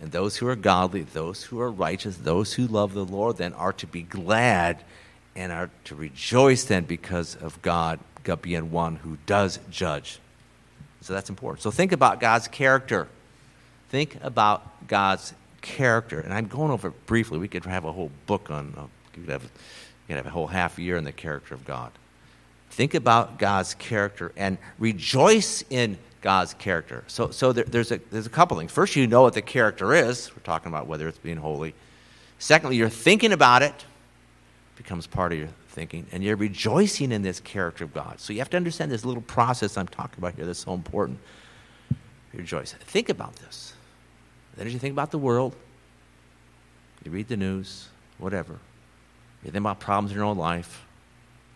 And 0.00 0.12
those 0.12 0.36
who 0.36 0.46
are 0.46 0.54
godly, 0.54 1.02
those 1.02 1.44
who 1.44 1.60
are 1.60 1.70
righteous, 1.70 2.16
those 2.18 2.54
who 2.54 2.66
love 2.66 2.94
the 2.94 3.04
Lord, 3.04 3.38
then 3.38 3.52
are 3.54 3.72
to 3.74 3.86
be 3.86 4.02
glad 4.02 4.84
and 5.36 5.52
are 5.52 5.70
to 5.84 5.94
rejoice 5.94 6.64
then 6.64 6.84
because 6.84 7.36
of 7.36 7.60
God, 7.62 8.00
being 8.42 8.70
one 8.70 8.96
who 8.96 9.16
does 9.24 9.58
judge. 9.70 10.18
So 11.00 11.14
that's 11.14 11.30
important. 11.30 11.62
So 11.62 11.70
think 11.70 11.92
about 11.92 12.20
God's 12.20 12.48
character. 12.48 13.08
Think 13.88 14.18
about 14.22 14.86
God's 14.86 15.32
character. 15.62 16.20
And 16.20 16.34
I'm 16.34 16.46
going 16.46 16.70
over 16.70 16.88
it 16.88 17.06
briefly. 17.06 17.38
We 17.38 17.48
could 17.48 17.64
have 17.64 17.84
a 17.84 17.92
whole 17.92 18.10
book 18.26 18.50
on, 18.50 18.74
uh, 18.76 18.82
you 19.16 19.22
could 19.22 19.30
have, 19.30 19.44
you 19.44 19.48
could 20.08 20.16
have 20.16 20.26
a 20.26 20.30
whole 20.30 20.48
half 20.48 20.78
year 20.78 20.96
in 20.96 21.04
the 21.04 21.12
character 21.12 21.54
of 21.54 21.64
God. 21.64 21.92
Think 22.70 22.94
about 22.94 23.38
God's 23.38 23.74
character 23.74 24.32
and 24.36 24.58
rejoice 24.78 25.64
in 25.70 25.98
God's 26.20 26.54
character. 26.54 27.04
So, 27.06 27.30
so 27.30 27.52
there, 27.52 27.64
there's, 27.64 27.92
a, 27.92 28.00
there's 28.10 28.26
a 28.26 28.30
couple 28.30 28.58
things. 28.58 28.72
First, 28.72 28.96
you 28.96 29.06
know 29.06 29.22
what 29.22 29.34
the 29.34 29.42
character 29.42 29.94
is. 29.94 30.30
We're 30.34 30.42
talking 30.42 30.68
about 30.68 30.86
whether 30.86 31.08
it's 31.08 31.18
being 31.18 31.38
holy. 31.38 31.74
Secondly, 32.38 32.76
you're 32.76 32.88
thinking 32.88 33.32
about 33.32 33.62
it, 33.62 33.84
becomes 34.78 35.08
part 35.08 35.32
of 35.32 35.38
your 35.38 35.48
thinking, 35.68 36.06
and 36.12 36.22
you're 36.24 36.36
rejoicing 36.36 37.12
in 37.12 37.20
this 37.22 37.40
character 37.40 37.84
of 37.84 37.92
God. 37.92 38.20
So 38.20 38.32
you 38.32 38.38
have 38.38 38.48
to 38.50 38.56
understand 38.56 38.90
this 38.90 39.04
little 39.04 39.22
process 39.22 39.76
I'm 39.76 39.88
talking 39.88 40.18
about 40.18 40.34
here 40.36 40.46
that's 40.46 40.60
so 40.60 40.72
important. 40.72 41.18
Rejoice. 42.32 42.72
Think 42.72 43.08
about 43.08 43.34
this. 43.36 43.74
Then, 44.56 44.68
as 44.68 44.72
you 44.72 44.78
think 44.78 44.92
about 44.92 45.10
the 45.10 45.18
world, 45.18 45.54
you 47.04 47.10
read 47.10 47.28
the 47.28 47.36
news, 47.36 47.88
whatever, 48.18 48.58
you 49.44 49.50
think 49.50 49.62
about 49.62 49.80
problems 49.80 50.12
in 50.12 50.16
your 50.16 50.24
own 50.24 50.38
life, 50.38 50.84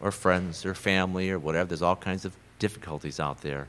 or 0.00 0.10
friends 0.10 0.66
or 0.66 0.74
family 0.74 1.30
or 1.30 1.38
whatever. 1.38 1.68
There's 1.68 1.82
all 1.82 1.96
kinds 1.96 2.24
of 2.24 2.34
difficulties 2.58 3.20
out 3.20 3.40
there. 3.40 3.68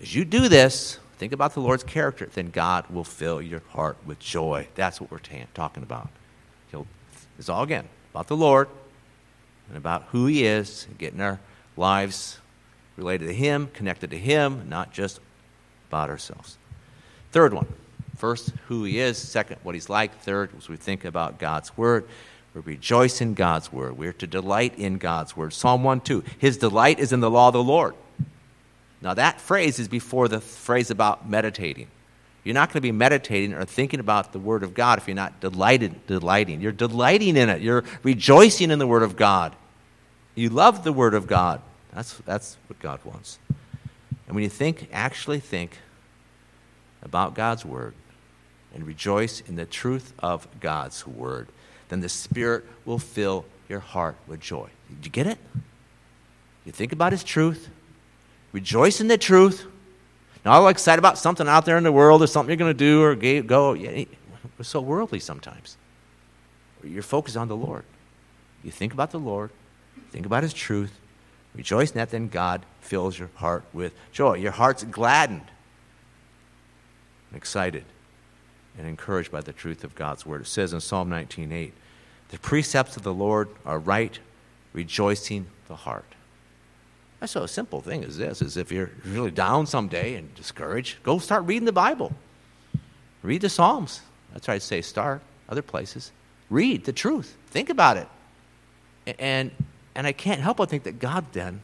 As 0.00 0.14
you 0.14 0.24
do 0.24 0.48
this, 0.48 0.98
think 1.18 1.32
about 1.32 1.52
the 1.52 1.60
Lord's 1.60 1.84
character, 1.84 2.28
then 2.32 2.50
God 2.50 2.86
will 2.88 3.04
fill 3.04 3.42
your 3.42 3.62
heart 3.70 3.98
with 4.06 4.18
joy. 4.18 4.68
That's 4.74 4.98
what 5.00 5.10
we're 5.10 5.18
ta- 5.18 5.46
talking 5.52 5.82
about. 5.82 6.08
He'll, 6.70 6.86
it's 7.38 7.50
all 7.50 7.62
again 7.62 7.88
about 8.12 8.28
the 8.28 8.36
Lord 8.36 8.68
and 9.68 9.76
about 9.76 10.04
who 10.10 10.26
He 10.26 10.44
is, 10.44 10.86
getting 10.98 11.20
our 11.20 11.40
lives 11.76 12.38
related 12.96 13.26
to 13.26 13.34
Him, 13.34 13.68
connected 13.72 14.10
to 14.10 14.18
Him, 14.18 14.68
not 14.68 14.92
just 14.92 15.20
about 15.88 16.10
ourselves. 16.10 16.58
Third 17.30 17.54
one 17.54 17.66
first, 18.16 18.52
who 18.68 18.84
He 18.84 18.98
is. 18.98 19.18
Second, 19.18 19.56
what 19.62 19.74
He's 19.74 19.88
like. 19.88 20.14
Third, 20.20 20.50
as 20.56 20.68
we 20.68 20.76
think 20.76 21.04
about 21.04 21.38
God's 21.38 21.76
Word, 21.76 22.06
we 22.54 22.60
rejoice 22.60 23.20
in 23.20 23.34
God's 23.34 23.72
Word. 23.72 23.96
We're 23.96 24.12
to 24.12 24.26
delight 24.26 24.78
in 24.78 24.98
God's 24.98 25.36
Word. 25.36 25.52
Psalm 25.52 25.82
1 25.82 26.02
2. 26.02 26.22
His 26.38 26.58
delight 26.58 26.98
is 26.98 27.12
in 27.12 27.20
the 27.20 27.30
law 27.30 27.48
of 27.48 27.54
the 27.54 27.62
Lord. 27.62 27.94
Now, 29.00 29.14
that 29.14 29.40
phrase 29.40 29.78
is 29.78 29.88
before 29.88 30.28
the 30.28 30.40
phrase 30.40 30.90
about 30.90 31.28
meditating. 31.28 31.88
You're 32.44 32.54
not 32.54 32.68
going 32.68 32.74
to 32.74 32.80
be 32.80 32.92
meditating 32.92 33.54
or 33.54 33.64
thinking 33.64 34.00
about 34.00 34.32
the 34.32 34.38
Word 34.38 34.62
of 34.62 34.74
God 34.74 34.98
if 34.98 35.06
you're 35.06 35.14
not 35.14 35.40
delighted, 35.40 36.06
delighting. 36.06 36.60
You're 36.60 36.72
delighting 36.72 37.36
in 37.36 37.48
it. 37.48 37.62
You're 37.62 37.84
rejoicing 38.02 38.70
in 38.70 38.78
the 38.78 38.86
Word 38.86 39.02
of 39.02 39.16
God. 39.16 39.54
You 40.34 40.48
love 40.48 40.82
the 40.82 40.92
Word 40.92 41.14
of 41.14 41.26
God. 41.26 41.60
That's, 41.94 42.14
that's 42.24 42.56
what 42.66 42.80
God 42.80 43.00
wants. 43.04 43.38
And 44.26 44.34
when 44.34 44.42
you 44.42 44.50
think, 44.50 44.88
actually 44.92 45.40
think 45.40 45.78
about 47.02 47.34
God's 47.34 47.64
Word 47.64 47.94
and 48.74 48.86
rejoice 48.86 49.40
in 49.40 49.56
the 49.56 49.66
truth 49.66 50.12
of 50.18 50.48
God's 50.58 51.06
Word, 51.06 51.48
then 51.90 52.00
the 52.00 52.08
Spirit 52.08 52.64
will 52.84 52.98
fill 52.98 53.44
your 53.68 53.80
heart 53.80 54.16
with 54.26 54.40
joy. 54.40 54.68
Did 54.88 55.04
you 55.04 55.12
get 55.12 55.26
it? 55.26 55.38
You 56.64 56.72
think 56.72 56.92
about 56.92 57.12
His 57.12 57.22
truth, 57.22 57.68
rejoice 58.52 59.00
in 59.00 59.08
the 59.08 59.18
truth. 59.18 59.66
Not 60.44 60.60
all 60.60 60.68
excited 60.68 60.98
about 60.98 61.18
something 61.18 61.46
out 61.46 61.64
there 61.64 61.76
in 61.76 61.84
the 61.84 61.92
world 61.92 62.22
or 62.22 62.26
something 62.26 62.50
you're 62.50 62.56
going 62.56 62.72
to 62.72 62.74
do 62.74 63.02
or 63.02 63.14
go. 63.42 63.74
We're 63.74 64.64
so 64.64 64.80
worldly 64.80 65.20
sometimes. 65.20 65.76
You're 66.82 67.02
focused 67.02 67.36
on 67.36 67.48
the 67.48 67.56
Lord. 67.56 67.84
You 68.64 68.70
think 68.70 68.92
about 68.92 69.10
the 69.10 69.18
Lord, 69.18 69.50
think 70.10 70.26
about 70.26 70.42
His 70.42 70.52
truth, 70.52 70.98
rejoice 71.54 71.90
in 71.90 71.98
that, 71.98 72.10
then 72.10 72.28
God 72.28 72.64
fills 72.80 73.18
your 73.18 73.30
heart 73.36 73.64
with 73.72 73.92
joy. 74.12 74.34
Your 74.34 74.52
heart's 74.52 74.84
gladdened 74.84 75.50
and 77.30 77.36
excited 77.36 77.84
and 78.78 78.86
encouraged 78.86 79.30
by 79.30 79.40
the 79.40 79.52
truth 79.52 79.84
of 79.84 79.94
God's 79.94 80.24
word. 80.24 80.42
It 80.42 80.46
says 80.46 80.72
in 80.72 80.80
Psalm 80.80 81.08
19:8, 81.08 81.72
"The 82.30 82.38
precepts 82.38 82.96
of 82.96 83.02
the 83.02 83.14
Lord 83.14 83.48
are 83.66 83.78
right, 83.78 84.18
rejoicing 84.72 85.46
the 85.68 85.76
heart." 85.76 86.14
That's 87.22 87.30
so 87.30 87.44
a 87.44 87.48
simple 87.48 87.80
thing 87.80 88.02
as 88.02 88.18
this, 88.18 88.42
is 88.42 88.56
if 88.56 88.72
you're 88.72 88.90
really 89.04 89.30
down 89.30 89.66
someday 89.66 90.16
and 90.16 90.34
discouraged, 90.34 91.04
go 91.04 91.20
start 91.20 91.44
reading 91.44 91.66
the 91.66 91.72
Bible. 91.72 92.12
Read 93.22 93.42
the 93.42 93.48
Psalms. 93.48 94.00
That's 94.32 94.48
why 94.48 94.54
I'd 94.54 94.62
say 94.62 94.82
start. 94.82 95.20
Other 95.48 95.62
places. 95.62 96.10
Read 96.50 96.84
the 96.84 96.92
truth. 96.92 97.36
Think 97.46 97.70
about 97.70 97.96
it. 97.96 98.08
And, 99.20 99.52
and 99.94 100.04
I 100.04 100.10
can't 100.10 100.40
help 100.40 100.56
but 100.56 100.68
think 100.68 100.82
that 100.82 100.98
God 100.98 101.26
then 101.30 101.62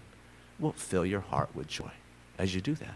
will 0.60 0.74
fill 0.74 1.04
your 1.04 1.22
heart 1.22 1.48
with 1.56 1.66
joy 1.66 1.90
as 2.38 2.54
you 2.54 2.60
do 2.60 2.76
that. 2.76 2.94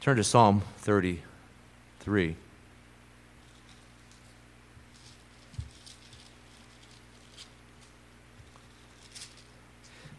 Turn 0.00 0.16
to 0.16 0.24
Psalm 0.24 0.62
33. 0.78 2.34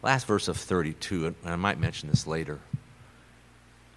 Last 0.08 0.26
verse 0.26 0.48
of 0.48 0.56
32, 0.56 1.26
and 1.26 1.36
I 1.44 1.58
might 1.58 1.82
mention 1.82 2.08
this 2.08 2.26
later. 2.26 2.60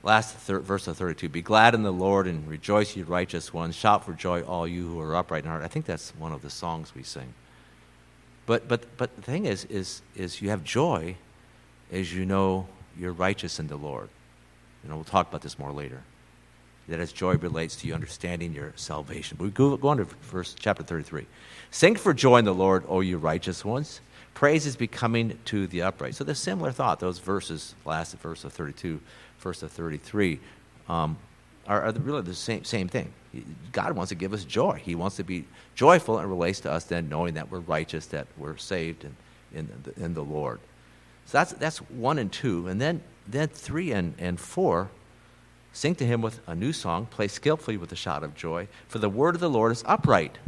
Last 0.03 0.35
thir- 0.35 0.59
verse 0.59 0.89
of 0.89 0.97
32 0.97 1.29
Be 1.29 1.41
glad 1.41 1.73
in 1.73 1.85
the 1.85 1.93
Lord 1.93 2.27
and 2.27 2.49
rejoice, 2.49 2.97
ye 2.97 3.05
righteous 3.05 3.55
ones. 3.55 3.77
Shout 3.77 4.05
for 4.05 4.13
joy, 4.13 4.43
all 4.43 4.67
you 4.67 4.89
who 4.89 4.99
are 4.99 5.15
upright 5.15 5.45
in 5.45 5.51
heart. 5.51 5.63
I 5.63 5.69
think 5.69 5.87
that's 5.87 6.11
one 6.17 6.33
of 6.33 6.43
the 6.43 6.51
songs 6.51 6.97
we 6.97 7.05
sing. 7.05 7.33
But, 8.45 8.67
but, 8.67 8.97
but 8.97 9.15
the 9.15 9.23
thing 9.23 9.47
is, 9.47 9.67
is, 9.67 10.03
is 10.17 10.43
you 10.43 10.51
have 10.51 10.65
joy 10.65 11.15
as 11.93 12.13
you 12.13 12.27
know 12.27 12.67
you're 12.99 13.13
righteous 13.13 13.61
in 13.61 13.69
the 13.69 13.77
Lord. 13.77 14.09
You 14.83 14.91
know, 14.91 14.97
we'll 14.97 15.05
talk 15.05 15.29
about 15.29 15.43
this 15.43 15.61
more 15.61 15.71
later. 15.71 16.03
That 16.89 16.99
as 16.99 17.13
joy 17.13 17.37
relates 17.37 17.77
to 17.77 17.87
you 17.87 17.95
understanding 17.95 18.53
your 18.53 18.73
salvation. 18.75 19.37
But 19.39 19.45
we 19.45 19.51
go, 19.51 19.77
go 19.77 19.87
on 19.87 19.99
to 19.99 20.05
verse 20.23 20.57
chapter 20.59 20.83
33. 20.83 21.27
Sing 21.71 21.95
for 21.95 22.13
joy 22.13 22.39
in 22.39 22.47
the 22.47 22.53
Lord, 22.53 22.83
O 22.89 22.99
you 22.99 23.17
righteous 23.17 23.65
ones. 23.65 24.01
Praise 24.41 24.64
is 24.64 24.74
becoming 24.74 25.38
to 25.45 25.66
the 25.66 25.82
upright. 25.82 26.14
So 26.14 26.24
the 26.24 26.34
similar 26.34 26.72
thought. 26.72 26.99
Those 26.99 27.18
verses, 27.18 27.74
last 27.84 28.16
verse 28.16 28.43
of 28.43 28.55
32, 28.55 28.99
verse 29.38 29.62
of 29.62 29.70
33, 29.70 30.41
um, 30.88 31.18
are, 31.66 31.82
are, 31.82 31.93
really 31.93 32.22
the 32.22 32.34
same, 32.34 32.64
same 32.64 32.88
thing. 32.88 33.12
God 33.70 33.93
wants 33.93 34.09
to 34.09 34.14
give 34.14 34.32
us 34.32 34.45
joy. 34.45 34.80
He 34.82 34.95
wants 34.95 35.16
to 35.16 35.24
be 35.24 35.45
joyful 35.74 36.18
and 36.18 36.26
relates 36.26 36.61
to 36.61 36.72
us 36.72 36.84
then 36.84 37.11
knowing 37.11 37.34
that 37.34 37.51
we're 37.51 37.59
righteous, 37.59 38.07
that 38.07 38.28
we're 38.38 38.57
saved 38.57 39.05
in, 39.05 39.14
in, 39.53 39.68
the, 39.82 40.03
in 40.03 40.14
the 40.14 40.24
Lord. 40.24 40.59
So 41.26 41.36
that's, 41.36 41.53
that's 41.53 41.76
one 41.91 42.18
and 42.18 42.32
two. 42.32 42.66
And 42.66 42.80
then, 42.80 43.03
then 43.28 43.49
three 43.49 43.93
and, 43.93 44.14
and 44.18 44.41
four, 44.41 44.88
sing 45.74 45.95
to 45.97 46.07
him 46.07 46.22
with 46.22 46.41
a 46.47 46.55
new 46.55 46.72
song, 46.72 47.05
play 47.05 47.28
skillfully 47.28 47.76
with 47.76 47.93
a 47.93 47.97
shout 47.97 48.22
of 48.22 48.34
joy, 48.34 48.68
for 48.88 49.01
the 49.01 49.11
word 49.11 49.34
of 49.34 49.43
the 49.43 49.51
Lord 49.51 49.70
is 49.70 49.84
upright. 49.84 50.38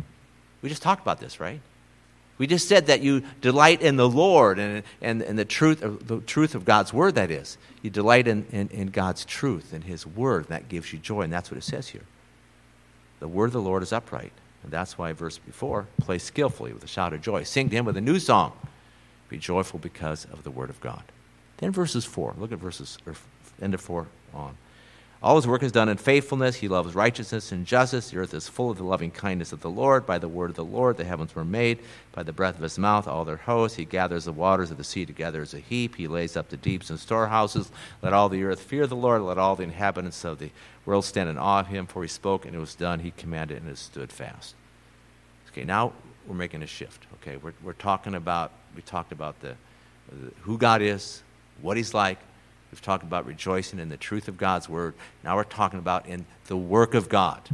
We 0.63 0.71
just 0.71 0.81
talked 0.81 1.03
about 1.03 1.21
this, 1.21 1.39
right? 1.39 1.61
We 2.43 2.49
just 2.49 2.67
said 2.67 2.87
that 2.89 3.03
you 3.03 3.23
delight 3.41 3.83
in 3.83 3.95
the 3.95 4.09
Lord 4.09 4.59
and, 4.59 4.83
and, 5.01 5.23
and 5.23 5.39
the, 5.39 5.45
truth, 5.45 5.79
the 5.81 6.19
truth 6.23 6.57
of 6.57 6.65
God's 6.65 6.93
word, 6.93 7.15
that 7.15 7.31
is. 7.31 7.57
You 7.83 7.91
delight 7.91 8.27
in, 8.27 8.47
in, 8.51 8.67
in 8.71 8.89
God's 8.89 9.25
truth 9.25 9.73
and 9.73 9.85
His 9.85 10.05
word, 10.05 10.47
and 10.47 10.49
that 10.49 10.69
gives 10.69 10.93
you 10.93 10.99
joy, 10.99 11.21
and 11.21 11.33
that's 11.33 11.53
what 11.53 11.59
it 11.59 11.63
says 11.63 11.91
here. 11.91 12.03
The 13.21 13.29
word 13.29 13.45
of 13.45 13.53
the 13.53 13.61
Lord 13.61 13.85
is 13.85 13.93
upright. 13.93 14.33
And 14.65 14.73
that's 14.73 14.99
why, 14.99 15.13
verse 15.13 15.39
before, 15.39 15.87
play 16.01 16.19
skillfully 16.19 16.73
with 16.73 16.83
a 16.83 16.89
shout 16.89 17.13
of 17.13 17.21
joy. 17.21 17.45
Sing 17.45 17.71
to 17.71 17.77
Him 17.77 17.85
with 17.85 17.97
a 17.97 18.01
new 18.01 18.19
song. 18.19 18.55
Be 19.29 19.39
joyful 19.39 19.79
because 19.79 20.25
of 20.25 20.43
the 20.43 20.51
word 20.51 20.69
of 20.69 20.81
God. 20.81 21.05
Then 21.59 21.71
verses 21.71 22.05
4. 22.05 22.35
Look 22.39 22.51
at 22.51 22.59
verses, 22.59 22.99
or 23.07 23.15
end 23.61 23.73
of 23.73 23.81
4 23.81 24.09
on. 24.35 24.57
All 25.23 25.37
his 25.37 25.47
work 25.47 25.63
is 25.63 25.71
done 25.71 25.89
in 25.89 25.99
faithfulness. 25.99 26.57
He 26.57 26.67
loves 26.67 26.97
righteousness 26.97 27.53
and 27.53 27.65
justice. 27.65 28.11
The 28.11 28.17
earth 28.17 28.35
is 28.35 28.49
full 28.49 28.71
of 28.71 28.77
the 28.77 28.83
loving 28.83 29.13
kindness 29.13 29.53
of 29.53 29.61
the 29.61 29.71
Lord. 29.71 30.05
By 30.05 30.19
the 30.19 30.27
word 30.27 30.51
of 30.51 30.57
the 30.57 30.65
Lord, 30.65 30.97
the 30.97 31.05
heavens 31.05 31.37
were 31.37 31.45
made. 31.45 31.79
By 32.11 32.25
the 32.25 32.33
breath 32.33 32.57
of 32.57 32.63
his 32.63 32.77
mouth, 32.77 33.07
all 33.07 33.25
their 33.25 33.37
hosts. 33.37 33.77
He 33.77 33.85
gathers 33.85 34.25
the 34.25 34.33
waters 34.33 34.73
of 34.73 34.79
the 34.79 34.85
sea 34.85 35.07
together 35.07 35.41
as 35.41 35.55
a 35.55 35.61
heap. 35.61 35.95
He 35.95 36.09
lays 36.09 36.37
up 36.37 36.49
the 36.49 36.57
deeps 36.57 36.91
in 36.91 36.99
storehouses. 36.99 37.71
Let 38.03 38.13
all 38.13 38.29
the 38.29 38.43
earth 38.43 38.61
fear 38.61 38.89
the 38.89 38.97
Lord. 38.97 39.23
Let 39.23 39.39
all 39.39 39.55
the 39.55 39.63
inhabitants 39.63 40.25
of 40.25 40.41
the 40.41 40.51
world 40.85 41.05
stand 41.05 41.31
in 41.31 41.39
awe 41.39 41.61
of 41.61 41.69
him. 41.69 41.87
For 41.87 42.03
he 42.03 42.09
spoke, 42.09 42.45
and 42.45 42.57
it 42.57 42.59
was 42.59 42.75
done. 42.75 42.99
He 42.99 43.13
commanded, 43.13 43.63
and 43.63 43.71
it 43.71 43.79
stood 43.79 44.11
fast. 44.11 44.57
Okay, 45.51 45.63
now 45.63 45.93
we're 46.27 46.35
making 46.35 46.65
a 46.65 46.67
shift. 46.67 47.07
Okay, 47.21 47.37
we're, 47.37 47.55
we're 47.63 47.75
talking 47.75 48.17
about, 48.17 48.51
we 48.75 48.83
talked 48.83 49.13
about 49.13 49.41
the, 49.41 49.55
the 50.11 50.33
who 50.41 50.59
God 50.59 50.83
is, 50.83 51.23
what 51.61 51.77
he's 51.77 51.95
like, 51.95 52.19
We've 52.73 52.83
talked 52.83 53.05
about 53.05 53.27
rejoicing 53.27 53.79
in 53.79 53.91
the 53.91 53.99
truth 53.99 54.29
of 54.29 54.39
God's 54.39 54.69
word. 54.69 54.95
Now 55.23 55.37
we're 55.37 55.45
talking 55.45 55.79
about 55.79 56.07
in 56.07 56.25
the 56.47 56.57
work 56.57 56.95
of 56.95 57.11
God. 57.11 57.51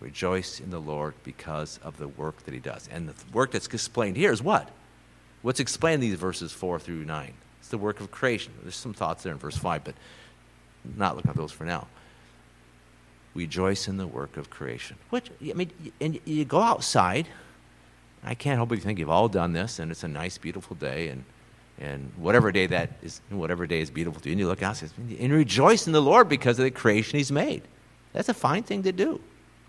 Rejoice 0.00 0.60
in 0.60 0.70
the 0.70 0.80
Lord 0.80 1.14
because 1.22 1.78
of 1.82 1.98
the 1.98 2.08
work 2.08 2.42
that 2.44 2.54
he 2.54 2.60
does. 2.60 2.88
And 2.90 3.08
the 3.08 3.14
work 3.32 3.52
that's 3.52 3.66
explained 3.66 4.16
here 4.16 4.32
is 4.32 4.42
what? 4.42 4.70
What's 5.42 5.60
explained 5.60 6.02
in 6.02 6.08
these 6.08 6.18
verses 6.18 6.52
4 6.52 6.78
through 6.78 7.04
9? 7.04 7.34
It's 7.60 7.68
the 7.68 7.78
work 7.78 8.00
of 8.00 8.10
creation. 8.10 8.54
There's 8.62 8.76
some 8.76 8.94
thoughts 8.94 9.22
there 9.22 9.32
in 9.32 9.38
verse 9.38 9.58
5, 9.58 9.84
but 9.84 9.94
not 10.96 11.16
looking 11.16 11.30
at 11.30 11.36
those 11.36 11.52
for 11.52 11.64
now. 11.64 11.86
Rejoice 13.34 13.88
in 13.88 13.98
the 13.98 14.06
work 14.06 14.38
of 14.38 14.48
creation. 14.48 14.96
Which, 15.10 15.30
I 15.42 15.52
mean, 15.52 15.70
and 16.00 16.18
you 16.24 16.46
go 16.46 16.60
outside. 16.60 17.28
I 18.22 18.34
can't 18.34 18.56
help 18.56 18.70
but 18.70 18.78
think 18.78 18.98
you've 18.98 19.10
all 19.10 19.28
done 19.28 19.52
this, 19.52 19.78
and 19.78 19.90
it's 19.90 20.02
a 20.02 20.08
nice, 20.08 20.38
beautiful 20.38 20.76
day, 20.76 21.08
and 21.08 21.24
and 21.80 22.12
whatever 22.16 22.52
day 22.52 22.66
that 22.66 22.92
is, 23.02 23.20
whatever 23.30 23.66
day 23.66 23.80
is 23.80 23.90
beautiful 23.90 24.20
to 24.20 24.28
you, 24.28 24.32
and 24.32 24.40
you 24.40 24.46
look 24.46 24.62
out 24.62 24.80
and, 24.82 25.32
rejoice 25.32 25.86
in 25.86 25.92
the 25.92 26.02
Lord 26.02 26.28
because 26.28 26.58
of 26.58 26.64
the 26.64 26.70
creation 26.70 27.18
He's 27.18 27.32
made. 27.32 27.62
That's 28.12 28.28
a 28.28 28.34
fine 28.34 28.62
thing 28.62 28.84
to 28.84 28.92
do. 28.92 29.20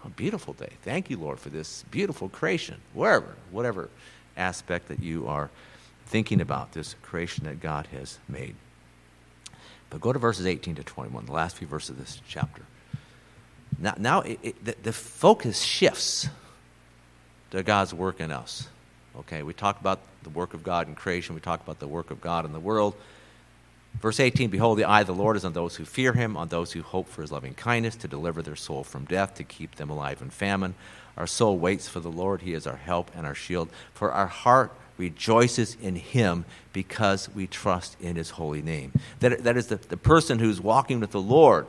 A 0.03 0.09
beautiful 0.09 0.53
day. 0.53 0.69
Thank 0.83 1.09
you, 1.09 1.17
Lord, 1.17 1.39
for 1.39 1.49
this 1.49 1.83
beautiful 1.89 2.29
creation. 2.29 2.79
Wherever, 2.93 3.35
whatever 3.49 3.89
aspect 4.37 4.87
that 4.89 4.99
you 4.99 5.27
are 5.27 5.49
thinking 6.05 6.41
about, 6.41 6.73
this 6.73 6.95
creation 7.01 7.45
that 7.45 7.59
God 7.59 7.87
has 7.87 8.19
made. 8.29 8.55
But 9.89 10.01
go 10.01 10.13
to 10.13 10.19
verses 10.19 10.45
18 10.45 10.75
to 10.75 10.83
21, 10.83 11.25
the 11.25 11.31
last 11.31 11.57
few 11.57 11.67
verses 11.67 11.91
of 11.91 11.97
this 11.97 12.21
chapter. 12.27 12.61
Now, 13.79 13.95
now 13.97 14.21
it, 14.21 14.39
it, 14.43 14.65
the, 14.65 14.75
the 14.83 14.93
focus 14.93 15.61
shifts 15.61 16.29
to 17.51 17.63
God's 17.63 17.93
work 17.93 18.19
in 18.19 18.31
us. 18.31 18.67
Okay, 19.19 19.43
we 19.43 19.53
talk 19.53 19.79
about 19.79 19.99
the 20.23 20.29
work 20.29 20.53
of 20.53 20.63
God 20.63 20.87
in 20.87 20.95
creation, 20.95 21.35
we 21.35 21.41
talk 21.41 21.61
about 21.61 21.79
the 21.79 21.87
work 21.87 22.11
of 22.11 22.21
God 22.21 22.45
in 22.45 22.53
the 22.53 22.59
world. 22.59 22.95
Verse 24.01 24.19
18 24.19 24.49
Behold, 24.49 24.77
the 24.77 24.83
eye 24.83 25.01
of 25.01 25.07
the 25.07 25.13
Lord 25.13 25.37
is 25.37 25.45
on 25.45 25.53
those 25.53 25.75
who 25.77 25.85
fear 25.85 26.13
him, 26.13 26.35
on 26.35 26.49
those 26.49 26.73
who 26.73 26.81
hope 26.81 27.07
for 27.07 27.21
his 27.21 27.31
loving 27.31 27.53
kindness, 27.53 27.95
to 27.97 28.07
deliver 28.07 28.41
their 28.41 28.55
soul 28.55 28.83
from 28.83 29.05
death, 29.05 29.35
to 29.35 29.43
keep 29.43 29.75
them 29.75 29.89
alive 29.89 30.21
in 30.21 30.29
famine. 30.29 30.75
Our 31.17 31.27
soul 31.27 31.57
waits 31.57 31.87
for 31.87 32.01
the 32.01 32.11
Lord. 32.11 32.41
He 32.41 32.53
is 32.53 32.67
our 32.67 32.75
help 32.75 33.09
and 33.15 33.25
our 33.25 33.35
shield. 33.35 33.69
For 33.93 34.11
our 34.11 34.27
heart 34.27 34.73
rejoices 34.97 35.77
in 35.81 35.95
him 35.95 36.43
because 36.73 37.29
we 37.33 37.47
trust 37.47 37.95
in 38.01 38.17
his 38.17 38.31
holy 38.31 38.61
name. 38.61 38.91
That, 39.21 39.43
that 39.43 39.55
is 39.55 39.67
the, 39.67 39.77
the 39.77 39.97
person 39.97 40.39
who's 40.39 40.59
walking 40.59 40.99
with 40.99 41.11
the 41.11 41.21
Lord 41.21 41.67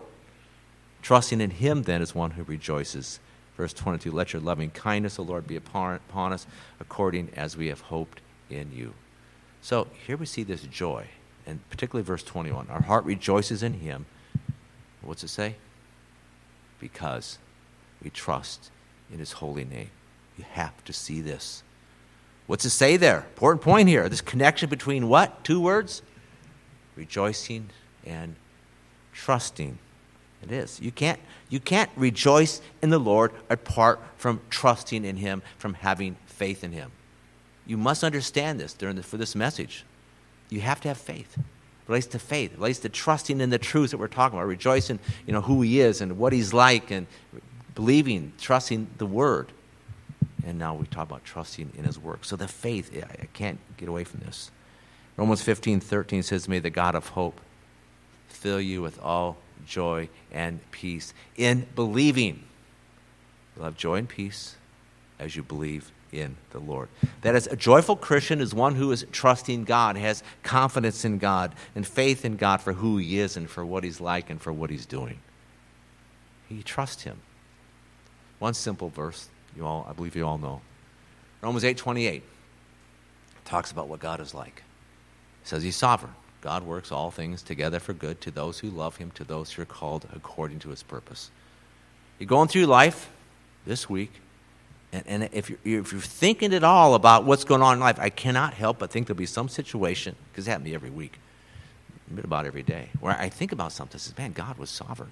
Trusting 1.06 1.40
in 1.40 1.50
him, 1.50 1.84
then, 1.84 2.02
is 2.02 2.16
one 2.16 2.32
who 2.32 2.42
rejoices. 2.42 3.20
Verse 3.56 3.72
22 3.72 4.10
Let 4.10 4.32
your 4.32 4.42
loving 4.42 4.70
kindness, 4.70 5.18
O 5.18 5.22
Lord, 5.22 5.46
be 5.46 5.56
upon, 5.56 6.00
us 6.14 6.46
according 6.78 7.30
as 7.36 7.56
we 7.56 7.68
have 7.68 7.82
hoped 7.82 8.20
in 8.50 8.70
you. 8.72 8.92
So 9.62 9.88
here 10.06 10.16
we 10.16 10.26
see 10.26 10.42
this 10.42 10.62
joy, 10.62 11.06
and 11.46 11.68
particularly 11.70 12.04
verse 12.04 12.22
21. 12.22 12.68
Our 12.70 12.82
heart 12.82 13.04
rejoices 13.04 13.62
in 13.62 13.74
him. 13.74 14.06
What's 15.02 15.24
it 15.24 15.28
say? 15.28 15.56
Because 16.80 17.38
we 18.02 18.10
trust 18.10 18.70
in 19.12 19.18
his 19.18 19.32
holy 19.32 19.64
name. 19.64 19.90
You 20.36 20.44
have 20.52 20.84
to 20.84 20.92
see 20.92 21.20
this. 21.20 21.62
What's 22.46 22.64
it 22.64 22.70
say 22.70 22.96
there? 22.96 23.18
Important 23.18 23.62
point 23.62 23.88
here. 23.88 24.08
This 24.08 24.20
connection 24.20 24.68
between 24.68 25.08
what? 25.08 25.42
Two 25.42 25.60
words? 25.60 26.02
Rejoicing 26.94 27.70
and 28.04 28.36
trusting. 29.12 29.78
It 30.42 30.52
is. 30.52 30.80
You 30.80 30.92
can't, 30.92 31.18
you 31.48 31.60
can't 31.60 31.90
rejoice 31.96 32.60
in 32.82 32.90
the 32.90 32.98
Lord 32.98 33.32
apart 33.50 34.00
from 34.16 34.40
trusting 34.50 35.04
in 35.04 35.16
Him, 35.16 35.42
from 35.58 35.74
having 35.74 36.16
faith 36.26 36.62
in 36.62 36.72
Him. 36.72 36.92
You 37.66 37.76
must 37.76 38.04
understand 38.04 38.60
this 38.60 38.72
during 38.72 38.96
the, 38.96 39.02
for 39.02 39.16
this 39.16 39.34
message. 39.34 39.84
You 40.48 40.60
have 40.60 40.80
to 40.82 40.88
have 40.88 40.98
faith. 40.98 41.36
It 41.36 41.44
relates 41.88 42.06
to 42.08 42.18
faith. 42.18 42.52
It 42.52 42.58
relates 42.58 42.78
to 42.80 42.88
trusting 42.88 43.40
in 43.40 43.50
the 43.50 43.58
truths 43.58 43.90
that 43.90 43.98
we're 43.98 44.08
talking 44.08 44.38
about, 44.38 44.46
rejoicing, 44.46 44.98
you 45.26 45.32
know, 45.32 45.40
who 45.40 45.62
He 45.62 45.80
is 45.80 46.00
and 46.00 46.18
what 46.18 46.32
He's 46.32 46.52
like, 46.52 46.90
and 46.90 47.06
believing, 47.74 48.32
trusting 48.40 48.88
the 48.98 49.06
Word. 49.06 49.48
And 50.44 50.58
now 50.58 50.74
we 50.74 50.86
talk 50.86 51.08
about 51.08 51.24
trusting 51.24 51.72
in 51.76 51.84
His 51.84 51.98
work. 51.98 52.24
So 52.24 52.36
the 52.36 52.46
faith, 52.46 52.96
I 52.96 53.26
can't 53.32 53.58
get 53.76 53.88
away 53.88 54.04
from 54.04 54.20
this. 54.20 54.50
Romans 55.16 55.42
15, 55.42 55.80
13 55.80 56.22
says, 56.22 56.48
May 56.48 56.58
the 56.58 56.70
God 56.70 56.94
of 56.94 57.08
hope 57.08 57.40
fill 58.28 58.60
you 58.60 58.82
with 58.82 59.00
all 59.00 59.38
joy 59.64 60.08
and 60.32 60.60
peace 60.70 61.14
in 61.36 61.66
believing. 61.74 62.44
You'll 63.54 63.64
have 63.64 63.76
joy 63.76 63.96
and 63.96 64.08
peace 64.08 64.56
as 65.18 65.36
you 65.36 65.42
believe 65.42 65.92
in 66.12 66.36
the 66.50 66.58
Lord. 66.58 66.88
That 67.22 67.34
is, 67.34 67.46
a 67.46 67.56
joyful 67.56 67.96
Christian 67.96 68.40
is 68.40 68.54
one 68.54 68.74
who 68.74 68.92
is 68.92 69.06
trusting 69.12 69.64
God, 69.64 69.96
has 69.96 70.22
confidence 70.42 71.04
in 71.04 71.18
God, 71.18 71.54
and 71.74 71.86
faith 71.86 72.24
in 72.24 72.36
God 72.36 72.60
for 72.60 72.74
who 72.74 72.98
He 72.98 73.18
is 73.18 73.36
and 73.36 73.48
for 73.48 73.64
what 73.64 73.84
He's 73.84 74.00
like 74.00 74.30
and 74.30 74.40
for 74.40 74.52
what 74.52 74.70
He's 74.70 74.86
doing. 74.86 75.18
He 76.48 76.62
trusts 76.62 77.02
Him. 77.02 77.18
One 78.38 78.54
simple 78.54 78.88
verse, 78.88 79.28
you 79.56 79.64
all, 79.64 79.86
I 79.88 79.92
believe 79.94 80.14
you 80.14 80.26
all 80.26 80.38
know. 80.38 80.60
Romans 81.40 81.64
eight 81.64 81.76
twenty 81.76 82.06
eight 82.06 82.22
talks 83.44 83.70
about 83.70 83.88
what 83.88 84.00
God 84.00 84.20
is 84.20 84.34
like. 84.34 84.62
It 85.42 85.48
says 85.48 85.62
He's 85.62 85.76
sovereign. 85.76 86.12
God 86.40 86.64
works 86.64 86.92
all 86.92 87.10
things 87.10 87.42
together 87.42 87.80
for 87.80 87.92
good 87.92 88.20
to 88.22 88.30
those 88.30 88.58
who 88.60 88.70
love 88.70 88.96
him, 88.96 89.10
to 89.12 89.24
those 89.24 89.52
who 89.52 89.62
are 89.62 89.66
called 89.66 90.06
according 90.14 90.60
to 90.60 90.70
his 90.70 90.82
purpose. 90.82 91.30
You're 92.18 92.28
going 92.28 92.48
through 92.48 92.66
life 92.66 93.10
this 93.66 93.90
week, 93.90 94.12
and, 94.92 95.04
and 95.06 95.28
if, 95.32 95.50
you're, 95.50 95.58
if 95.64 95.92
you're 95.92 96.00
thinking 96.00 96.54
at 96.54 96.64
all 96.64 96.94
about 96.94 97.24
what's 97.24 97.44
going 97.44 97.62
on 97.62 97.74
in 97.74 97.80
life, 97.80 97.98
I 97.98 98.10
cannot 98.10 98.54
help 98.54 98.78
but 98.78 98.90
think 98.90 99.06
there'll 99.06 99.18
be 99.18 99.26
some 99.26 99.48
situation, 99.48 100.14
because 100.30 100.46
it 100.46 100.50
happens 100.50 100.66
to 100.66 100.70
me 100.70 100.74
every 100.74 100.90
week, 100.90 101.18
about 102.22 102.46
every 102.46 102.62
day, 102.62 102.90
where 103.00 103.16
I 103.18 103.28
think 103.28 103.52
about 103.52 103.72
something, 103.72 103.94
and 103.94 104.00
says, 104.00 104.16
man, 104.16 104.32
God 104.32 104.58
was 104.58 104.70
sovereign. 104.70 105.10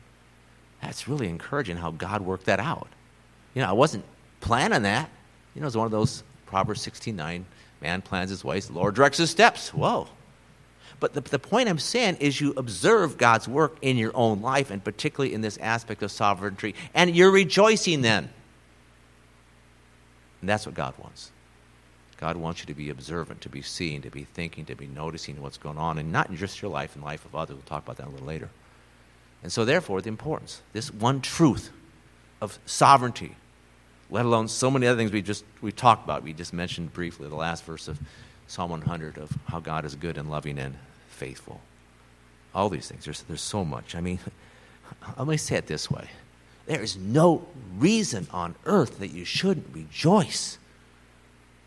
That's 0.80 1.08
really 1.08 1.28
encouraging 1.28 1.78
how 1.78 1.90
God 1.90 2.22
worked 2.22 2.46
that 2.46 2.60
out. 2.60 2.88
You 3.54 3.62
know, 3.62 3.68
I 3.68 3.72
wasn't 3.72 4.04
planning 4.40 4.82
that. 4.82 5.08
You 5.54 5.60
know, 5.60 5.66
it's 5.66 5.76
one 5.76 5.86
of 5.86 5.92
those 5.92 6.22
Proverbs 6.46 6.82
16 6.82 7.16
9, 7.16 7.44
man 7.80 8.02
plans 8.02 8.30
his 8.30 8.44
ways, 8.44 8.68
the 8.68 8.74
Lord 8.74 8.94
directs 8.94 9.18
his 9.18 9.30
steps. 9.30 9.74
Whoa. 9.74 10.08
But 11.00 11.14
the, 11.14 11.20
the 11.20 11.38
point 11.38 11.68
I'm 11.68 11.78
saying 11.78 12.16
is 12.20 12.40
you 12.40 12.54
observe 12.56 13.18
God's 13.18 13.48
work 13.48 13.76
in 13.82 13.96
your 13.96 14.12
own 14.14 14.40
life, 14.40 14.70
and 14.70 14.82
particularly 14.82 15.34
in 15.34 15.40
this 15.40 15.56
aspect 15.58 16.02
of 16.02 16.10
sovereignty, 16.10 16.74
and 16.94 17.14
you're 17.14 17.30
rejoicing 17.30 18.02
then. 18.02 18.30
And 20.40 20.48
that's 20.48 20.66
what 20.66 20.74
God 20.74 20.94
wants. 20.98 21.30
God 22.18 22.36
wants 22.36 22.60
you 22.60 22.66
to 22.66 22.74
be 22.74 22.90
observant, 22.90 23.40
to 23.42 23.48
be 23.48 23.60
seeing, 23.60 24.02
to 24.02 24.10
be 24.10 24.24
thinking, 24.24 24.64
to 24.66 24.74
be 24.74 24.86
noticing 24.86 25.40
what's 25.42 25.58
going 25.58 25.78
on, 25.78 25.98
and 25.98 26.12
not 26.12 26.32
just 26.32 26.62
your 26.62 26.70
life 26.70 26.94
and 26.94 27.02
the 27.02 27.06
life 27.06 27.24
of 27.24 27.34
others. 27.34 27.56
We'll 27.56 27.64
talk 27.64 27.84
about 27.84 27.96
that 27.96 28.06
a 28.06 28.10
little 28.10 28.26
later. 28.26 28.50
And 29.42 29.52
so, 29.52 29.64
therefore, 29.64 30.00
the 30.00 30.08
importance, 30.08 30.62
this 30.72 30.92
one 30.92 31.20
truth 31.20 31.70
of 32.40 32.58
sovereignty, 32.66 33.36
let 34.10 34.24
alone 34.24 34.48
so 34.48 34.70
many 34.70 34.86
other 34.86 34.96
things 34.96 35.12
we 35.12 35.22
just 35.22 35.44
we 35.60 35.72
talked 35.72 36.04
about. 36.04 36.22
We 36.22 36.32
just 36.32 36.52
mentioned 36.52 36.92
briefly 36.92 37.28
the 37.28 37.34
last 37.34 37.64
verse 37.64 37.88
of 37.88 37.98
Psalm 38.46 38.70
100 38.70 39.18
of 39.18 39.30
how 39.46 39.60
God 39.60 39.84
is 39.84 39.94
good 39.94 40.18
and 40.18 40.30
loving 40.30 40.58
and 40.58 40.74
faithful. 41.08 41.60
All 42.54 42.68
these 42.68 42.88
things. 42.88 43.04
There's, 43.04 43.22
there's 43.22 43.40
so 43.40 43.64
much. 43.64 43.94
I 43.94 44.00
mean, 44.00 44.18
let 45.18 45.26
me 45.26 45.36
say 45.36 45.56
it 45.56 45.66
this 45.66 45.90
way 45.90 46.08
there 46.66 46.82
is 46.82 46.96
no 46.96 47.46
reason 47.78 48.26
on 48.30 48.54
earth 48.64 48.98
that 48.98 49.08
you 49.08 49.24
shouldn't 49.24 49.66
rejoice. 49.74 50.58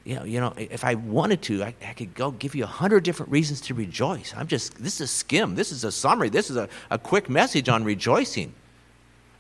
You 0.06 0.16
know, 0.16 0.24
you 0.24 0.40
know 0.40 0.54
if 0.58 0.84
I 0.84 0.96
wanted 0.96 1.42
to, 1.44 1.64
I, 1.64 1.76
I 1.88 1.94
could 1.94 2.16
go 2.16 2.32
give 2.32 2.56
you 2.56 2.64
a 2.64 2.68
hundred 2.68 3.04
different 3.04 3.32
reasons 3.32 3.62
to 3.62 3.74
rejoice. 3.74 4.34
I'm 4.36 4.48
just, 4.48 4.76
this 4.82 4.96
is 4.96 5.02
a 5.02 5.08
skim. 5.08 5.56
This 5.56 5.72
is 5.72 5.84
a 5.84 5.92
summary. 5.92 6.30
This 6.30 6.50
is 6.50 6.56
a, 6.56 6.70
a 6.90 6.98
quick 6.98 7.30
message 7.30 7.70
on 7.70 7.84
rejoicing. 7.84 8.54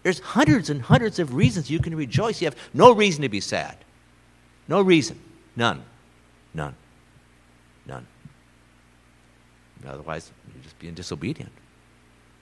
There's 0.03 0.19
hundreds 0.19 0.69
and 0.69 0.81
hundreds 0.81 1.19
of 1.19 1.33
reasons 1.33 1.69
you 1.69 1.79
can 1.79 1.95
rejoice. 1.95 2.41
You 2.41 2.45
have 2.45 2.57
no 2.73 2.93
reason 2.93 3.23
to 3.23 3.29
be 3.29 3.39
sad. 3.39 3.77
No 4.67 4.81
reason. 4.81 5.19
None. 5.55 5.83
None. 6.53 6.75
None. 6.75 6.75
Otherwise, 9.88 10.31
you're 10.53 10.63
just 10.63 10.79
being 10.79 10.93
disobedient. 10.93 11.51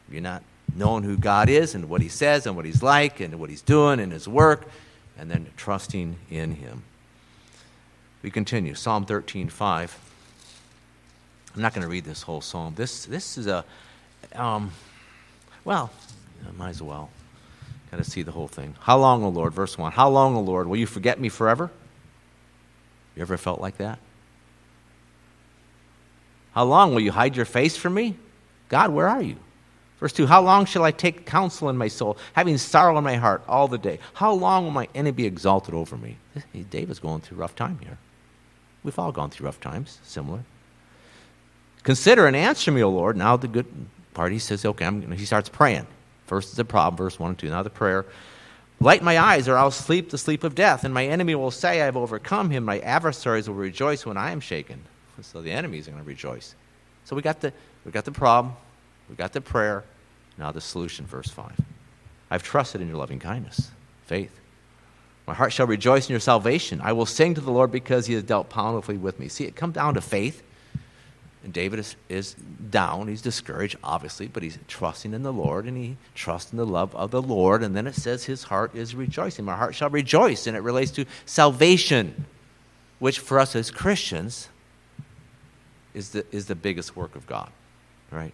You're 0.09 0.21
not 0.21 0.43
knowing 0.75 1.03
who 1.03 1.17
God 1.17 1.49
is 1.49 1.75
and 1.75 1.89
what 1.89 2.01
He 2.01 2.09
says 2.09 2.45
and 2.45 2.55
what 2.55 2.65
He's 2.65 2.83
like 2.83 3.19
and 3.19 3.39
what 3.39 3.49
He's 3.49 3.61
doing 3.61 3.99
in 3.99 4.11
His 4.11 4.27
work, 4.27 4.67
and 5.17 5.29
then 5.29 5.47
trusting 5.55 6.17
in 6.29 6.55
Him. 6.55 6.83
We 8.21 8.31
continue. 8.31 8.73
Psalm 8.73 9.05
13, 9.05 9.49
5. 9.49 9.99
I'm 11.55 11.61
not 11.61 11.73
going 11.73 11.83
to 11.83 11.87
read 11.87 12.03
this 12.03 12.23
whole 12.23 12.41
psalm. 12.41 12.73
This, 12.75 13.05
this 13.05 13.37
is 13.37 13.47
a, 13.47 13.63
um, 14.33 14.71
well, 15.63 15.91
I 16.47 16.51
might 16.51 16.69
as 16.69 16.81
well. 16.81 17.09
Got 17.91 17.97
to 17.97 18.03
see 18.03 18.23
the 18.23 18.31
whole 18.31 18.47
thing. 18.47 18.75
How 18.81 18.97
long, 18.97 19.23
O 19.23 19.29
Lord? 19.29 19.53
Verse 19.53 19.77
1. 19.77 19.93
How 19.93 20.09
long, 20.09 20.35
O 20.35 20.41
Lord, 20.41 20.67
will 20.67 20.75
you 20.75 20.87
forget 20.87 21.19
me 21.19 21.29
forever? 21.29 21.71
You 23.15 23.21
ever 23.21 23.37
felt 23.37 23.61
like 23.61 23.77
that? 23.77 23.99
How 26.55 26.63
long 26.63 26.93
will 26.93 27.01
you 27.01 27.11
hide 27.11 27.35
your 27.35 27.45
face 27.45 27.75
from 27.75 27.93
me? 27.93 28.15
God, 28.69 28.91
where 28.91 29.09
are 29.09 29.21
you? 29.21 29.35
Verse 29.99 30.13
2 30.13 30.25
How 30.25 30.41
long 30.41 30.65
shall 30.65 30.83
I 30.83 30.91
take 30.91 31.25
counsel 31.25 31.69
in 31.69 31.77
my 31.77 31.89
soul, 31.89 32.17
having 32.33 32.57
sorrow 32.57 32.97
in 32.97 33.03
my 33.03 33.17
heart 33.17 33.43
all 33.47 33.67
the 33.67 33.77
day? 33.77 33.99
How 34.13 34.31
long 34.31 34.63
will 34.63 34.71
my 34.71 34.87
enemy 34.95 35.11
be 35.11 35.25
exalted 35.25 35.73
over 35.73 35.97
me? 35.97 36.15
David's 36.69 36.99
going 36.99 37.21
through 37.21 37.37
rough 37.37 37.55
time 37.55 37.79
here. 37.79 37.97
We've 38.83 38.97
all 38.97 39.11
gone 39.11 39.29
through 39.29 39.47
rough 39.47 39.59
times, 39.59 39.99
similar. 40.03 40.43
Consider 41.83 42.25
and 42.25 42.35
answer 42.35 42.71
me, 42.71 42.81
O 42.83 42.89
Lord. 42.89 43.17
Now 43.17 43.35
the 43.35 43.47
good 43.47 43.67
part, 44.13 44.31
he 44.31 44.39
says, 44.39 44.65
okay, 44.65 44.85
I'm, 44.85 45.11
he 45.11 45.25
starts 45.25 45.49
praying. 45.49 45.87
First 46.25 46.49
is 46.49 46.55
the 46.55 46.65
problem, 46.65 46.97
verse 46.97 47.19
1 47.19 47.31
and 47.31 47.37
2. 47.37 47.49
Now 47.49 47.63
the 47.63 47.69
prayer. 47.69 48.05
Light 48.79 49.03
my 49.03 49.17
eyes, 49.17 49.47
or 49.47 49.57
I'll 49.57 49.71
sleep 49.71 50.09
the 50.09 50.17
sleep 50.17 50.43
of 50.43 50.55
death, 50.55 50.83
and 50.83 50.93
my 50.93 51.05
enemy 51.05 51.35
will 51.35 51.51
say, 51.51 51.81
I 51.81 51.85
have 51.85 51.97
overcome 51.97 52.49
him. 52.49 52.63
My 52.63 52.79
adversaries 52.79 53.47
will 53.47 53.55
rejoice 53.55 54.05
when 54.05 54.17
I 54.17 54.31
am 54.31 54.39
shaken. 54.39 54.83
So 55.22 55.41
the 55.41 55.51
enemies 55.51 55.88
are 55.88 55.91
going 55.91 56.03
to 56.03 56.07
rejoice. 56.07 56.55
So 57.05 57.16
we 57.16 57.22
got 57.22 57.41
the 57.41 57.53
we 57.86 57.91
got 57.91 58.05
the 58.05 58.11
problem, 58.11 58.55
we 59.09 59.16
got 59.16 59.34
the 59.34 59.41
prayer, 59.41 59.84
now 60.38 60.51
the 60.51 60.61
solution, 60.61 61.05
verse 61.05 61.30
5. 61.30 61.51
I've 62.32 62.43
trusted 62.43 62.82
in 62.82 62.88
your 62.88 62.97
loving 62.97 63.20
kindness, 63.20 63.72
faith. 64.05 64.39
My 65.28 65.34
heart 65.34 65.53
shall 65.53 65.68
rejoice 65.68 66.07
in 66.07 66.13
your 66.13 66.20
salvation. 66.20 66.82
I 66.84 66.93
will 66.93 67.05
sing 67.05 67.34
to 67.36 67.41
the 67.41 67.51
Lord 67.51 67.72
because 67.72 68.05
he 68.05 68.13
has 68.13 68.24
dealt 68.24 68.49
bountifully 68.49 68.97
with 68.97 69.20
me. 69.20 69.28
See, 69.28 69.45
it 69.45 69.55
comes 69.55 69.74
down 69.74 69.95
to 69.95 70.01
faith. 70.01 70.43
And 71.43 71.53
David 71.53 71.80
is, 71.80 71.95
is 72.09 72.34
down. 72.72 73.07
He's 73.07 73.22
discouraged, 73.22 73.78
obviously, 73.84 74.28
but 74.28 74.41
he's 74.41 74.57
trusting 74.68 75.13
in 75.13 75.22
the 75.22 75.34
Lord 75.34 75.66
and 75.66 75.78
he 75.78 75.97
trusts 76.16 76.51
in 76.51 76.57
the 76.57 76.66
love 76.66 76.95
of 76.95 77.11
the 77.11 77.22
Lord. 77.22 77.61
And 77.61 77.76
then 77.76 77.86
it 77.86 77.93
says 77.93 78.24
his 78.24 78.43
heart 78.43 78.76
is 78.76 78.95
rejoicing. 78.95 79.45
My 79.45 79.55
heart 79.55 79.76
shall 79.76 79.91
rejoice. 79.91 80.47
And 80.47 80.57
it 80.57 80.61
relates 80.61 80.91
to 80.91 81.05
salvation, 81.26 82.26
which 82.97 83.20
for 83.20 83.39
us 83.39 83.55
as 83.55 83.70
Christians 83.70 84.49
is 85.95 86.09
the, 86.09 86.25
is 86.31 86.45
the 86.45 86.55
biggest 86.55 86.95
work 86.95 87.15
of 87.15 87.25
God, 87.25 87.49
right? 88.11 88.33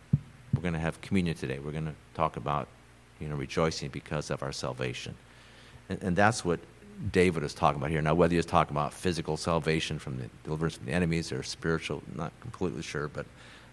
We're 0.53 0.61
going 0.61 0.73
to 0.73 0.79
have 0.79 0.99
communion 0.99 1.37
today. 1.37 1.59
We're 1.59 1.71
going 1.71 1.85
to 1.85 1.95
talk 2.15 2.35
about, 2.35 2.67
you 3.19 3.29
know, 3.29 3.35
rejoicing 3.35 3.89
because 3.89 4.31
of 4.31 4.43
our 4.43 4.51
salvation. 4.51 5.15
And, 5.87 6.01
and 6.01 6.15
that's 6.15 6.43
what 6.43 6.59
David 7.11 7.43
is 7.43 7.53
talking 7.53 7.79
about 7.79 7.91
here. 7.91 8.01
Now, 8.01 8.15
whether 8.15 8.35
he's 8.35 8.45
talking 8.45 8.75
about 8.75 8.93
physical 8.93 9.37
salvation 9.37 9.99
from 9.99 10.17
the 10.17 10.29
deliverance 10.43 10.75
from 10.75 10.87
the 10.87 10.91
enemies 10.91 11.31
or 11.31 11.43
spiritual, 11.43 12.01
not 12.15 12.33
completely 12.41 12.81
sure, 12.81 13.07
but 13.07 13.25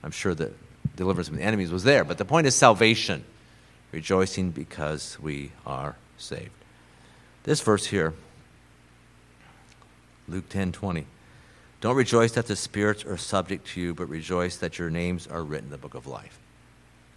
I'm 0.04 0.10
sure 0.10 0.34
that 0.34 0.52
deliverance 0.94 1.28
from 1.28 1.38
the 1.38 1.42
enemies 1.42 1.72
was 1.72 1.84
there. 1.84 2.04
But 2.04 2.18
the 2.18 2.24
point 2.24 2.46
is 2.46 2.54
salvation, 2.54 3.24
rejoicing 3.90 4.50
because 4.50 5.18
we 5.20 5.52
are 5.66 5.96
saved. 6.18 6.50
This 7.44 7.62
verse 7.62 7.86
here, 7.86 8.12
Luke 10.28 10.48
10 10.50 10.72
20. 10.72 11.06
Don't 11.80 11.96
rejoice 11.96 12.32
that 12.32 12.46
the 12.46 12.56
spirits 12.56 13.04
are 13.04 13.16
subject 13.16 13.66
to 13.68 13.80
you, 13.80 13.94
but 13.94 14.08
rejoice 14.08 14.56
that 14.56 14.78
your 14.78 14.90
names 14.90 15.26
are 15.26 15.42
written 15.42 15.66
in 15.66 15.70
the 15.70 15.78
book 15.78 15.94
of 15.94 16.06
life. 16.06 16.38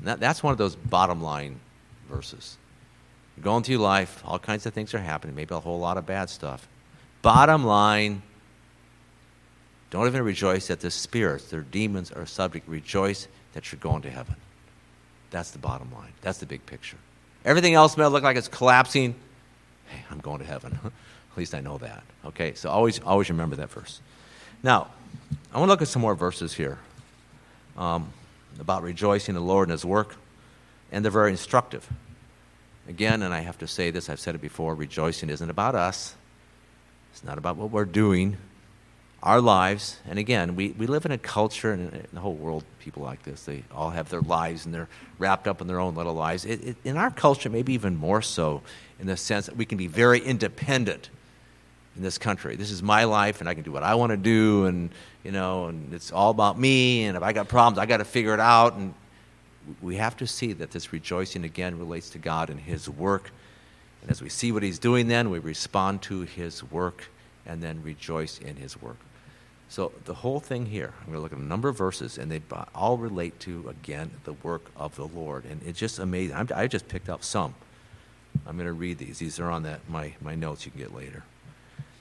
That, 0.01 0.19
that's 0.19 0.43
one 0.43 0.51
of 0.51 0.57
those 0.57 0.75
bottom 0.75 1.21
line 1.21 1.59
verses. 2.09 2.57
You're 3.35 3.43
going 3.43 3.63
through 3.63 3.77
life, 3.77 4.21
all 4.25 4.39
kinds 4.39 4.65
of 4.65 4.73
things 4.73 4.93
are 4.93 4.99
happening, 4.99 5.35
maybe 5.35 5.55
a 5.55 5.59
whole 5.59 5.79
lot 5.79 5.97
of 5.97 6.05
bad 6.05 6.29
stuff. 6.29 6.67
Bottom 7.21 7.65
line, 7.65 8.21
don't 9.89 10.07
even 10.07 10.23
rejoice 10.23 10.67
that 10.67 10.79
the 10.79 10.91
spirits, 10.91 11.49
their 11.49 11.61
demons 11.61 12.11
are 12.11 12.25
subject. 12.25 12.67
Rejoice 12.67 13.27
that 13.53 13.71
you're 13.71 13.79
going 13.79 14.01
to 14.03 14.09
heaven. 14.09 14.35
That's 15.31 15.51
the 15.51 15.59
bottom 15.59 15.91
line. 15.93 16.13
That's 16.21 16.39
the 16.39 16.45
big 16.45 16.65
picture. 16.65 16.97
Everything 17.45 17.73
else 17.73 17.97
may 17.97 18.05
look 18.05 18.23
like 18.23 18.37
it's 18.37 18.47
collapsing. 18.47 19.15
Hey, 19.87 20.03
I'm 20.09 20.19
going 20.19 20.39
to 20.39 20.45
heaven. 20.45 20.79
at 20.85 21.37
least 21.37 21.53
I 21.53 21.61
know 21.61 21.77
that. 21.79 22.03
Okay, 22.25 22.53
so 22.53 22.69
always, 22.69 22.99
always 22.99 23.29
remember 23.29 23.55
that 23.57 23.69
verse. 23.69 24.01
Now, 24.63 24.89
I 25.51 25.57
want 25.57 25.69
to 25.69 25.71
look 25.71 25.81
at 25.81 25.87
some 25.87 26.03
more 26.03 26.13
verses 26.13 26.53
here 26.53 26.77
um, 27.75 28.13
about 28.59 28.83
rejoicing 28.83 29.35
in 29.35 29.41
the 29.41 29.47
Lord 29.47 29.69
and 29.69 29.71
His 29.71 29.83
work, 29.83 30.15
and 30.91 31.03
they're 31.03 31.11
very 31.11 31.31
instructive. 31.31 31.89
Again, 32.87 33.23
and 33.23 33.33
I 33.33 33.39
have 33.39 33.57
to 33.59 33.67
say 33.67 33.89
this, 33.89 34.07
I've 34.07 34.19
said 34.19 34.35
it 34.35 34.41
before 34.41 34.75
rejoicing 34.75 35.29
isn't 35.29 35.49
about 35.49 35.73
us, 35.73 36.15
it's 37.11 37.23
not 37.23 37.39
about 37.39 37.57
what 37.57 37.71
we're 37.71 37.85
doing, 37.85 38.37
our 39.23 39.41
lives. 39.41 39.97
And 40.07 40.17
again, 40.19 40.55
we, 40.55 40.69
we 40.71 40.85
live 40.85 41.05
in 41.05 41.11
a 41.11 41.17
culture, 41.17 41.73
and 41.73 41.91
in 41.93 42.07
the 42.13 42.19
whole 42.19 42.35
world, 42.35 42.63
people 42.79 43.01
like 43.01 43.23
this, 43.23 43.43
they 43.45 43.63
all 43.73 43.89
have 43.89 44.09
their 44.09 44.21
lives 44.21 44.65
and 44.65 44.73
they're 44.73 44.89
wrapped 45.17 45.47
up 45.47 45.61
in 45.61 45.67
their 45.67 45.79
own 45.79 45.95
little 45.95 46.13
lives. 46.13 46.45
It, 46.45 46.63
it, 46.63 46.77
in 46.83 46.97
our 46.97 47.11
culture, 47.11 47.49
maybe 47.49 47.73
even 47.73 47.95
more 47.95 48.21
so, 48.21 48.61
in 48.99 49.07
the 49.07 49.17
sense 49.17 49.47
that 49.47 49.57
we 49.57 49.65
can 49.65 49.77
be 49.77 49.87
very 49.87 50.19
independent 50.19 51.09
in 51.95 52.03
this 52.03 52.17
country. 52.17 52.55
This 52.55 52.71
is 52.71 52.81
my 52.81 53.03
life, 53.03 53.39
and 53.39 53.49
I 53.49 53.53
can 53.53 53.63
do 53.63 53.71
what 53.71 53.83
I 53.83 53.95
want 53.95 54.11
to 54.11 54.17
do, 54.17 54.65
and 54.65 54.89
you 55.23 55.31
know, 55.31 55.67
and 55.67 55.93
it's 55.93 56.11
all 56.11 56.31
about 56.31 56.57
me. 56.57 57.03
And 57.03 57.17
if 57.17 57.23
I 57.23 57.33
got 57.33 57.47
problems, 57.47 57.77
I 57.77 57.85
got 57.85 57.97
to 57.97 58.05
figure 58.05 58.33
it 58.33 58.39
out. 58.39 58.73
And 58.75 58.93
we 59.81 59.97
have 59.97 60.17
to 60.17 60.27
see 60.27 60.53
that 60.53 60.71
this 60.71 60.91
rejoicing 60.91 61.43
again 61.43 61.77
relates 61.77 62.09
to 62.11 62.17
God 62.17 62.49
and 62.49 62.59
His 62.59 62.89
work. 62.89 63.31
And 64.01 64.09
as 64.09 64.21
we 64.21 64.29
see 64.29 64.51
what 64.51 64.63
He's 64.63 64.79
doing, 64.79 65.07
then 65.07 65.29
we 65.29 65.39
respond 65.39 66.01
to 66.03 66.21
His 66.21 66.63
work 66.71 67.05
and 67.45 67.61
then 67.61 67.83
rejoice 67.83 68.39
in 68.39 68.55
His 68.55 68.81
work. 68.81 68.97
So 69.69 69.93
the 70.03 70.15
whole 70.15 70.41
thing 70.41 70.65
here, 70.65 70.93
I'm 70.99 71.05
going 71.05 71.17
to 71.17 71.21
look 71.21 71.31
at 71.31 71.37
a 71.37 71.43
number 71.43 71.69
of 71.69 71.77
verses, 71.77 72.17
and 72.17 72.29
they 72.29 72.41
all 72.75 72.97
relate 72.97 73.39
to 73.41 73.69
again 73.69 74.11
the 74.25 74.33
work 74.33 74.63
of 74.75 74.95
the 74.97 75.07
Lord, 75.07 75.45
and 75.45 75.61
it's 75.65 75.79
just 75.79 75.97
amazing. 75.97 76.35
I'm, 76.35 76.49
i 76.53 76.67
just 76.67 76.89
picked 76.89 77.07
up 77.07 77.23
some. 77.23 77.55
I'm 78.45 78.57
going 78.57 78.67
to 78.67 78.73
read 78.73 78.97
these. 78.97 79.19
These 79.19 79.39
are 79.39 79.49
on 79.49 79.63
that 79.63 79.79
my 79.89 80.13
my 80.21 80.35
notes 80.35 80.65
you 80.65 80.71
can 80.71 80.81
get 80.81 80.93
later. 80.93 81.23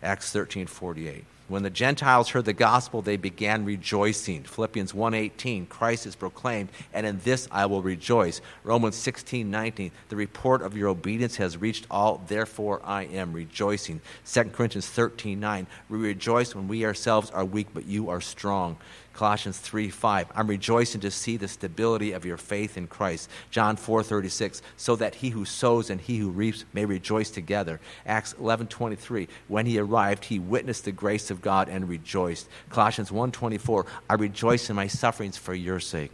Acts 0.03 0.32
13:48. 0.32 1.24
When 1.48 1.64
the 1.64 1.70
Gentiles 1.70 2.28
heard 2.28 2.44
the 2.44 2.53
gospel, 2.53 3.03
they 3.03 3.16
began 3.16 3.64
rejoicing. 3.64 4.44
Philippians 4.44 4.94
1:18, 4.94 5.66
Christ 5.66 6.07
is 6.07 6.14
proclaimed, 6.14 6.68
and 6.92 7.05
in 7.05 7.20
this 7.24 7.48
I 7.51 7.66
will 7.66 7.82
rejoice. 7.82 8.40
Romans 8.62 8.94
16:19, 8.94 9.90
the 10.11 10.16
report 10.16 10.62
of 10.62 10.76
your 10.76 10.88
obedience 10.88 11.36
has 11.36 11.57
reached 11.57 11.86
all, 11.90 12.22
therefore 12.28 12.80
I 12.84 13.03
am 13.03 13.32
rejoicing. 13.32 14.01
2 14.24 14.53
Corinthians 14.53 14.86
13:9, 14.86 15.66
we 15.88 15.98
rejoice 15.98 16.55
when 16.55 16.68
we 16.68 16.84
ourselves 16.84 17.30
are 17.32 17.44
weak, 17.44 17.66
but 17.74 17.86
you 17.86 18.09
are 18.11 18.20
strong. 18.20 18.76
Colossians 19.20 19.58
3 19.58 19.90
5. 19.90 20.28
I'm 20.34 20.46
rejoicing 20.46 21.02
to 21.02 21.10
see 21.10 21.36
the 21.36 21.46
stability 21.46 22.12
of 22.12 22.24
your 22.24 22.38
faith 22.38 22.78
in 22.78 22.86
Christ. 22.86 23.28
John 23.50 23.76
4 23.76 24.02
36. 24.02 24.62
So 24.78 24.96
that 24.96 25.16
he 25.16 25.28
who 25.28 25.44
sows 25.44 25.90
and 25.90 26.00
he 26.00 26.16
who 26.16 26.30
reaps 26.30 26.64
may 26.72 26.86
rejoice 26.86 27.28
together. 27.28 27.80
Acts 28.06 28.32
11 28.40 28.68
23. 28.68 29.28
When 29.46 29.66
he 29.66 29.78
arrived, 29.78 30.24
he 30.24 30.38
witnessed 30.38 30.86
the 30.86 30.92
grace 30.92 31.30
of 31.30 31.42
God 31.42 31.68
and 31.68 31.86
rejoiced. 31.86 32.48
Colossians 32.70 33.12
1 33.12 33.30
24. 33.30 33.84
I 34.08 34.14
rejoice 34.14 34.70
in 34.70 34.76
my 34.76 34.86
sufferings 34.86 35.36
for 35.36 35.52
your 35.52 35.80
sake. 35.80 36.12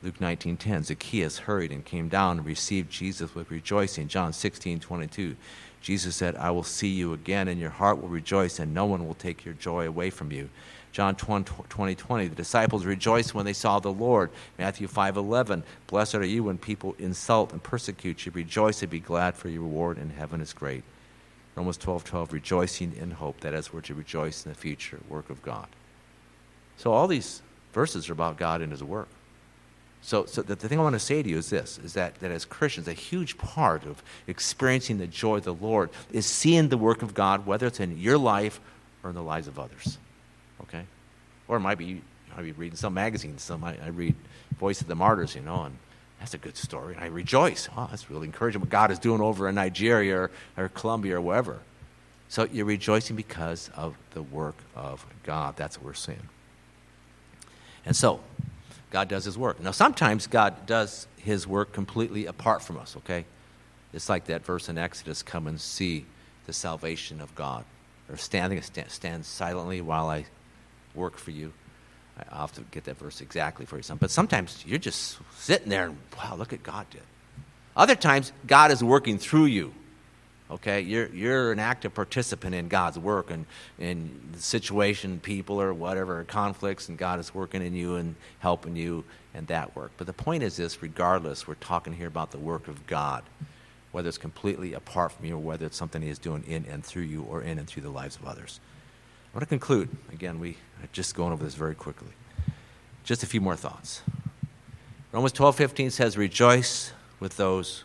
Luke 0.00 0.20
19:10 0.20 0.84
Zacchaeus 0.84 1.38
hurried 1.38 1.72
and 1.72 1.84
came 1.84 2.08
down 2.08 2.38
and 2.38 2.46
received 2.46 2.88
Jesus 2.88 3.34
with 3.34 3.50
rejoicing. 3.50 4.06
John 4.06 4.32
16:22 4.32 5.34
Jesus 5.80 6.14
said, 6.14 6.36
"I 6.36 6.52
will 6.52 6.62
see 6.62 6.86
you 6.86 7.12
again 7.12 7.48
and 7.48 7.60
your 7.60 7.70
heart 7.70 8.00
will 8.00 8.08
rejoice 8.08 8.60
and 8.60 8.72
no 8.72 8.84
one 8.84 9.04
will 9.04 9.14
take 9.14 9.44
your 9.44 9.54
joy 9.54 9.88
away 9.88 10.10
from 10.10 10.30
you." 10.30 10.50
John 10.92 11.16
20, 11.16 11.94
20, 11.94 12.28
the 12.28 12.34
disciples 12.34 12.84
rejoiced 12.84 13.34
when 13.34 13.46
they 13.46 13.54
saw 13.54 13.80
the 13.80 13.90
Lord. 13.90 14.30
Matthew 14.58 14.86
5, 14.86 15.16
11, 15.16 15.64
blessed 15.86 16.16
are 16.16 16.24
you 16.24 16.44
when 16.44 16.58
people 16.58 16.94
insult 16.98 17.52
and 17.52 17.62
persecute 17.62 18.26
you. 18.26 18.32
Rejoice 18.32 18.82
and 18.82 18.90
be 18.90 19.00
glad, 19.00 19.34
for 19.34 19.48
your 19.48 19.62
reward 19.62 19.96
in 19.96 20.10
heaven 20.10 20.42
is 20.42 20.52
great. 20.52 20.84
Romans 21.56 21.78
12, 21.78 22.04
12, 22.04 22.32
rejoicing 22.34 22.92
in 22.94 23.12
hope. 23.12 23.40
That 23.40 23.54
is, 23.54 23.72
we're 23.72 23.80
to 23.82 23.94
rejoice 23.94 24.44
in 24.44 24.52
the 24.52 24.56
future 24.56 25.00
work 25.08 25.30
of 25.30 25.42
God. 25.42 25.66
So 26.76 26.92
all 26.92 27.06
these 27.06 27.40
verses 27.72 28.10
are 28.10 28.12
about 28.12 28.36
God 28.36 28.60
and 28.60 28.70
his 28.70 28.84
work. 28.84 29.08
So, 30.02 30.26
so 30.26 30.42
the, 30.42 30.56
the 30.56 30.68
thing 30.68 30.78
I 30.78 30.82
want 30.82 30.94
to 30.94 30.98
say 30.98 31.22
to 31.22 31.28
you 31.28 31.38
is 31.38 31.48
this, 31.48 31.78
is 31.78 31.94
that, 31.94 32.16
that 32.16 32.30
as 32.30 32.44
Christians, 32.44 32.86
a 32.86 32.92
huge 32.92 33.38
part 33.38 33.86
of 33.86 34.02
experiencing 34.26 34.98
the 34.98 35.06
joy 35.06 35.36
of 35.36 35.44
the 35.44 35.54
Lord 35.54 35.88
is 36.10 36.26
seeing 36.26 36.68
the 36.68 36.76
work 36.76 37.00
of 37.00 37.14
God, 37.14 37.46
whether 37.46 37.66
it's 37.66 37.80
in 37.80 37.98
your 37.98 38.18
life 38.18 38.60
or 39.02 39.10
in 39.10 39.16
the 39.16 39.22
lives 39.22 39.48
of 39.48 39.58
others 39.58 39.96
okay? 40.64 40.84
Or 41.48 41.56
it 41.56 41.60
might 41.60 41.78
be, 41.78 42.02
might 42.36 42.42
be 42.42 42.52
reading 42.52 42.76
some 42.76 42.94
magazines. 42.94 43.42
Some 43.42 43.64
I, 43.64 43.76
I 43.82 43.88
read 43.88 44.14
Voice 44.58 44.80
of 44.80 44.86
the 44.86 44.94
Martyrs, 44.94 45.34
you 45.34 45.42
know, 45.42 45.64
and 45.64 45.76
that's 46.18 46.34
a 46.34 46.38
good 46.38 46.56
story. 46.56 46.94
And 46.94 47.02
I 47.02 47.08
rejoice. 47.08 47.68
Oh, 47.76 47.88
that's 47.90 48.08
really 48.10 48.26
encouraging 48.26 48.60
what 48.60 48.70
God 48.70 48.90
is 48.90 48.98
doing 48.98 49.20
over 49.20 49.48
in 49.48 49.56
Nigeria 49.56 50.16
or, 50.16 50.30
or 50.56 50.68
Colombia 50.68 51.16
or 51.16 51.20
wherever. 51.20 51.58
So 52.28 52.48
you're 52.50 52.64
rejoicing 52.64 53.16
because 53.16 53.70
of 53.74 53.96
the 54.12 54.22
work 54.22 54.56
of 54.74 55.04
God. 55.24 55.56
That's 55.56 55.78
what 55.78 55.86
we're 55.86 55.94
seeing. 55.94 56.28
And 57.84 57.96
so, 57.96 58.20
God 58.90 59.08
does 59.08 59.24
His 59.24 59.36
work. 59.36 59.60
Now, 59.60 59.72
sometimes 59.72 60.26
God 60.26 60.66
does 60.66 61.06
His 61.16 61.46
work 61.46 61.72
completely 61.72 62.26
apart 62.26 62.62
from 62.62 62.76
us, 62.76 62.96
okay? 62.98 63.24
It's 63.92 64.08
like 64.08 64.26
that 64.26 64.44
verse 64.44 64.68
in 64.68 64.78
Exodus 64.78 65.22
come 65.22 65.46
and 65.46 65.60
see 65.60 66.06
the 66.46 66.52
salvation 66.52 67.20
of 67.20 67.34
God. 67.34 67.64
Or 68.08 68.16
standing, 68.16 68.60
stand, 68.62 68.90
stand 68.90 69.24
silently 69.26 69.80
while 69.80 70.08
I 70.08 70.26
work 70.94 71.16
for 71.16 71.30
you. 71.30 71.52
I'll 72.30 72.42
have 72.42 72.52
to 72.52 72.62
get 72.70 72.84
that 72.84 72.98
verse 72.98 73.20
exactly 73.20 73.66
for 73.66 73.76
you. 73.76 73.82
Some, 73.82 73.98
but 73.98 74.10
sometimes 74.10 74.64
you're 74.66 74.78
just 74.78 75.18
sitting 75.38 75.68
there 75.68 75.86
and 75.86 75.96
wow, 76.16 76.36
look 76.36 76.52
at 76.52 76.62
God 76.62 76.88
did. 76.90 77.02
Other 77.76 77.94
times 77.94 78.32
God 78.46 78.70
is 78.70 78.84
working 78.84 79.18
through 79.18 79.46
you. 79.46 79.72
Okay, 80.50 80.82
you're 80.82 81.06
you're 81.06 81.50
an 81.50 81.58
active 81.58 81.94
participant 81.94 82.54
in 82.54 82.68
God's 82.68 82.98
work 82.98 83.30
and 83.30 83.46
in 83.78 84.20
the 84.32 84.42
situation, 84.42 85.18
people 85.18 85.62
or 85.62 85.72
whatever 85.72 86.22
conflicts, 86.24 86.90
and 86.90 86.98
God 86.98 87.18
is 87.20 87.34
working 87.34 87.62
in 87.62 87.74
you 87.74 87.96
and 87.96 88.16
helping 88.40 88.76
you 88.76 89.04
in 89.32 89.46
that 89.46 89.74
work. 89.74 89.92
But 89.96 90.06
the 90.06 90.12
point 90.12 90.42
is 90.42 90.56
this: 90.56 90.82
regardless, 90.82 91.48
we're 91.48 91.54
talking 91.54 91.94
here 91.94 92.06
about 92.06 92.32
the 92.32 92.38
work 92.38 92.68
of 92.68 92.86
God, 92.86 93.22
whether 93.92 94.08
it's 94.08 94.18
completely 94.18 94.74
apart 94.74 95.12
from 95.12 95.24
you 95.24 95.36
or 95.36 95.38
whether 95.38 95.64
it's 95.64 95.78
something 95.78 96.02
He 96.02 96.10
is 96.10 96.18
doing 96.18 96.44
in 96.46 96.66
and 96.66 96.84
through 96.84 97.04
you 97.04 97.22
or 97.22 97.40
in 97.40 97.58
and 97.58 97.66
through 97.66 97.84
the 97.84 97.90
lives 97.90 98.16
of 98.16 98.26
others. 98.26 98.60
I 99.32 99.38
want 99.38 99.42
to 99.42 99.46
conclude. 99.46 99.88
Again, 100.12 100.38
we 100.38 100.58
are 100.82 100.88
just 100.92 101.14
going 101.14 101.32
over 101.32 101.42
this 101.42 101.54
very 101.54 101.74
quickly. 101.74 102.10
Just 103.02 103.22
a 103.22 103.26
few 103.26 103.40
more 103.40 103.56
thoughts. 103.56 104.02
Romans 105.10 105.32
12:15 105.32 105.90
says, 105.90 106.18
Rejoice 106.18 106.92
with 107.18 107.38
those 107.38 107.84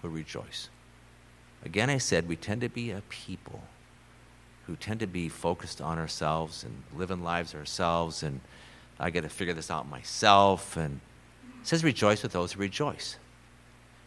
who 0.00 0.08
rejoice. 0.08 0.70
Again, 1.62 1.90
I 1.90 1.98
said 1.98 2.26
we 2.26 2.36
tend 2.36 2.62
to 2.62 2.70
be 2.70 2.90
a 2.90 3.02
people 3.10 3.64
who 4.66 4.76
tend 4.76 5.00
to 5.00 5.06
be 5.06 5.28
focused 5.28 5.82
on 5.82 5.98
ourselves 5.98 6.64
and 6.64 6.82
living 6.96 7.22
lives 7.22 7.54
ourselves, 7.54 8.22
and 8.22 8.40
I 8.98 9.10
got 9.10 9.24
to 9.24 9.28
figure 9.28 9.54
this 9.54 9.70
out 9.70 9.88
myself. 9.88 10.76
And 10.76 11.00
it 11.60 11.66
says, 11.66 11.84
Rejoice 11.84 12.22
with 12.22 12.32
those 12.32 12.52
who 12.52 12.60
rejoice. 12.60 13.18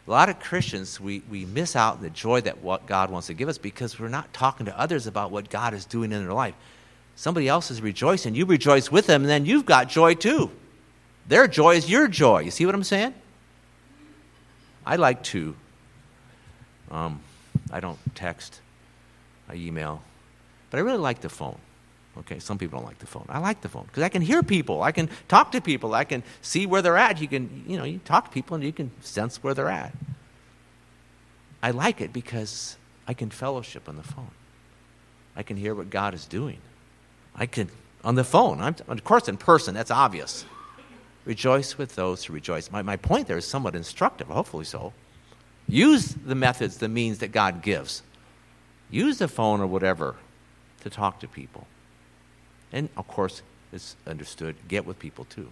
A 0.06 0.10
lot 0.10 0.28
of 0.28 0.40
Christians, 0.40 1.00
we, 1.00 1.22
we 1.30 1.44
miss 1.44 1.76
out 1.76 1.96
on 1.96 2.02
the 2.02 2.10
joy 2.10 2.40
that 2.40 2.60
what 2.60 2.86
God 2.86 3.10
wants 3.10 3.28
to 3.28 3.34
give 3.34 3.48
us 3.48 3.56
because 3.56 4.00
we're 4.00 4.08
not 4.08 4.32
talking 4.32 4.66
to 4.66 4.78
others 4.78 5.06
about 5.06 5.30
what 5.30 5.48
God 5.48 5.74
is 5.74 5.84
doing 5.84 6.10
in 6.10 6.24
their 6.24 6.34
life. 6.34 6.54
Somebody 7.14 7.46
else 7.46 7.70
is 7.70 7.80
rejoicing. 7.80 8.34
You 8.34 8.44
rejoice 8.46 8.90
with 8.90 9.06
them, 9.06 9.22
and 9.22 9.30
then 9.30 9.46
you've 9.46 9.66
got 9.66 9.88
joy 9.88 10.14
too. 10.14 10.50
Their 11.28 11.46
joy 11.46 11.76
is 11.76 11.88
your 11.88 12.08
joy. 12.08 12.40
You 12.40 12.50
see 12.50 12.66
what 12.66 12.74
I'm 12.74 12.82
saying? 12.82 13.14
I 14.84 14.96
like 14.96 15.22
to, 15.24 15.54
um, 16.90 17.20
I 17.70 17.78
don't 17.78 17.98
text, 18.16 18.60
I 19.48 19.54
email, 19.54 20.02
but 20.70 20.78
I 20.78 20.80
really 20.80 20.98
like 20.98 21.20
the 21.20 21.28
phone. 21.28 21.58
Okay, 22.18 22.38
some 22.38 22.58
people 22.58 22.78
don't 22.78 22.86
like 22.86 22.98
the 22.98 23.06
phone. 23.06 23.24
I 23.28 23.38
like 23.38 23.62
the 23.62 23.68
phone 23.68 23.84
because 23.86 24.02
I 24.02 24.10
can 24.10 24.20
hear 24.20 24.42
people. 24.42 24.82
I 24.82 24.92
can 24.92 25.08
talk 25.28 25.52
to 25.52 25.60
people. 25.60 25.94
I 25.94 26.04
can 26.04 26.22
see 26.42 26.66
where 26.66 26.82
they're 26.82 26.98
at. 26.98 27.20
You 27.20 27.28
can, 27.28 27.64
you 27.66 27.78
know, 27.78 27.84
you 27.84 28.00
talk 28.04 28.26
to 28.26 28.30
people 28.30 28.54
and 28.54 28.62
you 28.62 28.72
can 28.72 28.90
sense 29.00 29.42
where 29.42 29.54
they're 29.54 29.70
at. 29.70 29.94
I 31.62 31.70
like 31.70 32.00
it 32.00 32.12
because 32.12 32.76
I 33.08 33.14
can 33.14 33.30
fellowship 33.30 33.88
on 33.88 33.96
the 33.96 34.02
phone. 34.02 34.30
I 35.34 35.42
can 35.42 35.56
hear 35.56 35.74
what 35.74 35.88
God 35.88 36.12
is 36.12 36.26
doing. 36.26 36.58
I 37.34 37.46
can, 37.46 37.70
on 38.04 38.14
the 38.14 38.24
phone. 38.24 38.60
I'm, 38.60 38.76
of 38.88 39.04
course, 39.04 39.28
in 39.28 39.38
person, 39.38 39.74
that's 39.74 39.90
obvious. 39.90 40.44
Rejoice 41.24 41.78
with 41.78 41.94
those 41.94 42.24
who 42.24 42.34
rejoice. 42.34 42.70
My, 42.70 42.82
my 42.82 42.96
point 42.96 43.26
there 43.26 43.38
is 43.38 43.46
somewhat 43.46 43.74
instructive, 43.74 44.26
hopefully 44.26 44.64
so. 44.64 44.92
Use 45.66 46.08
the 46.08 46.34
methods, 46.34 46.76
the 46.76 46.88
means 46.88 47.18
that 47.18 47.32
God 47.32 47.62
gives. 47.62 48.02
Use 48.90 49.18
the 49.18 49.28
phone 49.28 49.60
or 49.60 49.66
whatever 49.66 50.16
to 50.80 50.90
talk 50.90 51.20
to 51.20 51.28
people. 51.28 51.66
And 52.72 52.88
of 52.96 53.06
course, 53.06 53.42
it's 53.72 53.96
understood 54.06 54.56
get 54.68 54.86
with 54.86 54.98
people 54.98 55.24
too. 55.26 55.48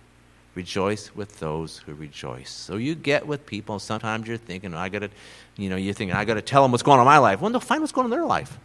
Rejoice 0.54 1.14
with 1.14 1.38
those 1.38 1.78
who 1.78 1.94
rejoice. 1.94 2.50
So 2.50 2.76
you 2.76 2.94
get 2.94 3.26
with 3.26 3.46
people. 3.46 3.78
Sometimes 3.78 4.26
you're 4.26 4.36
thinking, 4.36 4.74
I 4.74 4.88
got 4.88 5.00
to, 5.00 5.10
you 5.56 5.70
know, 5.70 5.76
you're 5.76 5.94
thinking, 5.94 6.16
I 6.16 6.24
got 6.24 6.34
to 6.34 6.42
tell 6.42 6.62
them 6.62 6.72
what's 6.72 6.82
going 6.82 6.98
on 6.98 7.06
in 7.06 7.06
my 7.06 7.18
life. 7.18 7.40
Well, 7.40 7.50
no, 7.50 7.60
find 7.60 7.80
what's 7.80 7.92
going 7.92 8.06
on 8.06 8.12
in 8.12 8.18
their 8.18 8.26
life. 8.26 8.58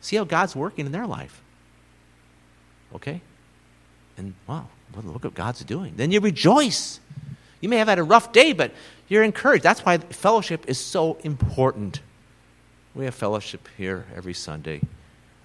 See 0.00 0.16
how 0.16 0.24
God's 0.24 0.56
working 0.56 0.84
in 0.84 0.92
their 0.92 1.06
life. 1.06 1.40
Okay? 2.92 3.20
And 4.16 4.34
wow, 4.48 4.66
look 5.04 5.22
what 5.22 5.34
God's 5.34 5.62
doing. 5.64 5.94
Then 5.96 6.10
you 6.10 6.18
rejoice. 6.18 6.98
You 7.60 7.68
may 7.68 7.76
have 7.76 7.88
had 7.88 8.00
a 8.00 8.02
rough 8.02 8.32
day, 8.32 8.52
but 8.52 8.74
you're 9.08 9.22
encouraged. 9.22 9.62
That's 9.62 9.84
why 9.84 9.98
fellowship 9.98 10.64
is 10.68 10.78
so 10.78 11.18
important. 11.22 12.00
We 12.94 13.04
have 13.04 13.14
fellowship 13.14 13.68
here 13.76 14.06
every 14.16 14.34
Sunday. 14.34 14.80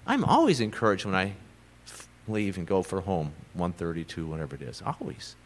I'm 0.06 0.24
always 0.24 0.60
encouraged 0.60 1.04
when 1.04 1.14
I 1.14 1.34
leave 2.28 2.58
and 2.58 2.66
go 2.66 2.82
for 2.82 3.00
home, 3.00 3.32
132, 3.54 4.26
whatever 4.26 4.56
it 4.56 4.62
is. 4.62 4.82
Always. 4.84 5.36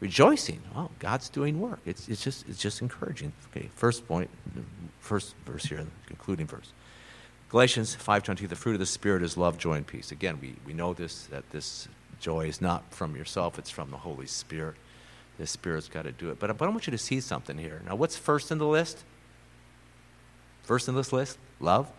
Rejoicing. 0.00 0.60
Oh, 0.76 0.90
God's 0.98 1.28
doing 1.28 1.60
work. 1.60 1.80
It's, 1.84 2.08
it's, 2.08 2.22
just, 2.22 2.48
it's 2.48 2.60
just 2.60 2.82
encouraging. 2.82 3.32
Okay, 3.50 3.68
first 3.74 4.06
point, 4.06 4.30
first 5.00 5.34
verse 5.44 5.64
here, 5.64 5.84
concluding 6.06 6.46
verse. 6.46 6.72
Galatians 7.48 7.96
5.22, 7.96 8.48
the 8.48 8.56
fruit 8.56 8.74
of 8.74 8.78
the 8.78 8.86
Spirit 8.86 9.22
is 9.22 9.36
love, 9.36 9.58
joy, 9.58 9.74
and 9.74 9.86
peace. 9.86 10.12
Again, 10.12 10.38
we, 10.40 10.54
we 10.66 10.74
know 10.74 10.92
this, 10.92 11.24
that 11.26 11.48
this 11.50 11.88
joy 12.20 12.46
is 12.46 12.60
not 12.60 12.84
from 12.92 13.16
yourself, 13.16 13.58
it's 13.58 13.70
from 13.70 13.90
the 13.90 13.96
Holy 13.96 14.26
Spirit. 14.26 14.76
The 15.38 15.46
Spirit's 15.46 15.88
got 15.88 16.02
to 16.02 16.12
do 16.12 16.30
it. 16.30 16.38
But, 16.38 16.56
but 16.58 16.66
I 16.66 16.68
want 16.68 16.86
you 16.86 16.90
to 16.90 16.98
see 16.98 17.20
something 17.20 17.56
here. 17.56 17.80
Now, 17.86 17.94
what's 17.94 18.16
first 18.16 18.50
in 18.50 18.58
the 18.58 18.66
list? 18.66 19.02
First 20.62 20.88
in 20.88 20.94
this 20.94 21.12
list, 21.12 21.38
love. 21.60 21.90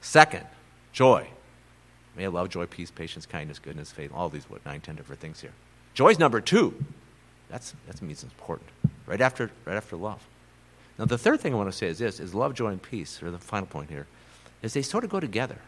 Second, 0.00 0.46
joy. 0.92 1.28
May 2.16 2.28
love, 2.28 2.48
joy, 2.48 2.66
peace, 2.66 2.90
patience, 2.90 3.26
kindness, 3.26 3.58
goodness, 3.58 3.92
faith, 3.92 4.10
all 4.14 4.28
these, 4.28 4.48
what, 4.48 4.64
nine, 4.64 4.80
ten 4.80 4.96
different 4.96 5.20
things 5.20 5.40
here. 5.40 5.52
Joy's 5.94 6.18
number 6.18 6.40
two. 6.40 6.74
That's, 7.48 7.74
that 7.86 8.00
means 8.02 8.24
it's 8.24 8.32
important. 8.32 8.68
Right 9.06 9.20
after, 9.20 9.50
right 9.64 9.76
after 9.76 9.96
love. 9.96 10.26
Now, 10.98 11.04
the 11.04 11.18
third 11.18 11.40
thing 11.40 11.52
I 11.52 11.56
want 11.56 11.70
to 11.70 11.76
say 11.76 11.88
is 11.88 11.98
this, 11.98 12.18
is 12.18 12.34
love, 12.34 12.54
joy, 12.54 12.68
and 12.68 12.82
peace, 12.82 13.22
or 13.22 13.30
the 13.30 13.38
final 13.38 13.66
point 13.66 13.90
here, 13.90 14.06
is 14.62 14.72
they 14.72 14.82
sort 14.82 15.04
of 15.04 15.10
go 15.10 15.20
together. 15.20 15.58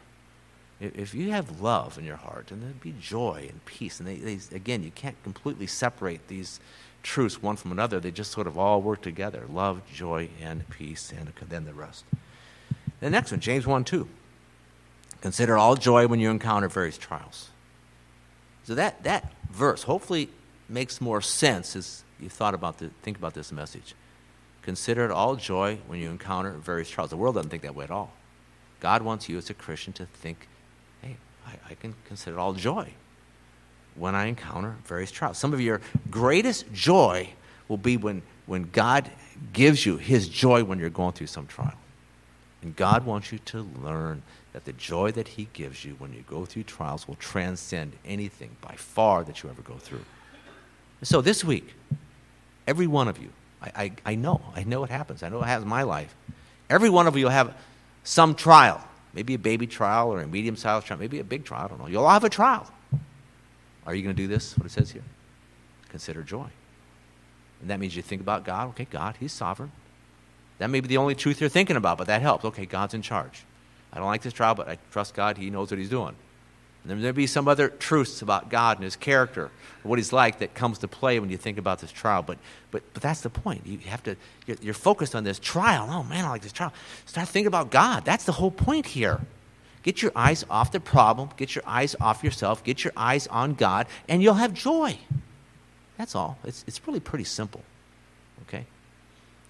If 0.80 1.12
you 1.12 1.32
have 1.32 1.61
love 1.61 1.99
in 1.99 2.05
your 2.05 2.16
heart, 2.16 2.51
and 2.51 2.62
there'd 2.62 2.80
be 2.80 2.94
joy 3.01 3.46
and 3.51 3.64
peace, 3.64 3.99
and 3.99 4.09
they, 4.09 4.16
they, 4.16 4.38
again, 4.55 4.82
you 4.82 4.90
can't 4.92 5.20
completely 5.24 5.66
separate 5.66 6.28
these 6.28 6.61
truths 7.03 7.42
one 7.42 7.57
from 7.57 7.72
another. 7.72 8.01
They 8.01 8.11
just 8.11 8.30
sort 8.30 8.46
of 8.46 8.57
all 8.57 8.80
work 8.80 9.03
together 9.03 9.44
love, 9.51 9.82
joy, 9.92 10.30
and 10.40 10.68
peace, 10.70 11.12
and 11.16 11.32
then 11.49 11.64
the 11.64 11.74
rest. 11.74 12.05
The 13.01 13.11
next 13.11 13.30
one, 13.32 13.40
James 13.40 13.66
1 13.66 13.84
2. 13.84 14.09
Consider 15.21 15.57
all 15.57 15.75
joy 15.75 16.07
when 16.07 16.21
you 16.21 16.31
encounter 16.31 16.69
various 16.69 16.99
trials. 16.99 17.51
So 18.64 18.75
that, 18.75 19.03
that 19.05 19.33
verse 19.51 19.83
hopefully 19.83 20.29
makes 20.69 21.01
more 21.01 21.21
sense 21.21 21.75
as 21.75 22.05
you 22.21 22.29
thought 22.29 22.55
about 22.55 22.79
the, 22.79 22.91
think 23.03 23.16
about 23.16 23.35
this 23.35 23.51
message. 23.51 23.95
Consider 24.62 25.05
it 25.07 25.11
all 25.11 25.37
joy 25.37 25.79
when 25.87 25.99
you 25.99 26.11
encounter 26.11 26.53
various 26.53 26.91
trials. 26.91 27.11
The 27.11 27.16
world 27.16 27.37
doesn't 27.37 27.51
think 27.51 27.62
that 27.62 27.75
way 27.75 27.85
at 27.85 27.91
all. 27.91 28.12
God 28.81 29.03
wants 29.03 29.29
you 29.29 29.39
as 29.39 29.51
a 29.51 29.55
Christian 29.55 29.93
to 29.95 30.07
think, 30.07 30.47
hey, 31.03 31.16
I, 31.47 31.71
I 31.71 31.75
can 31.75 31.95
consider 32.07 32.37
it 32.37 32.41
all 32.41 32.53
joy 32.53 32.93
when 33.95 34.14
I 34.14 34.27
encounter 34.27 34.77
various 34.85 35.11
trials. 35.11 35.39
Some 35.39 35.53
of 35.53 35.61
your 35.61 35.81
greatest 36.11 36.73
joy 36.73 37.31
will 37.66 37.79
be 37.79 37.97
when, 37.97 38.23
when 38.47 38.69
God 38.71 39.11
gives 39.53 39.85
you 39.85 39.97
his 39.97 40.29
joy 40.29 40.64
when 40.64 40.79
you're 40.79 40.91
going 40.91 41.12
through 41.12 41.27
some 41.27 41.47
trial. 41.47 41.79
And 42.62 42.75
God 42.77 43.07
wants 43.07 43.33
you 43.33 43.39
to 43.47 43.69
learn 43.83 44.23
that 44.59 44.65
the 44.65 44.73
joy 44.73 45.13
that 45.13 45.29
he 45.29 45.47
gives 45.53 45.85
you 45.85 45.95
when 46.01 46.13
you 46.13 46.25
go 46.29 46.45
through 46.45 46.65
trials 46.65 47.07
will 47.07 47.15
transcend 47.15 47.93
anything 48.05 48.57
by 48.61 48.75
far 48.75 49.23
that 49.23 49.41
you 49.41 49.49
ever 49.49 49.63
go 49.63 49.75
through. 49.75 50.05
so 51.05 51.21
this 51.21 51.45
week, 51.45 51.75
every 52.67 52.89
one 52.89 53.07
of 53.07 53.19
you, 53.23 53.29
I, 53.63 53.71
I, 53.77 53.93
I 54.05 54.15
know, 54.17 54.41
I 54.57 54.65
know 54.65 54.83
it 54.83 54.91
happens. 54.91 55.23
I 55.23 55.29
know 55.29 55.41
it 55.43 55.47
happens 55.47 55.63
in 55.63 55.69
my 55.69 55.85
life. 55.85 56.13
Every 56.69 56.91
one 56.91 57.07
of 57.07 57.17
you 57.17 57.27
will 57.27 57.31
have 57.31 57.55
some 58.03 58.35
trial, 58.35 58.83
maybe 59.15 59.35
a 59.35 59.39
baby 59.39 59.69
trial 59.69 60.13
or 60.13 60.21
a 60.23 60.27
medium 60.27 60.57
sized 60.57 60.87
trial, 60.87 60.99
maybe 60.99 61.21
a 61.21 61.25
big 61.25 61.45
trial, 61.45 61.67
I 61.67 61.69
don't 61.69 61.79
know. 61.79 61.87
You'll 61.87 62.05
all 62.05 62.11
have 62.11 62.25
a 62.25 62.29
trial. 62.29 62.69
Are 63.87 63.95
you 63.95 64.03
going 64.03 64.17
to 64.17 64.21
do 64.21 64.27
this? 64.27 64.59
What 64.59 64.67
it 64.67 64.73
says 64.73 64.91
here? 64.91 65.05
Consider 65.91 66.25
joy. 66.25 66.49
And 67.61 67.71
that 67.71 67.79
means 67.79 67.95
you 67.95 68.03
think 68.03 68.23
about 68.23 68.45
God. 68.45 68.71
Okay, 68.71 68.89
God, 68.91 69.15
He's 69.21 69.33
sovereign. 69.33 69.71
That 70.59 70.69
may 70.69 70.81
be 70.81 70.89
the 70.89 70.97
only 70.97 71.15
truth 71.15 71.41
you're 71.41 71.49
thinking 71.49 71.77
about, 71.77 71.97
but 71.97 72.09
that 72.09 72.23
helps. 72.23 72.45
Okay, 72.45 72.67
God's 72.67 72.95
in 72.95 73.03
charge. 73.03 73.45
I 73.93 73.99
don't 73.99 74.07
like 74.07 74.22
this 74.22 74.32
trial, 74.32 74.55
but 74.55 74.68
I 74.68 74.78
trust 74.91 75.14
God. 75.14 75.39
He 75.39 75.51
knows 75.51 75.70
what 75.70 75.78
He's 75.78 75.89
doing. 75.89 76.14
And 76.82 76.91
then 76.91 77.01
there'll 77.01 77.16
be 77.16 77.26
some 77.26 77.49
other 77.49 77.68
truths 77.68 78.22
about 78.22 78.51
God 78.51 78.78
and 78.78 78.84
His 78.84 78.97
character, 78.97 79.51
what 79.82 79.99
He's 79.99 80.12
like, 80.12 80.39
that 80.39 80.55
comes 80.55 80.78
to 80.78 80.89
play 80.89 81.18
when 81.18 81.30
you 81.30 81.36
think 81.36 81.59
about 81.59 81.80
this 81.80 81.91
trial. 81.91 82.22
But, 82.22 82.39
but, 82.70 82.82
but 82.93 83.03
that's 83.03 83.22
the 83.22 83.30
point. 83.30 83.66
You 83.66 83.78
have 83.78 84.03
to, 84.05 84.16
you're, 84.47 84.57
you're 84.61 84.74
focused 84.74 85.14
on 85.14 85.24
this 85.24 85.39
trial. 85.39 85.89
Oh, 85.91 86.03
man, 86.03 86.24
I 86.24 86.30
like 86.30 86.43
this 86.43 86.53
trial. 86.53 86.72
Start 87.07 87.28
thinking 87.28 87.47
about 87.49 87.70
God. 87.70 88.05
That's 88.05 88.24
the 88.24 88.32
whole 88.32 88.51
point 88.51 88.86
here. 88.86 89.20
Get 89.82 90.03
your 90.03 90.12
eyes 90.14 90.45
off 90.51 90.72
the 90.72 90.80
problem, 90.80 91.30
get 91.36 91.55
your 91.55 91.64
eyes 91.66 91.97
off 92.01 92.22
yourself, 92.22 92.62
get 92.64 92.84
your 92.84 92.93
eyes 92.97 93.26
on 93.28 93.55
God, 93.55 93.86
and 94.09 94.22
you'll 94.22 94.34
have 94.34 94.53
joy. 94.53 94.99
That's 95.97 96.14
all. 96.14 96.39
It's, 96.45 96.64
it's 96.66 96.86
really 96.86 97.01
pretty 97.01 97.24
simple. 97.24 97.62
Okay? 98.43 98.66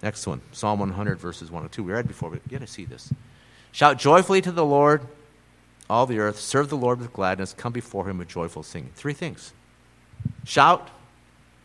Next 0.02 0.26
one 0.26 0.40
Psalm 0.52 0.80
100, 0.80 1.18
verses 1.18 1.50
1 1.50 1.62
and 1.62 1.72
2. 1.72 1.82
We 1.82 1.92
read 1.92 2.06
before, 2.06 2.30
but 2.30 2.40
you 2.46 2.58
got 2.58 2.66
to 2.66 2.72
see 2.72 2.84
this. 2.84 3.12
Shout 3.78 3.96
joyfully 3.96 4.40
to 4.40 4.50
the 4.50 4.64
Lord, 4.64 5.06
all 5.88 6.04
the 6.04 6.18
earth. 6.18 6.40
Serve 6.40 6.68
the 6.68 6.76
Lord 6.76 6.98
with 6.98 7.12
gladness. 7.12 7.54
Come 7.56 7.72
before 7.72 8.10
him 8.10 8.18
with 8.18 8.26
joyful 8.26 8.64
singing. 8.64 8.90
Three 8.96 9.12
things 9.12 9.52
shout 10.44 10.90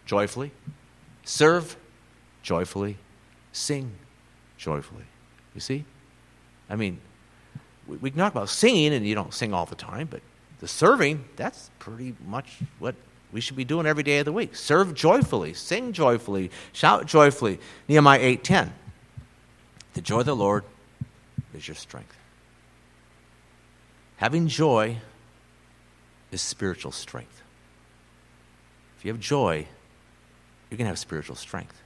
joyfully, 0.06 0.52
serve 1.24 1.76
joyfully, 2.44 2.98
sing 3.52 3.94
joyfully. 4.58 5.06
You 5.56 5.60
see? 5.60 5.86
I 6.70 6.76
mean, 6.76 7.02
we, 7.88 7.98
we 7.98 8.12
can 8.12 8.20
talk 8.20 8.32
about 8.32 8.50
singing, 8.50 8.94
and 8.94 9.08
you 9.08 9.16
don't 9.16 9.34
sing 9.34 9.52
all 9.52 9.66
the 9.66 9.74
time, 9.74 10.06
but 10.06 10.22
the 10.60 10.68
serving, 10.68 11.26
that's 11.36 11.72
pretty 11.80 12.14
much 12.28 12.60
what 12.78 12.94
we 13.32 13.42
should 13.42 13.58
be 13.58 13.66
doing 13.66 13.88
every 13.88 14.04
day 14.04 14.20
of 14.20 14.26
the 14.26 14.32
week. 14.32 14.56
Serve 14.56 14.94
joyfully, 14.94 15.56
sing 15.56 15.94
joyfully, 15.94 16.52
shout 16.74 17.08
joyfully. 17.08 17.60
Nehemiah 17.88 18.20
8:10. 18.20 18.72
The 19.96 20.02
joy 20.02 20.20
of 20.20 20.28
the 20.28 20.36
Lord 20.36 20.64
is 21.56 21.68
your 21.68 21.76
strength. 21.76 22.16
Having 24.18 24.48
joy 24.48 24.98
is 26.32 26.42
spiritual 26.42 26.92
strength. 26.92 27.42
If 28.98 29.06
you 29.06 29.12
have 29.12 29.22
joy, 29.22 29.68
you're 30.70 30.78
going 30.78 30.86
to 30.86 30.90
have 30.90 31.00
spiritual 31.00 31.36
strength. 31.36 31.80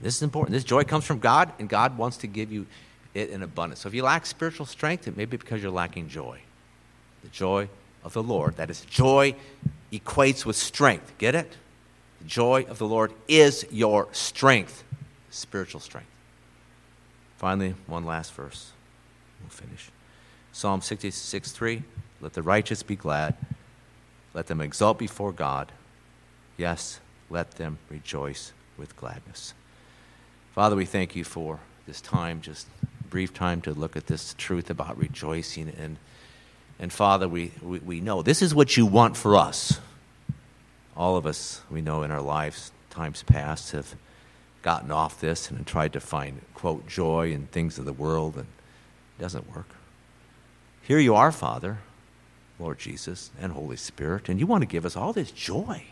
This 0.00 0.16
is 0.16 0.22
important. 0.22 0.52
This 0.52 0.64
joy 0.64 0.84
comes 0.84 1.04
from 1.04 1.18
God, 1.18 1.52
and 1.58 1.68
God 1.68 1.96
wants 1.96 2.16
to 2.18 2.26
give 2.26 2.50
you 2.50 2.66
it 3.14 3.30
in 3.30 3.42
abundance. 3.42 3.80
So 3.80 3.88
if 3.88 3.94
you 3.94 4.02
lack 4.02 4.26
spiritual 4.26 4.66
strength, 4.66 5.06
it 5.06 5.16
may 5.16 5.24
be 5.24 5.36
because 5.36 5.62
you're 5.62 5.70
lacking 5.70 6.08
joy. 6.08 6.40
The 7.22 7.28
joy 7.28 7.68
of 8.02 8.12
the 8.12 8.22
Lord, 8.22 8.56
that 8.56 8.70
is, 8.70 8.80
joy 8.82 9.34
equates 9.92 10.44
with 10.44 10.56
strength. 10.56 11.12
Get 11.18 11.34
it? 11.34 11.56
The 12.20 12.28
joy 12.28 12.66
of 12.68 12.78
the 12.78 12.86
Lord 12.86 13.12
is 13.28 13.66
your 13.70 14.08
strength, 14.12 14.82
spiritual 15.30 15.80
strength. 15.80 16.08
Finally, 17.44 17.74
one 17.86 18.06
last 18.06 18.32
verse. 18.32 18.72
We'll 19.42 19.50
finish. 19.50 19.90
Psalm 20.50 20.80
66 20.80 21.52
3 21.52 21.82
Let 22.22 22.32
the 22.32 22.40
righteous 22.40 22.82
be 22.82 22.96
glad, 22.96 23.36
let 24.32 24.46
them 24.46 24.62
exult 24.62 24.98
before 24.98 25.30
God. 25.30 25.70
Yes, 26.56 27.00
let 27.28 27.50
them 27.56 27.76
rejoice 27.90 28.54
with 28.78 28.96
gladness. 28.96 29.52
Father, 30.54 30.74
we 30.74 30.86
thank 30.86 31.14
you 31.14 31.22
for 31.22 31.60
this 31.86 32.00
time, 32.00 32.40
just 32.40 32.66
brief 33.10 33.34
time 33.34 33.60
to 33.60 33.74
look 33.74 33.94
at 33.94 34.06
this 34.06 34.34
truth 34.38 34.70
about 34.70 34.96
rejoicing. 34.96 35.70
And, 35.78 35.98
and 36.78 36.90
Father, 36.90 37.28
we, 37.28 37.52
we, 37.60 37.78
we 37.80 38.00
know 38.00 38.22
this 38.22 38.40
is 38.40 38.54
what 38.54 38.78
you 38.78 38.86
want 38.86 39.18
for 39.18 39.36
us. 39.36 39.80
All 40.96 41.18
of 41.18 41.26
us, 41.26 41.60
we 41.70 41.82
know 41.82 42.04
in 42.04 42.10
our 42.10 42.22
lives, 42.22 42.72
times 42.88 43.22
past, 43.22 43.72
have 43.72 43.96
gotten 44.64 44.90
off 44.90 45.20
this 45.20 45.50
and 45.50 45.66
tried 45.66 45.92
to 45.92 46.00
find, 46.00 46.40
quote, 46.54 46.88
joy 46.88 47.30
in 47.30 47.46
things 47.48 47.78
of 47.78 47.84
the 47.84 47.92
world, 47.92 48.34
and 48.34 48.46
it 49.18 49.22
doesn't 49.22 49.54
work. 49.54 49.68
Here 50.80 50.98
you 50.98 51.14
are, 51.14 51.30
Father, 51.30 51.78
Lord 52.58 52.78
Jesus, 52.78 53.30
and 53.38 53.52
Holy 53.52 53.76
Spirit, 53.76 54.30
and 54.30 54.40
you 54.40 54.46
want 54.46 54.62
to 54.62 54.66
give 54.66 54.86
us 54.86 54.96
all 54.96 55.12
this 55.12 55.30
joy. 55.30 55.84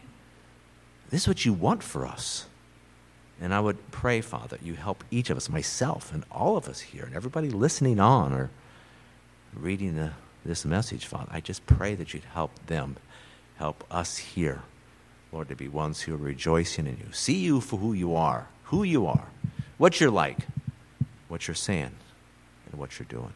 This 1.11 1.23
is 1.23 1.29
what 1.29 1.45
you 1.45 1.53
want 1.53 1.83
for 1.83 2.07
us. 2.07 2.47
And 3.43 3.53
I 3.53 3.61
would 3.61 3.91
pray, 3.91 4.23
Father, 4.23 4.57
you 4.63 4.75
help 4.75 5.05
each 5.11 5.29
of 5.29 5.37
us, 5.37 5.51
myself 5.51 6.15
and 6.15 6.25
all 6.31 6.57
of 6.57 6.67
us 6.67 6.81
here, 6.81 7.05
and 7.05 7.15
everybody 7.15 7.51
listening 7.51 8.01
on 8.01 8.33
or 8.33 8.49
reading 9.55 9.97
the, 9.97 10.13
this 10.47 10.65
message, 10.65 11.05
Father. 11.05 11.29
I 11.31 11.41
just 11.41 11.67
pray 11.67 11.95
that 11.95 12.15
you'd 12.15 12.25
help 12.33 12.53
them, 12.69 12.97
help 13.57 13.85
us 13.91 14.17
here, 14.17 14.63
Lord, 15.31 15.49
to 15.49 15.57
be 15.57 15.69
ones 15.69 16.01
who 16.01 16.15
are 16.15 16.19
rejoicing 16.19 16.87
in 16.87 16.97
you. 16.97 17.13
See 17.13 17.39
you 17.41 17.61
for 17.61 17.79
who 17.79 17.93
you 17.93 18.15
are, 18.15 18.49
who 18.73 18.83
you 18.83 19.07
are, 19.07 19.29
what 19.79 20.01
you're 20.01 20.11
like, 20.11 20.39
what 21.29 21.47
you're 21.47 21.55
saying, 21.55 21.93
and 22.71 22.81
what 22.81 22.99
you're 22.99 23.07
doing. 23.07 23.35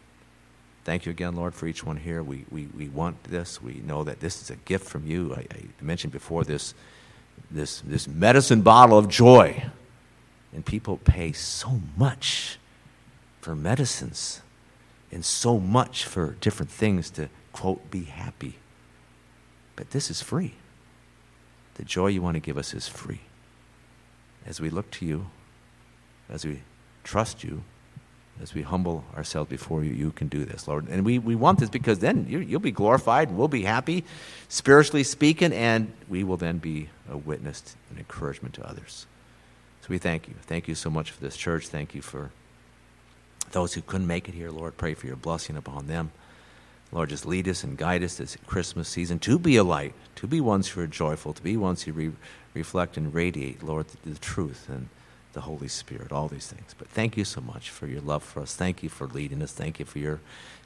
Thank 0.83 1.07
you 1.07 1.11
again, 1.11 1.37
Lord, 1.37 1.55
for 1.55 1.67
each 1.67 1.85
one 1.85 1.99
here. 1.99 2.23
We, 2.23 2.47
we, 2.51 2.67
we 2.67 2.89
want 2.89 3.23
this. 3.25 3.63
We 3.63 3.75
know 3.75 4.03
that 4.03 4.19
this 4.19 4.43
is 4.43 4.51
a 4.51 4.57
gift 4.57 4.87
from 4.87 5.07
you. 5.07 5.35
I, 5.35 5.47
I 5.55 5.65
mentioned 5.81 6.13
before 6.13 6.43
this 6.43 6.75
this, 7.51 7.81
this 7.83 8.09
medicine 8.09 8.63
bottle 8.63 8.99
of 8.99 9.09
joy. 9.09 9.67
And 10.55 10.65
people 10.65 10.97
pay 10.97 11.33
so 11.33 11.81
much 11.97 12.59
for 13.41 13.55
medicines 13.55 14.41
and 15.13 15.25
so 15.25 15.59
much 15.59 16.05
for 16.05 16.37
different 16.41 16.71
things 16.71 17.11
to, 17.11 17.29
quote, 17.53 17.91
be 17.91 18.05
happy. 18.05 18.57
But 19.77 19.91
this 19.91 20.11
is 20.11 20.23
free. 20.23 20.55
The 21.75 21.85
joy 21.85 22.07
you 22.07 22.23
want 22.23 22.35
to 22.37 22.41
give 22.41 22.57
us 22.57 22.73
is 22.73 22.89
free. 22.89 23.21
As 24.47 24.61
we 24.61 24.71
look 24.71 24.91
to 24.93 25.07
you, 25.07 25.27
as 26.31 26.45
we 26.45 26.63
trust 27.05 27.45
you, 27.45 27.63
as 28.43 28.55
we 28.55 28.63
humble 28.63 29.05
ourselves 29.17 29.49
before 29.49 29.83
you, 29.83 29.93
you 29.93 30.11
can 30.11 30.29
do 30.29 30.45
this, 30.45 30.69
Lord. 30.69 30.89
And 30.89 31.05
we, 31.05 31.19
we 31.19 31.35
want 31.35 31.59
this 31.59 31.71
because 31.71 32.01
then 32.01 32.27
you, 32.29 32.39
you'll 32.39 32.61
be 32.61 32.71
glorified 32.71 33.29
and 33.29 33.39
we'll 33.39 33.49
be 33.49 33.63
happy, 33.63 34.05
spiritually 34.49 35.05
speaking, 35.05 35.53
and 35.53 35.93
we 36.09 36.23
will 36.23 36.37
then 36.37 36.59
be 36.59 36.89
a 37.11 37.17
witness 37.17 37.77
and 37.91 37.99
encouragement 37.99 38.55
to 38.55 38.69
others. 38.69 39.07
So 39.83 39.89
we 39.89 39.99
thank 39.99 40.29
you. 40.29 40.35
Thank 40.43 40.69
you 40.69 40.75
so 40.75 40.91
much 40.91 41.11
for 41.11 41.21
this 41.21 41.37
church. 41.37 41.69
Thank 41.69 41.95
you 41.95 42.03
for 42.03 42.31
those 43.53 43.75
who 43.75 43.81
couldn't 43.81 44.07
make 44.07 44.29
it 44.29 44.35
here, 44.35 44.51
Lord. 44.51 44.77
Pray 44.77 44.95
for 44.95 45.07
your 45.07 45.17
blessing 45.17 45.57
upon 45.57 45.87
them. 45.87 46.11
Lord, 46.93 47.09
just 47.09 47.27
lead 47.27 47.49
us 47.49 47.65
and 47.65 47.77
guide 47.77 48.03
us 48.03 48.17
this 48.17 48.37
Christmas 48.47 48.89
season 48.89 49.19
to 49.21 49.39
be 49.39 49.57
a 49.57 49.65
light, 49.65 49.95
to 50.17 50.27
be 50.27 50.41
ones 50.41 50.69
who 50.69 50.81
are 50.81 50.87
joyful, 50.87 51.33
to 51.33 51.43
be 51.43 51.57
ones 51.57 51.83
who 51.83 51.93
re- 51.93 52.13
reflect 52.57 52.97
and 52.97 53.15
radiate, 53.15 53.63
Lord, 53.63 53.87
the, 53.89 54.11
the 54.11 54.19
truth 54.19 54.69
and 54.69 54.89
the 55.33 55.43
Holy 55.43 55.69
Spirit, 55.69 56.11
all 56.11 56.29
these 56.29 56.47
things. 56.47 56.75
But 56.77 56.89
thank 56.89 57.17
you 57.17 57.25
so 57.25 57.41
much 57.41 57.71
for 57.71 57.87
your 57.87 58.01
love 58.01 58.23
for 58.23 58.41
us. 58.41 58.57
Thank 58.57 58.83
you 58.83 58.89
for 58.89 59.07
leading 59.07 59.43
us. 59.43 59.53
Thank 59.53 59.79
you 59.79 59.85
for 59.85 59.99
your 59.99 60.21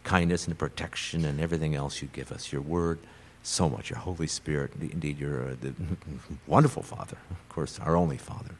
kindness 0.04 0.46
and 0.46 0.56
protection 0.56 1.24
and 1.24 1.40
everything 1.40 1.74
else 1.74 2.00
you 2.00 2.08
give 2.12 2.30
us. 2.30 2.52
Your 2.52 2.62
word, 2.62 3.00
so 3.42 3.68
much. 3.68 3.90
Your 3.90 3.98
Holy 3.98 4.26
Spirit, 4.26 4.72
indeed, 4.80 5.18
you're 5.18 5.50
uh, 5.50 5.56
the 5.60 5.74
wonderful 6.46 6.82
Father, 6.82 7.16
of 7.30 7.48
course, 7.48 7.78
our 7.80 7.96
only 7.96 8.18
Father. 8.18 8.54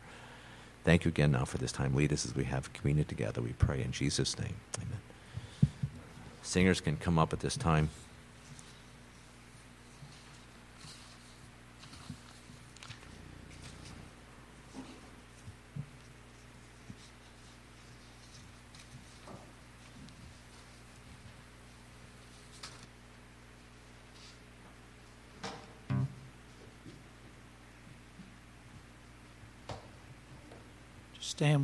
Thank 0.84 1.04
you 1.04 1.10
again 1.10 1.32
now 1.32 1.44
for 1.44 1.58
this 1.58 1.72
time. 1.72 1.94
Lead 1.94 2.12
us 2.12 2.24
as 2.24 2.34
we 2.34 2.44
have 2.44 2.72
communion 2.72 3.06
together. 3.06 3.42
We 3.42 3.52
pray 3.52 3.82
in 3.82 3.92
Jesus' 3.92 4.38
name. 4.38 4.54
Amen. 4.78 4.98
Singers 6.42 6.80
can 6.80 6.96
come 6.96 7.18
up 7.18 7.32
at 7.32 7.40
this 7.40 7.56
time. 7.56 7.90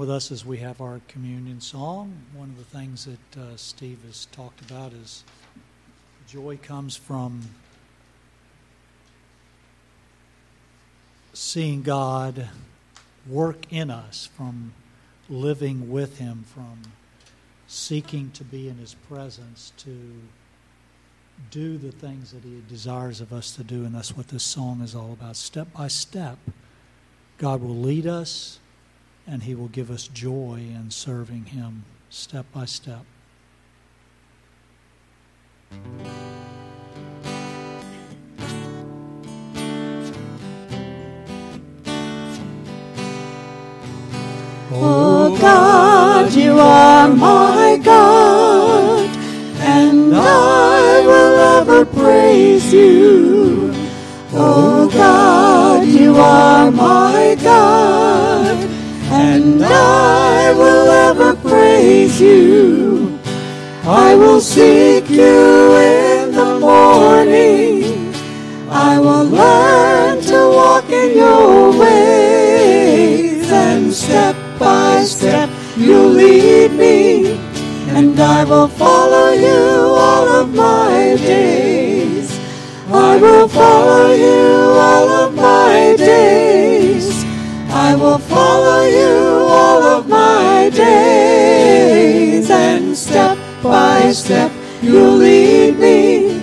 With 0.06 0.14
us 0.14 0.30
as 0.30 0.46
we 0.46 0.58
have 0.58 0.80
our 0.80 1.00
communion 1.08 1.60
song. 1.60 2.16
One 2.32 2.50
of 2.50 2.58
the 2.58 2.78
things 2.78 3.06
that 3.06 3.40
uh, 3.40 3.56
Steve 3.56 3.98
has 4.06 4.26
talked 4.26 4.60
about 4.60 4.92
is 4.92 5.24
joy 6.28 6.60
comes 6.62 6.94
from 6.94 7.40
seeing 11.32 11.82
God 11.82 12.48
work 13.26 13.72
in 13.72 13.90
us, 13.90 14.28
from 14.36 14.74
living 15.28 15.90
with 15.90 16.18
Him, 16.18 16.44
from 16.54 16.82
seeking 17.66 18.30
to 18.34 18.44
be 18.44 18.68
in 18.68 18.76
His 18.76 18.94
presence, 18.94 19.72
to 19.78 20.20
do 21.50 21.78
the 21.78 21.90
things 21.90 22.30
that 22.30 22.44
He 22.44 22.62
desires 22.68 23.20
of 23.20 23.32
us 23.32 23.50
to 23.56 23.64
do. 23.64 23.84
And 23.84 23.92
that's 23.92 24.16
what 24.16 24.28
this 24.28 24.44
song 24.44 24.82
is 24.82 24.94
all 24.94 25.12
about. 25.14 25.34
Step 25.34 25.72
by 25.72 25.88
step, 25.88 26.38
God 27.38 27.60
will 27.60 27.74
lead 27.74 28.06
us 28.06 28.60
and 29.27 29.43
He 29.43 29.55
will 29.55 29.69
give 29.69 29.90
us 29.90 30.09
joy 30.09 30.61
in 30.61 30.90
serving 30.90 31.47
Him 31.47 31.85
step 32.11 32.47
by 32.53 32.65
step. 32.65 33.05
Oh 44.78 45.36
God, 45.40 46.32
you 46.32 46.59
are 46.59 47.09
my 47.09 47.81
God, 47.82 49.09
and 49.61 50.15
I 50.15 51.01
will 51.01 51.61
ever 51.61 51.85
praise 51.85 52.73
you. 52.73 53.73
Oh 54.32 54.89
God, 54.93 55.86
you 55.86 56.16
are 56.16 56.70
my 56.70 57.36
God 57.43 58.35
and 59.32 59.62
I 59.65 60.53
will 60.53 60.89
ever 61.09 61.31
praise 61.48 62.20
you. 62.20 63.19
I 63.85 64.15
will 64.15 64.40
seek 64.40 65.05
you 65.11 65.77
in 65.77 66.32
the 66.40 66.53
morning. 66.61 68.15
I 68.70 68.98
will 68.98 69.27
learn 69.40 70.20
to 70.32 70.39
walk 70.59 70.89
in 70.90 71.11
your 71.16 71.77
ways, 71.82 73.51
and 73.51 73.93
step 73.93 74.36
by 74.59 75.05
step 75.05 75.51
you 75.77 75.98
lead 76.20 76.73
me, 76.85 77.39
and 77.97 78.19
I 78.19 78.44
will 78.44 78.69
follow 78.69 79.28
you 79.47 79.62
all 80.07 80.27
of 80.40 80.55
my 80.55 81.16
days. 81.32 82.27
I 83.11 83.16
will 83.24 83.48
follow 83.48 84.07
you 84.27 84.47
all 84.89 85.09
of 85.24 85.35
my 85.35 85.94
days. 85.98 86.76
I 87.88 87.94
will 87.94 88.18
follow 88.18 88.82
you 88.84 89.46
all 89.48 89.82
of 89.96 90.08
my 90.08 90.70
days, 90.70 92.50
and 92.50 92.96
step 92.96 93.38
by 93.62 94.10
step 94.10 94.50
you'll 94.82 95.18
lead 95.18 95.78
me, 95.78 96.40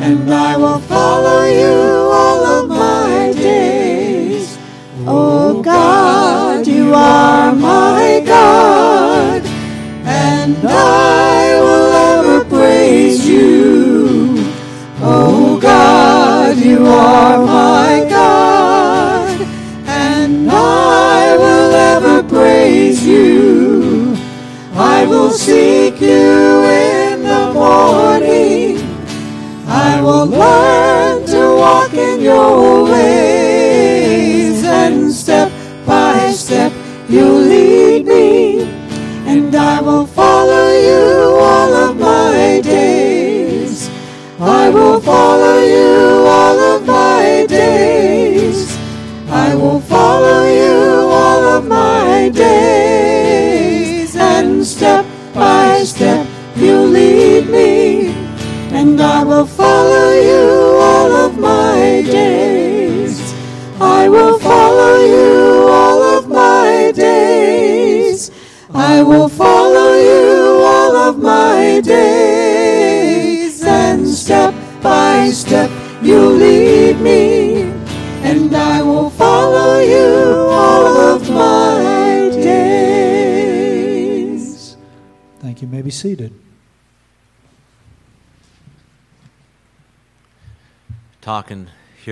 and 0.00 0.30
I 0.30 0.58
will 0.58 0.80
follow 0.80 1.44
you 1.46 2.10
all 2.20 2.44
of 2.44 2.68
my 2.68 3.32
days. 3.32 4.58
Oh 5.06 5.62
God, 5.62 6.66
you 6.66 6.92
are 6.94 7.54
my 7.54 8.22
God, 8.26 9.42
and 10.04 10.58
I 10.62 11.58
will 11.64 11.92
ever 12.10 12.44
praise 12.44 13.26
you. 13.26 14.44
Oh 15.00 15.58
God, 15.58 16.58
you 16.58 16.86
are 16.86 17.38
my 17.46 18.04
God, 18.10 18.11
praise 22.72 23.06
you. 23.06 24.16
I 24.74 25.04
will 25.04 25.30
seek 25.30 26.00
you 26.00 26.64
in 26.64 27.22
the 27.22 27.52
morning. 27.52 28.78
I 29.66 30.00
will 30.00 30.26
learn 30.26 31.26
to 31.26 31.40
walk 31.64 31.92
in 31.92 32.20
your 32.20 32.84
ways, 32.84 33.51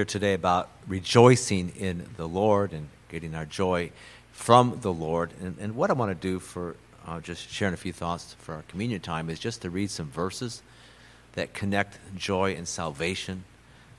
here 0.00 0.04
today 0.06 0.32
about 0.32 0.70
rejoicing 0.88 1.70
in 1.76 2.08
the 2.16 2.26
Lord 2.26 2.72
and 2.72 2.88
getting 3.10 3.34
our 3.34 3.44
joy 3.44 3.90
from 4.32 4.78
the 4.80 4.90
Lord. 4.90 5.30
And, 5.42 5.58
and 5.60 5.76
what 5.76 5.90
I 5.90 5.92
want 5.92 6.10
to 6.10 6.14
do 6.14 6.38
for 6.38 6.74
uh, 7.06 7.20
just 7.20 7.50
sharing 7.50 7.74
a 7.74 7.76
few 7.76 7.92
thoughts 7.92 8.34
for 8.38 8.54
our 8.54 8.62
communion 8.62 9.02
time 9.02 9.28
is 9.28 9.38
just 9.38 9.60
to 9.60 9.68
read 9.68 9.90
some 9.90 10.08
verses 10.08 10.62
that 11.34 11.52
connect 11.52 11.98
joy 12.16 12.54
and 12.54 12.66
salvation. 12.66 13.44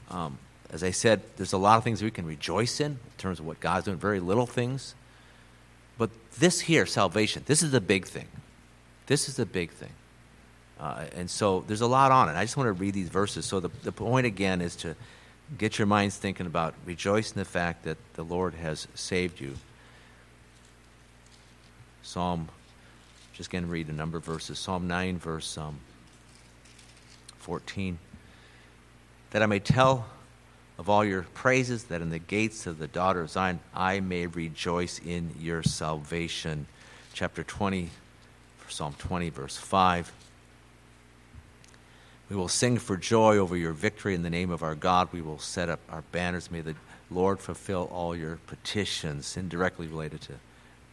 Um, 0.09 0.39
as 0.71 0.83
I 0.83 0.89
said, 0.89 1.21
there's 1.37 1.53
a 1.53 1.59
lot 1.59 1.77
of 1.77 1.83
things 1.83 2.01
we 2.01 2.09
can 2.09 2.25
rejoice 2.25 2.79
in 2.79 2.93
in 2.93 2.97
terms 3.19 3.39
of 3.39 3.45
what 3.45 3.59
God's 3.59 3.85
doing, 3.85 3.97
very 3.97 4.19
little 4.19 4.47
things. 4.47 4.95
But 5.99 6.09
this 6.39 6.61
here, 6.61 6.87
salvation, 6.87 7.43
this 7.45 7.61
is 7.61 7.69
the 7.69 7.81
big 7.81 8.07
thing. 8.07 8.27
This 9.05 9.29
is 9.29 9.35
the 9.35 9.45
big 9.45 9.69
thing. 9.69 9.93
Uh, 10.79 11.05
and 11.15 11.29
so 11.29 11.63
there's 11.67 11.81
a 11.81 11.85
lot 11.85 12.11
on 12.11 12.27
it. 12.27 12.31
I 12.31 12.43
just 12.43 12.57
want 12.57 12.69
to 12.69 12.73
read 12.73 12.95
these 12.95 13.09
verses. 13.09 13.45
So 13.45 13.59
the, 13.59 13.69
the 13.83 13.91
point 13.91 14.25
again 14.25 14.61
is 14.61 14.75
to 14.77 14.95
get 15.57 15.77
your 15.77 15.85
minds 15.85 16.17
thinking 16.17 16.45
about 16.45 16.73
rejoice 16.85 17.31
in 17.31 17.39
the 17.39 17.45
fact 17.45 17.83
that 17.83 17.97
the 18.13 18.23
Lord 18.23 18.53
has 18.55 18.87
saved 18.95 19.39
you. 19.39 19.55
Psalm, 22.03 22.49
just 23.33 23.49
going 23.49 23.63
to 23.63 23.69
read 23.69 23.87
a 23.87 23.93
number 23.93 24.17
of 24.17 24.25
verses. 24.25 24.59
Psalm 24.59 24.87
9, 24.87 25.17
verse 25.17 25.57
um, 25.57 25.79
14. 27.39 27.97
That 29.31 29.43
I 29.43 29.45
may 29.45 29.59
tell 29.59 30.05
of 30.77 30.89
all 30.89 31.05
your 31.05 31.21
praises, 31.21 31.85
that 31.85 32.01
in 32.01 32.09
the 32.09 32.19
gates 32.19 32.65
of 32.65 32.79
the 32.79 32.87
daughter 32.87 33.21
of 33.21 33.29
Zion 33.29 33.59
I 33.75 33.99
may 33.99 34.27
rejoice 34.27 34.99
in 34.99 35.35
your 35.39 35.63
salvation. 35.63 36.65
Chapter 37.13 37.43
20, 37.43 37.89
Psalm 38.67 38.95
20, 38.97 39.29
verse 39.29 39.57
5. 39.57 40.11
We 42.31 42.37
will 42.37 42.47
sing 42.47 42.77
for 42.77 42.95
joy 42.95 43.35
over 43.35 43.57
your 43.57 43.73
victory 43.73 44.15
in 44.15 44.23
the 44.23 44.29
name 44.29 44.51
of 44.51 44.63
our 44.63 44.73
God. 44.73 45.09
We 45.11 45.21
will 45.21 45.37
set 45.37 45.67
up 45.67 45.81
our 45.89 46.01
banners. 46.13 46.49
May 46.49 46.61
the 46.61 46.75
Lord 47.09 47.41
fulfill 47.41 47.89
all 47.91 48.15
your 48.15 48.37
petitions, 48.47 49.35
indirectly 49.35 49.87
related 49.87 50.21
to 50.21 50.35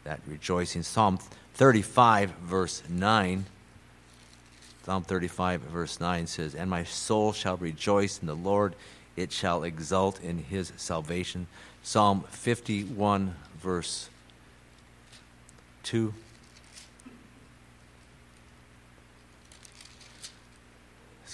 that 0.02 0.18
rejoicing. 0.26 0.82
Psalm 0.82 1.20
35, 1.54 2.30
verse 2.42 2.82
9. 2.88 3.44
Psalm 4.82 5.04
35, 5.04 5.60
verse 5.60 6.00
9 6.00 6.26
says, 6.26 6.56
And 6.56 6.68
my 6.68 6.82
soul 6.82 7.32
shall 7.32 7.56
rejoice 7.56 8.18
in 8.18 8.26
the 8.26 8.34
Lord, 8.34 8.74
it 9.14 9.30
shall 9.30 9.62
exult 9.62 10.20
in 10.20 10.38
his 10.38 10.72
salvation. 10.76 11.46
Psalm 11.84 12.24
51, 12.30 13.36
verse 13.60 14.08
2. 15.84 16.12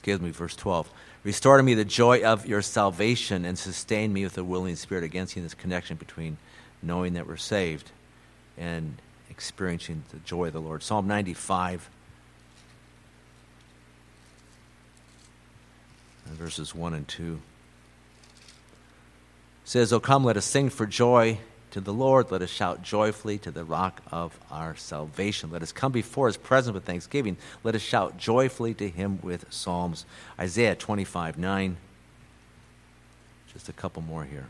Excuse 0.04 0.20
me, 0.20 0.30
verse 0.32 0.54
12. 0.54 0.90
Restore 1.22 1.56
to 1.56 1.62
me 1.62 1.72
the 1.72 1.82
joy 1.82 2.22
of 2.22 2.46
your 2.46 2.60
salvation 2.60 3.46
and 3.46 3.58
sustain 3.58 4.12
me 4.12 4.22
with 4.22 4.36
a 4.36 4.44
willing 4.44 4.76
spirit. 4.76 5.02
Again, 5.02 5.26
seeing 5.26 5.44
this 5.44 5.54
connection 5.54 5.96
between 5.96 6.36
knowing 6.82 7.14
that 7.14 7.26
we're 7.26 7.38
saved 7.38 7.90
and 8.58 8.96
experiencing 9.30 10.04
the 10.10 10.18
joy 10.18 10.48
of 10.48 10.52
the 10.52 10.60
Lord. 10.60 10.82
Psalm 10.82 11.06
95, 11.06 11.88
verses 16.26 16.74
1 16.74 16.92
and 16.92 17.08
2 17.08 17.40
says, 19.64 19.90
Oh, 19.90 20.00
come, 20.00 20.22
let 20.22 20.36
us 20.36 20.44
sing 20.44 20.68
for 20.68 20.84
joy 20.84 21.38
to 21.74 21.80
the 21.80 21.92
Lord. 21.92 22.30
Let 22.30 22.40
us 22.40 22.50
shout 22.50 22.84
joyfully 22.84 23.36
to 23.38 23.50
the 23.50 23.64
rock 23.64 24.00
of 24.12 24.38
our 24.48 24.76
salvation. 24.76 25.50
Let 25.50 25.60
us 25.60 25.72
come 25.72 25.90
before 25.90 26.28
his 26.28 26.36
presence 26.36 26.72
with 26.72 26.84
thanksgiving. 26.84 27.36
Let 27.64 27.74
us 27.74 27.82
shout 27.82 28.16
joyfully 28.16 28.74
to 28.74 28.88
him 28.88 29.18
with 29.22 29.52
psalms. 29.52 30.06
Isaiah 30.38 30.76
25 30.76 31.36
9. 31.36 31.76
Just 33.52 33.68
a 33.68 33.72
couple 33.72 34.02
more 34.02 34.22
here. 34.22 34.46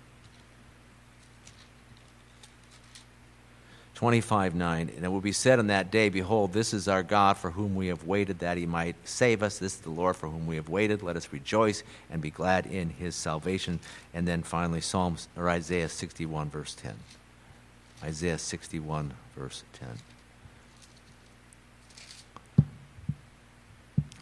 25 3.94 4.54
9. 4.54 4.90
And 4.96 5.04
it 5.04 5.08
will 5.08 5.20
be 5.20 5.32
said 5.32 5.58
on 5.58 5.68
that 5.68 5.90
day, 5.90 6.08
Behold, 6.08 6.52
this 6.52 6.74
is 6.74 6.88
our 6.88 7.02
God 7.02 7.36
for 7.36 7.52
whom 7.52 7.74
we 7.74 7.86
have 7.88 8.04
waited, 8.04 8.40
that 8.40 8.56
he 8.56 8.66
might 8.66 8.96
save 9.04 9.42
us. 9.42 9.58
This 9.58 9.74
is 9.74 9.80
the 9.80 9.90
Lord 9.90 10.16
for 10.16 10.28
whom 10.28 10.46
we 10.46 10.56
have 10.56 10.68
waited. 10.68 11.02
Let 11.02 11.16
us 11.16 11.32
rejoice 11.32 11.82
and 12.10 12.20
be 12.20 12.30
glad 12.30 12.66
in 12.66 12.90
his 12.90 13.14
salvation. 13.14 13.80
And 14.12 14.26
then 14.26 14.42
finally, 14.42 14.80
Psalms 14.80 15.28
or 15.36 15.48
Isaiah 15.48 15.88
61, 15.88 16.50
verse 16.50 16.74
10. 16.74 16.94
Isaiah 18.02 18.38
61, 18.38 19.14
verse 19.36 19.62
10. 19.74 19.88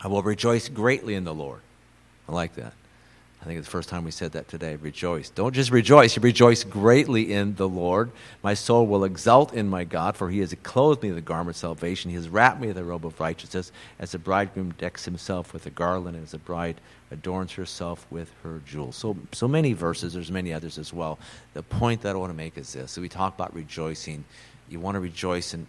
I 0.04 0.08
will 0.08 0.22
rejoice 0.22 0.68
greatly 0.68 1.14
in 1.14 1.24
the 1.24 1.34
Lord. 1.34 1.60
I 2.28 2.32
like 2.32 2.54
that. 2.56 2.74
I 3.42 3.44
think 3.44 3.58
it's 3.58 3.66
the 3.66 3.72
first 3.72 3.88
time 3.88 4.04
we 4.04 4.12
said 4.12 4.32
that 4.32 4.46
today. 4.46 4.76
Rejoice. 4.76 5.28
Don't 5.28 5.52
just 5.52 5.72
rejoice, 5.72 6.14
you 6.14 6.22
rejoice 6.22 6.62
greatly 6.62 7.32
in 7.32 7.56
the 7.56 7.68
Lord. 7.68 8.12
My 8.40 8.54
soul 8.54 8.86
will 8.86 9.02
exult 9.02 9.52
in 9.52 9.68
my 9.68 9.82
God, 9.82 10.16
for 10.16 10.30
he 10.30 10.38
has 10.38 10.54
clothed 10.62 11.02
me 11.02 11.08
with 11.08 11.16
the 11.16 11.22
garment 11.22 11.56
of 11.56 11.58
salvation. 11.58 12.10
He 12.12 12.16
has 12.16 12.28
wrapped 12.28 12.60
me 12.60 12.68
in 12.68 12.74
the 12.74 12.84
robe 12.84 13.04
of 13.04 13.18
righteousness, 13.18 13.72
as 13.98 14.14
a 14.14 14.18
bridegroom 14.20 14.74
decks 14.78 15.04
himself 15.04 15.52
with 15.52 15.66
a 15.66 15.70
garland, 15.70 16.14
and 16.14 16.24
as 16.24 16.34
a 16.34 16.38
bride 16.38 16.76
adorns 17.10 17.50
herself 17.52 18.06
with 18.10 18.30
her 18.44 18.60
jewels. 18.64 18.94
So, 18.94 19.16
so 19.32 19.48
many 19.48 19.72
verses, 19.72 20.12
there's 20.12 20.30
many 20.30 20.52
others 20.52 20.78
as 20.78 20.92
well. 20.92 21.18
The 21.54 21.64
point 21.64 22.02
that 22.02 22.14
I 22.14 22.18
want 22.18 22.30
to 22.30 22.36
make 22.36 22.56
is 22.56 22.72
this. 22.72 22.92
So 22.92 23.00
we 23.00 23.08
talk 23.08 23.34
about 23.34 23.52
rejoicing. 23.56 24.24
You 24.68 24.78
want 24.78 24.94
to 24.94 25.00
rejoice 25.00 25.52
in 25.52 25.66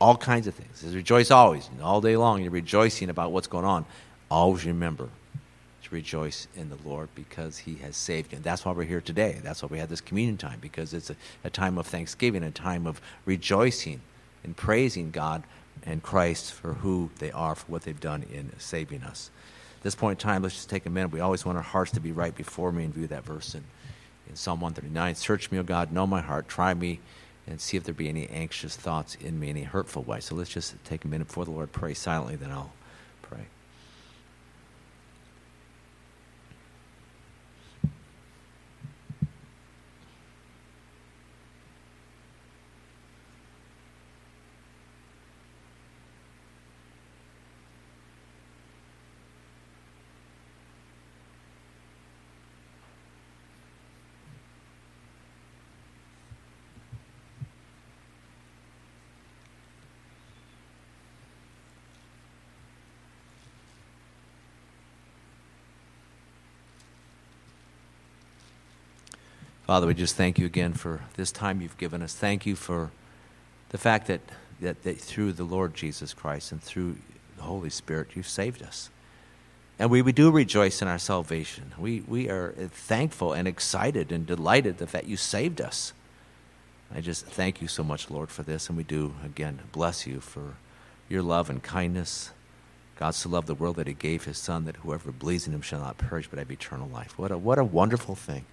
all 0.00 0.16
kinds 0.16 0.46
of 0.46 0.54
things. 0.54 0.80
There's 0.80 0.96
rejoice 0.96 1.30
always. 1.30 1.68
All 1.82 2.00
day 2.00 2.16
long, 2.16 2.40
you're 2.40 2.50
rejoicing 2.50 3.10
about 3.10 3.30
what's 3.30 3.46
going 3.46 3.66
on. 3.66 3.84
Always 4.30 4.64
remember 4.64 5.10
rejoice 5.90 6.48
in 6.54 6.68
the 6.68 6.78
Lord 6.84 7.08
because 7.14 7.58
He 7.58 7.76
has 7.76 7.96
saved 7.96 8.32
you. 8.32 8.36
And 8.36 8.44
that's 8.44 8.64
why 8.64 8.72
we're 8.72 8.84
here 8.84 9.00
today. 9.00 9.40
That's 9.42 9.62
why 9.62 9.68
we 9.70 9.78
have 9.78 9.88
this 9.88 10.00
communion 10.00 10.36
time 10.36 10.58
because 10.60 10.94
it's 10.94 11.10
a, 11.10 11.16
a 11.44 11.50
time 11.50 11.78
of 11.78 11.86
thanksgiving, 11.86 12.42
a 12.42 12.50
time 12.50 12.86
of 12.86 13.00
rejoicing 13.24 14.00
and 14.44 14.56
praising 14.56 15.10
God 15.10 15.42
and 15.84 16.02
Christ 16.02 16.52
for 16.52 16.74
who 16.74 17.10
they 17.18 17.30
are, 17.32 17.54
for 17.54 17.70
what 17.72 17.82
they've 17.82 18.00
done 18.00 18.24
in 18.32 18.50
saving 18.58 19.02
us. 19.02 19.30
At 19.78 19.84
this 19.84 19.94
point 19.94 20.22
in 20.22 20.28
time, 20.28 20.42
let's 20.42 20.56
just 20.56 20.70
take 20.70 20.86
a 20.86 20.90
minute. 20.90 21.10
We 21.10 21.20
always 21.20 21.44
want 21.44 21.56
our 21.56 21.64
hearts 21.64 21.92
to 21.92 22.00
be 22.00 22.12
right 22.12 22.34
before 22.34 22.70
me 22.72 22.84
and 22.84 22.94
view 22.94 23.06
that 23.06 23.24
verse 23.24 23.54
in, 23.54 23.64
in 24.28 24.36
Psalm 24.36 24.60
139. 24.60 25.14
Search 25.14 25.50
me, 25.50 25.58
O 25.58 25.62
God, 25.62 25.90
know 25.90 26.06
my 26.06 26.20
heart, 26.20 26.48
try 26.48 26.74
me, 26.74 27.00
and 27.46 27.60
see 27.60 27.76
if 27.76 27.84
there 27.84 27.94
be 27.94 28.08
any 28.08 28.28
anxious 28.28 28.76
thoughts 28.76 29.14
in 29.16 29.40
me, 29.40 29.48
any 29.48 29.62
hurtful 29.62 30.02
way. 30.02 30.20
So 30.20 30.34
let's 30.34 30.50
just 30.50 30.74
take 30.84 31.04
a 31.04 31.08
minute 31.08 31.28
before 31.28 31.44
the 31.44 31.50
Lord, 31.50 31.72
pray 31.72 31.94
silently, 31.94 32.36
then 32.36 32.50
I'll 32.50 32.72
pray. 33.22 33.46
Father, 69.70 69.86
we 69.86 69.94
just 69.94 70.16
thank 70.16 70.36
you 70.36 70.46
again 70.46 70.72
for 70.72 71.02
this 71.14 71.30
time 71.30 71.60
you've 71.60 71.78
given 71.78 72.02
us. 72.02 72.12
Thank 72.12 72.44
you 72.44 72.56
for 72.56 72.90
the 73.68 73.78
fact 73.78 74.08
that, 74.08 74.20
that, 74.60 74.82
that 74.82 74.98
through 74.98 75.32
the 75.34 75.44
Lord 75.44 75.74
Jesus 75.74 76.12
Christ 76.12 76.50
and 76.50 76.60
through 76.60 76.96
the 77.36 77.44
Holy 77.44 77.70
Spirit, 77.70 78.08
you've 78.16 78.26
saved 78.26 78.64
us. 78.64 78.90
And 79.78 79.88
we, 79.88 80.02
we 80.02 80.10
do 80.10 80.32
rejoice 80.32 80.82
in 80.82 80.88
our 80.88 80.98
salvation. 80.98 81.70
We, 81.78 82.00
we 82.00 82.28
are 82.28 82.50
thankful 82.50 83.32
and 83.32 83.46
excited 83.46 84.10
and 84.10 84.26
delighted 84.26 84.78
that 84.78 85.06
you 85.06 85.16
saved 85.16 85.60
us. 85.60 85.92
I 86.92 87.00
just 87.00 87.24
thank 87.26 87.62
you 87.62 87.68
so 87.68 87.84
much, 87.84 88.10
Lord, 88.10 88.30
for 88.30 88.42
this. 88.42 88.68
And 88.68 88.76
we 88.76 88.82
do, 88.82 89.14
again, 89.24 89.60
bless 89.70 90.04
you 90.04 90.18
for 90.18 90.54
your 91.08 91.22
love 91.22 91.48
and 91.48 91.62
kindness. 91.62 92.32
God 92.96 93.14
so 93.14 93.28
loved 93.28 93.46
the 93.46 93.54
world 93.54 93.76
that 93.76 93.86
he 93.86 93.94
gave 93.94 94.24
his 94.24 94.38
Son 94.38 94.64
that 94.64 94.78
whoever 94.78 95.12
believes 95.12 95.46
in 95.46 95.54
him 95.54 95.62
shall 95.62 95.78
not 95.78 95.96
perish 95.96 96.26
but 96.28 96.40
have 96.40 96.50
eternal 96.50 96.88
life. 96.88 97.16
What 97.16 97.30
a, 97.30 97.38
what 97.38 97.60
a 97.60 97.64
wonderful 97.64 98.16
thing 98.16 98.46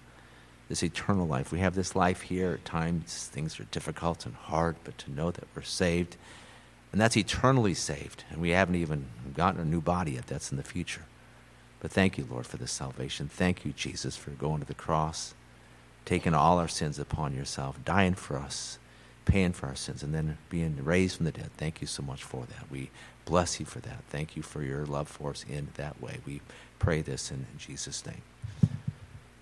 this 0.68 0.82
eternal 0.82 1.26
life. 1.26 1.50
We 1.50 1.60
have 1.60 1.74
this 1.74 1.96
life 1.96 2.22
here. 2.22 2.52
At 2.52 2.64
times 2.64 3.28
things 3.32 3.58
are 3.58 3.64
difficult 3.64 4.26
and 4.26 4.34
hard, 4.34 4.76
but 4.84 4.98
to 4.98 5.10
know 5.10 5.30
that 5.30 5.48
we're 5.54 5.62
saved, 5.62 6.16
and 6.92 7.00
that's 7.00 7.16
eternally 7.16 7.74
saved, 7.74 8.24
and 8.30 8.40
we 8.40 8.50
haven't 8.50 8.76
even 8.76 9.06
gotten 9.34 9.60
a 9.60 9.64
new 9.64 9.80
body 9.80 10.12
yet. 10.12 10.26
That's 10.26 10.50
in 10.50 10.56
the 10.56 10.62
future. 10.62 11.02
But 11.80 11.90
thank 11.90 12.18
you, 12.18 12.26
Lord, 12.28 12.46
for 12.46 12.56
this 12.56 12.72
salvation. 12.72 13.28
Thank 13.28 13.64
you, 13.64 13.72
Jesus, 13.72 14.16
for 14.16 14.30
going 14.30 14.60
to 14.60 14.66
the 14.66 14.74
cross, 14.74 15.34
taking 16.04 16.34
all 16.34 16.58
our 16.58 16.68
sins 16.68 16.98
upon 16.98 17.34
yourself, 17.34 17.78
dying 17.84 18.14
for 18.14 18.36
us, 18.36 18.78
paying 19.24 19.52
for 19.52 19.66
our 19.66 19.76
sins, 19.76 20.02
and 20.02 20.12
then 20.12 20.38
being 20.50 20.82
raised 20.82 21.16
from 21.16 21.26
the 21.26 21.32
dead. 21.32 21.50
Thank 21.56 21.80
you 21.80 21.86
so 21.86 22.02
much 22.02 22.24
for 22.24 22.46
that. 22.46 22.70
We 22.70 22.90
bless 23.24 23.60
you 23.60 23.66
for 23.66 23.78
that. 23.80 24.02
Thank 24.08 24.36
you 24.36 24.42
for 24.42 24.62
your 24.62 24.86
love 24.86 25.06
for 25.08 25.30
us 25.30 25.44
in 25.48 25.68
that 25.74 26.00
way. 26.02 26.18
We 26.26 26.40
pray 26.78 27.02
this 27.02 27.30
in 27.30 27.46
Jesus' 27.58 28.04
name. 28.04 28.22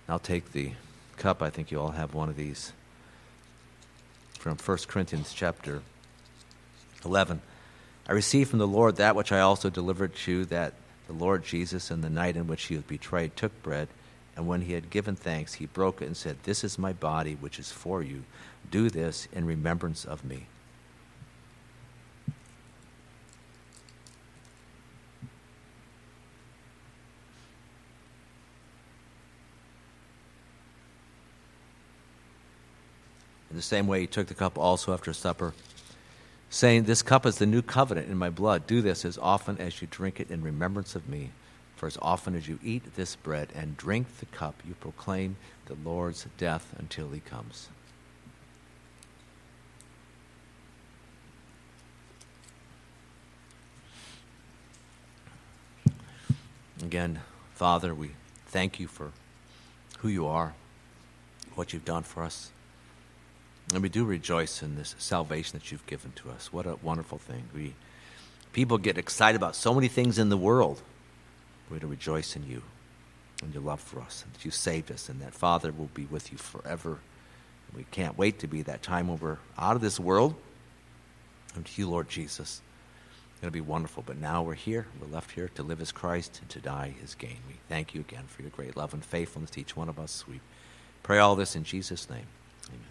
I'll 0.07 0.19
take 0.19 0.51
the 0.51 0.71
cup, 1.17 1.41
I 1.41 1.49
think 1.49 1.71
you 1.71 1.79
all 1.79 1.91
have 1.91 2.13
one 2.13 2.29
of 2.29 2.35
these 2.35 2.73
from 4.39 4.57
1 4.57 4.77
Corinthians 4.87 5.33
chapter 5.33 5.81
11. 7.03 7.41
I 8.07 8.13
received 8.13 8.49
from 8.49 8.59
the 8.59 8.67
Lord 8.67 8.95
that 8.95 9.15
which 9.15 9.31
I 9.31 9.39
also 9.39 9.69
delivered 9.69 10.15
to 10.15 10.31
you, 10.31 10.45
that 10.45 10.73
the 11.07 11.13
Lord 11.13 11.43
Jesus, 11.43 11.91
in 11.91 12.01
the 12.01 12.09
night 12.09 12.37
in 12.37 12.47
which 12.47 12.65
he 12.65 12.75
was 12.75 12.83
betrayed, 12.83 13.35
took 13.35 13.61
bread, 13.63 13.87
And 14.35 14.45
when 14.45 14.61
he 14.61 14.73
had 14.73 14.91
given 14.91 15.15
thanks, 15.15 15.55
he 15.55 15.65
broke 15.65 16.01
it 16.01 16.05
and 16.05 16.15
said, 16.15 16.37
This 16.43 16.63
is 16.63 16.77
my 16.77 16.93
body, 16.93 17.33
which 17.33 17.57
is 17.57 17.71
for 17.71 18.03
you. 18.03 18.23
Do 18.69 18.89
this 18.89 19.27
in 19.33 19.45
remembrance 19.45 20.05
of 20.05 20.23
me. 20.23 20.45
The 33.57 33.63
same 33.63 33.87
way, 33.87 34.01
he 34.01 34.07
took 34.07 34.27
the 34.27 34.33
cup 34.33 34.57
also 34.57 34.93
after 34.93 35.11
supper, 35.11 35.53
saying, 36.49 36.83
This 36.83 37.01
cup 37.01 37.25
is 37.25 37.37
the 37.37 37.45
new 37.45 37.61
covenant 37.61 38.09
in 38.09 38.17
my 38.17 38.29
blood. 38.29 38.65
Do 38.65 38.81
this 38.81 39.03
as 39.03 39.17
often 39.17 39.57
as 39.57 39.81
you 39.81 39.87
drink 39.91 40.19
it 40.19 40.31
in 40.31 40.41
remembrance 40.41 40.95
of 40.95 41.09
me. 41.09 41.31
For 41.75 41.85
as 41.85 41.97
often 42.01 42.35
as 42.35 42.47
you 42.47 42.59
eat 42.63 42.95
this 42.95 43.15
bread 43.15 43.49
and 43.53 43.77
drink 43.77 44.07
the 44.19 44.25
cup, 44.25 44.55
you 44.67 44.73
proclaim 44.75 45.35
the 45.65 45.75
Lord's 45.75 46.25
death 46.37 46.73
until 46.79 47.09
he 47.09 47.19
comes. 47.19 47.69
Again, 56.81 57.19
Father, 57.53 57.93
we 57.93 58.11
thank 58.47 58.79
you 58.79 58.87
for 58.87 59.11
who 59.99 60.07
you 60.07 60.25
are, 60.25 60.53
what 61.55 61.73
you've 61.73 61.85
done 61.85 62.03
for 62.03 62.23
us. 62.23 62.51
And 63.73 63.83
we 63.83 63.89
do 63.89 64.05
rejoice 64.05 64.63
in 64.63 64.75
this 64.75 64.95
salvation 64.97 65.59
that 65.59 65.71
you've 65.71 65.85
given 65.87 66.13
to 66.13 66.29
us. 66.29 66.53
What 66.53 66.65
a 66.65 66.77
wonderful 66.81 67.17
thing. 67.17 67.43
We 67.53 67.73
people 68.53 68.77
get 68.77 68.97
excited 68.97 69.35
about 69.35 69.55
so 69.55 69.73
many 69.73 69.87
things 69.87 70.17
in 70.17 70.29
the 70.29 70.37
world. 70.37 70.81
We're 71.69 71.79
to 71.79 71.87
rejoice 71.87 72.35
in 72.35 72.47
you 72.47 72.63
and 73.43 73.53
your 73.53 73.61
love 73.61 73.81
for 73.81 73.99
us, 73.99 74.23
and 74.23 74.33
that 74.33 74.45
you 74.45 74.51
saved 74.51 74.91
us, 74.91 75.09
and 75.09 75.21
that 75.21 75.33
Father 75.33 75.71
will 75.71 75.89
be 75.93 76.05
with 76.05 76.31
you 76.31 76.37
forever. 76.37 76.99
We 77.75 77.85
can't 77.91 78.17
wait 78.17 78.39
to 78.39 78.47
be 78.47 78.61
that 78.63 78.81
time 78.81 79.09
when 79.09 79.19
we're 79.19 79.37
out 79.57 79.75
of 79.75 79.81
this 79.81 79.99
world. 79.99 80.33
And 81.53 81.65
to 81.65 81.81
you, 81.81 81.89
Lord 81.89 82.09
Jesus. 82.09 82.61
To 83.43 83.51
be 83.51 83.61
wonderful. 83.61 84.03
But 84.03 84.17
now 84.17 84.41
we're 84.41 84.55
here. 84.55 84.87
We're 84.99 85.13
left 85.13 85.31
here 85.31 85.49
to 85.53 85.61
live 85.61 85.79
as 85.79 85.91
Christ 85.91 86.39
and 86.41 86.49
to 86.49 86.59
die 86.59 86.95
as 87.03 87.13
gain. 87.13 87.37
We 87.47 87.55
thank 87.69 87.93
you 87.93 88.01
again 88.01 88.23
for 88.27 88.41
your 88.41 88.49
great 88.49 88.75
love 88.75 88.93
and 88.93 89.05
faithfulness 89.05 89.51
to 89.51 89.61
each 89.61 89.75
one 89.75 89.89
of 89.89 89.99
us. 89.99 90.25
We 90.27 90.39
pray 91.03 91.19
all 91.19 91.35
this 91.35 91.55
in 91.55 91.63
Jesus' 91.63 92.09
name. 92.09 92.25
Amen. 92.69 92.81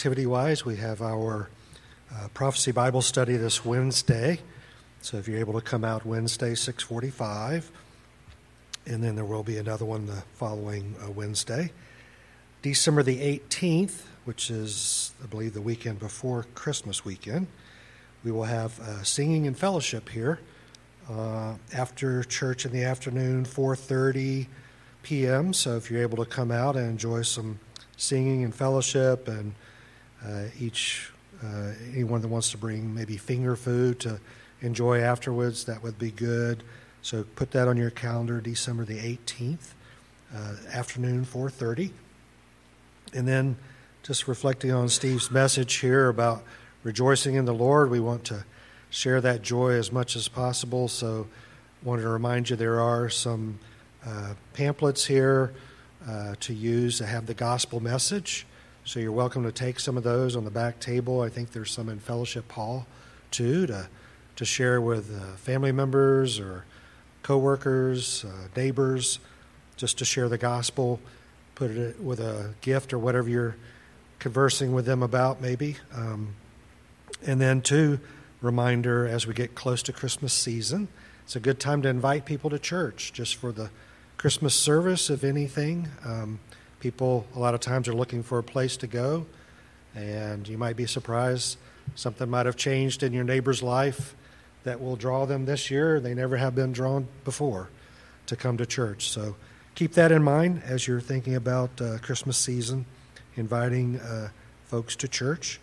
Activity 0.00 0.24
wise, 0.24 0.64
we 0.64 0.76
have 0.76 1.02
our 1.02 1.50
uh, 2.10 2.28
prophecy 2.32 2.72
Bible 2.72 3.02
study 3.02 3.36
this 3.36 3.66
Wednesday. 3.66 4.40
So 5.02 5.18
if 5.18 5.28
you're 5.28 5.36
able 5.36 5.52
to 5.52 5.60
come 5.60 5.84
out 5.84 6.06
Wednesday, 6.06 6.54
645, 6.54 7.70
and 8.86 9.04
then 9.04 9.14
there 9.14 9.26
will 9.26 9.42
be 9.42 9.58
another 9.58 9.84
one 9.84 10.06
the 10.06 10.22
following 10.32 10.96
uh, 11.04 11.10
Wednesday. 11.10 11.70
December 12.62 13.02
the 13.02 13.18
18th, 13.18 14.04
which 14.24 14.50
is, 14.50 15.12
I 15.22 15.26
believe, 15.26 15.52
the 15.52 15.60
weekend 15.60 15.98
before 15.98 16.46
Christmas 16.54 17.04
weekend, 17.04 17.46
we 18.24 18.32
will 18.32 18.44
have 18.44 18.80
uh, 18.80 19.02
singing 19.02 19.46
and 19.46 19.54
fellowship 19.54 20.08
here 20.08 20.40
uh, 21.10 21.56
after 21.74 22.24
church 22.24 22.64
in 22.64 22.72
the 22.72 22.84
afternoon, 22.84 23.44
4.30 23.44 24.46
p.m. 25.02 25.52
So 25.52 25.76
if 25.76 25.90
you're 25.90 26.00
able 26.00 26.24
to 26.24 26.30
come 26.30 26.50
out 26.50 26.74
and 26.76 26.88
enjoy 26.88 27.20
some 27.20 27.60
singing 27.98 28.44
and 28.44 28.54
fellowship 28.54 29.28
and 29.28 29.52
each 30.58 31.10
uh, 31.42 31.72
anyone 31.92 32.20
that 32.20 32.28
wants 32.28 32.50
to 32.50 32.58
bring 32.58 32.94
maybe 32.94 33.16
finger 33.16 33.56
food 33.56 33.98
to 34.00 34.20
enjoy 34.60 35.00
afterwards, 35.00 35.64
that 35.64 35.82
would 35.82 35.98
be 35.98 36.10
good. 36.10 36.62
So 37.02 37.24
put 37.34 37.50
that 37.52 37.66
on 37.66 37.76
your 37.76 37.90
calendar, 37.90 38.40
December 38.40 38.84
the 38.84 38.98
18th, 38.98 39.74
uh, 40.34 40.54
afternoon, 40.70 41.24
4:30. 41.24 41.92
And 43.14 43.26
then, 43.26 43.56
just 44.02 44.28
reflecting 44.28 44.70
on 44.70 44.88
Steve's 44.88 45.30
message 45.30 45.74
here 45.76 46.08
about 46.08 46.44
rejoicing 46.82 47.34
in 47.34 47.44
the 47.44 47.54
Lord, 47.54 47.90
we 47.90 48.00
want 48.00 48.24
to 48.24 48.44
share 48.88 49.20
that 49.20 49.42
joy 49.42 49.72
as 49.72 49.90
much 49.90 50.16
as 50.16 50.28
possible. 50.28 50.88
So, 50.88 51.26
wanted 51.82 52.02
to 52.02 52.08
remind 52.08 52.50
you 52.50 52.56
there 52.56 52.80
are 52.80 53.08
some 53.08 53.58
uh, 54.06 54.34
pamphlets 54.52 55.06
here 55.06 55.54
uh, 56.06 56.34
to 56.40 56.54
use 56.54 56.98
to 56.98 57.06
have 57.06 57.26
the 57.26 57.34
gospel 57.34 57.80
message. 57.80 58.46
So 58.90 58.98
you're 58.98 59.12
welcome 59.12 59.44
to 59.44 59.52
take 59.52 59.78
some 59.78 59.96
of 59.96 60.02
those 60.02 60.34
on 60.34 60.44
the 60.44 60.50
back 60.50 60.80
table. 60.80 61.20
I 61.20 61.28
think 61.28 61.52
there's 61.52 61.70
some 61.70 61.88
in 61.88 62.00
Fellowship 62.00 62.50
Hall 62.50 62.88
too 63.30 63.64
to 63.68 63.88
to 64.34 64.44
share 64.44 64.80
with 64.80 65.16
uh, 65.16 65.36
family 65.36 65.70
members 65.70 66.40
or 66.40 66.64
coworkers, 67.22 68.24
uh, 68.24 68.48
neighbors, 68.56 69.20
just 69.76 69.98
to 69.98 70.04
share 70.04 70.28
the 70.28 70.38
gospel. 70.38 70.98
Put 71.54 71.70
it 71.70 72.00
with 72.00 72.18
a 72.18 72.54
gift 72.62 72.92
or 72.92 72.98
whatever 72.98 73.28
you're 73.28 73.54
conversing 74.18 74.72
with 74.72 74.86
them 74.86 75.04
about, 75.04 75.40
maybe. 75.40 75.76
Um, 75.94 76.34
and 77.24 77.40
then, 77.40 77.62
two, 77.62 78.00
reminder 78.42 79.06
as 79.06 79.24
we 79.24 79.34
get 79.34 79.54
close 79.54 79.84
to 79.84 79.92
Christmas 79.92 80.32
season, 80.32 80.88
it's 81.22 81.36
a 81.36 81.40
good 81.40 81.60
time 81.60 81.80
to 81.82 81.88
invite 81.88 82.24
people 82.24 82.50
to 82.50 82.58
church 82.58 83.12
just 83.12 83.36
for 83.36 83.52
the 83.52 83.70
Christmas 84.16 84.56
service, 84.56 85.10
if 85.10 85.22
anything. 85.22 85.86
Um, 86.04 86.40
People, 86.80 87.26
a 87.36 87.38
lot 87.38 87.54
of 87.54 87.60
times, 87.60 87.88
are 87.88 87.94
looking 87.94 88.22
for 88.22 88.38
a 88.38 88.42
place 88.42 88.76
to 88.78 88.86
go, 88.86 89.26
and 89.94 90.48
you 90.48 90.58
might 90.58 90.76
be 90.76 90.86
surprised 90.86 91.56
something 91.94 92.28
might 92.28 92.46
have 92.46 92.56
changed 92.56 93.02
in 93.02 93.12
your 93.12 93.24
neighbor's 93.24 93.62
life 93.62 94.14
that 94.64 94.80
will 94.80 94.96
draw 94.96 95.26
them 95.26 95.44
this 95.44 95.70
year. 95.70 96.00
They 96.00 96.14
never 96.14 96.36
have 96.36 96.54
been 96.54 96.72
drawn 96.72 97.08
before 97.24 97.68
to 98.26 98.36
come 98.36 98.56
to 98.58 98.66
church. 98.66 99.08
So 99.08 99.36
keep 99.74 99.92
that 99.94 100.12
in 100.12 100.22
mind 100.22 100.62
as 100.64 100.86
you're 100.86 101.00
thinking 101.00 101.34
about 101.34 101.80
uh, 101.80 101.98
Christmas 101.98 102.36
season, 102.36 102.86
inviting 103.36 103.98
uh, 104.00 104.30
folks 104.66 104.96
to 104.96 105.08
church. 105.08 105.60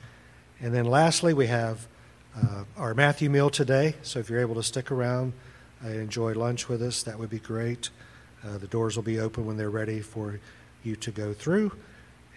And 0.59 0.73
then 0.73 0.85
lastly, 0.85 1.33
we 1.33 1.47
have 1.47 1.87
uh, 2.35 2.63
our 2.75 2.93
Matthew 2.93 3.29
meal 3.29 3.49
today. 3.49 3.95
So 4.01 4.19
if 4.19 4.29
you're 4.29 4.39
able 4.39 4.55
to 4.55 4.63
stick 4.63 4.91
around 4.91 5.33
and 5.81 5.95
enjoy 5.95 6.33
lunch 6.33 6.67
with 6.67 6.81
us, 6.81 7.03
that 7.03 7.19
would 7.19 7.29
be 7.29 7.39
great. 7.39 7.89
Uh, 8.43 8.57
the 8.57 8.67
doors 8.67 8.95
will 8.95 9.03
be 9.03 9.19
open 9.19 9.45
when 9.45 9.57
they're 9.57 9.69
ready 9.69 9.99
for 10.01 10.39
you 10.87 10.95
to 10.95 11.11
go 11.11 11.33
through. 11.33 11.71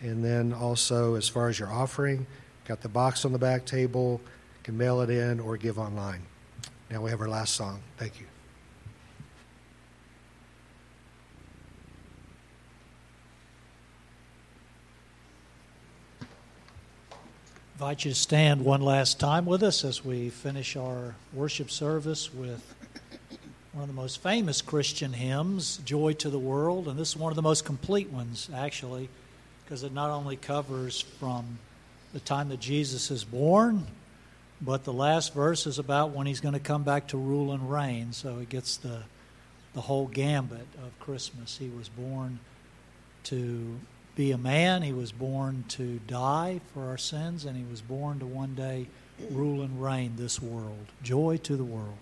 And 0.01 0.25
then 0.25 0.53
also, 0.53 1.15
as 1.15 1.29
far 1.29 1.49
as 1.49 1.59
your 1.59 1.71
offering, 1.71 2.27
got 2.67 2.81
the 2.83 2.89
box 2.89 3.25
on 3.25 3.33
the 3.33 3.39
back 3.39 3.65
table, 3.65 4.21
can 4.63 4.77
mail 4.77 5.01
it 5.01 5.11
in 5.11 5.41
or 5.41 5.57
give 5.57 5.79
online. 5.79 6.23
Now 6.91 7.03
we 7.03 7.11
have 7.11 7.21
our 7.21 7.29
last 7.29 7.55
song. 7.55 7.81
Thank 7.97 8.21
you. 8.21 8.27
invite 17.81 18.05
you 18.05 18.11
to 18.11 18.15
stand 18.15 18.63
one 18.63 18.83
last 18.83 19.19
time 19.19 19.47
with 19.47 19.63
us 19.63 19.87
as 19.87 20.05
we 20.05 20.29
finish 20.29 20.77
our 20.77 21.15
worship 21.33 21.71
service 21.71 22.31
with 22.31 22.75
one 23.73 23.83
of 23.83 23.89
the 23.89 23.95
most 23.95 24.21
famous 24.21 24.63
Christian 24.63 25.13
hymns, 25.13 25.79
Joy 25.85 26.15
to 26.15 26.31
the 26.31 26.39
World. 26.39 26.89
And 26.89 26.99
this 26.99 27.11
is 27.11 27.17
one 27.17 27.31
of 27.31 27.37
the 27.37 27.43
most 27.43 27.65
complete 27.65 28.11
ones, 28.11 28.51
actually, 28.55 29.09
because 29.65 29.85
it 29.85 29.93
not 29.93 30.11
only 30.11 30.37
covers 30.37 31.01
from 31.01 31.59
the 32.13 32.21
time 32.21 32.49
that 32.49 32.59
Jesus 32.59 33.13
is 33.13 33.23
born, 33.23 33.87
but 34.61 34.83
the 34.83 34.93
last 34.93 35.33
verse 35.35 35.67
is 35.67 35.79
about 35.79 36.11
when 36.11 36.27
he's 36.27 36.41
going 36.41 36.55
to 36.55 36.61
come 36.61 36.83
back 36.83 37.09
to 37.09 37.17
rule 37.17 37.53
and 37.53 37.71
reign. 37.71 38.13
So 38.13 38.39
it 38.39 38.49
gets 38.49 38.77
the, 38.77 39.03
the 39.75 39.83
whole 39.83 40.09
gambit 40.09 40.67
of 40.85 40.99
Christmas. 40.99 41.57
He 41.59 41.69
was 41.69 41.89
born 41.89 42.41
to 43.25 43.79
be 44.17 44.33
a 44.33 44.39
man, 44.39 44.83
he 44.83 44.93
was 44.93 45.13
born 45.13 45.65
to 45.69 46.01
die 46.09 46.61
for 46.75 46.89
our 46.89 46.99
sins, 46.99 47.45
and 47.45 47.57
he 47.57 47.65
was 47.71 47.81
born 47.81 48.19
to 48.19 48.27
one 48.27 48.57
day 48.57 48.89
rule 49.31 49.63
and 49.63 49.81
reign 49.81 50.15
this 50.17 50.43
world. 50.43 50.87
Joy 51.03 51.37
to 51.39 51.57
the 51.57 51.65
world. 51.65 51.97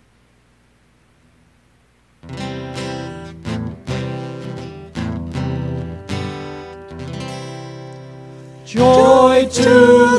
Joy 8.65 9.47
to 9.51 9.69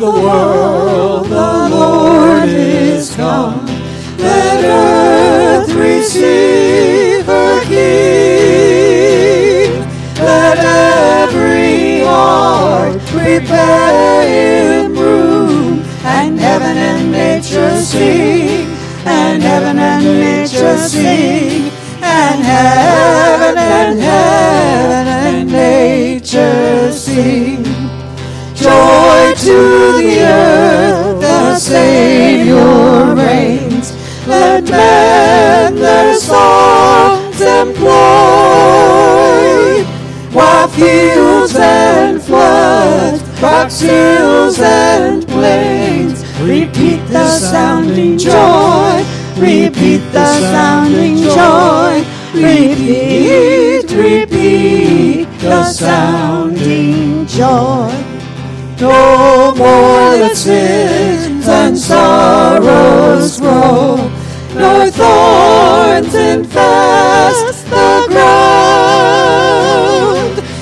the 0.01 0.11
world, 0.11 1.27
the 1.27 1.69
Lord 1.71 2.49
is 2.49 3.15
come. 3.15 3.65
Let 4.19 4.65
earth 4.65 5.73
receive 5.73 6.70
the 50.13 50.27
sounding 50.53 51.17
joy. 51.17 52.05
Repeat, 52.35 53.91
repeat 53.93 55.27
the 55.41 55.65
sounding 55.65 57.27
joy. 57.27 57.93
No 58.81 59.55
more 59.55 60.17
the 60.17 60.35
sins 60.35 61.47
and 61.49 61.77
sorrows 61.79 63.39
grow, 63.41 63.97
nor 64.55 64.91
thorns 64.91 66.15
infest 66.15 67.67
the 67.69 68.07
ground. 68.09 69.31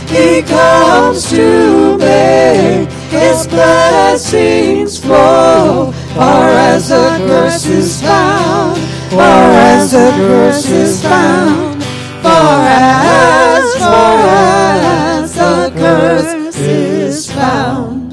He 0.08 0.42
comes 0.42 1.30
to 1.30 1.96
make 1.98 2.88
his 3.10 3.46
blessings 3.46 4.98
flow, 4.98 5.92
far 6.14 6.48
as 6.50 6.88
the 6.88 7.18
curse 7.26 7.66
is 7.66 8.00
found, 8.02 8.78
far 9.10 9.50
as 9.52 9.92
the 9.92 10.10
curse 10.16 10.68
is 10.68 11.02
found, 11.02 11.82
far 12.22 12.66
as, 12.68 13.74
far 13.76 14.76
as 14.76 15.34
the 15.34 15.72
curse 15.76 16.56
is 16.58 17.30
found. 17.32 18.12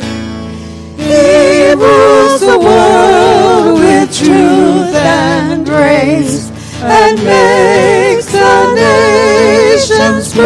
He 0.98 1.74
rules 1.74 2.42
the 2.42 2.58
world 2.58 3.80
with 3.80 4.18
truth 4.18 4.96
and 4.96 5.66
grace 5.66 6.50
and 6.82 7.22
makes 7.24 8.32
the 8.32 8.74
nations 8.76 10.34
prove 10.34 10.46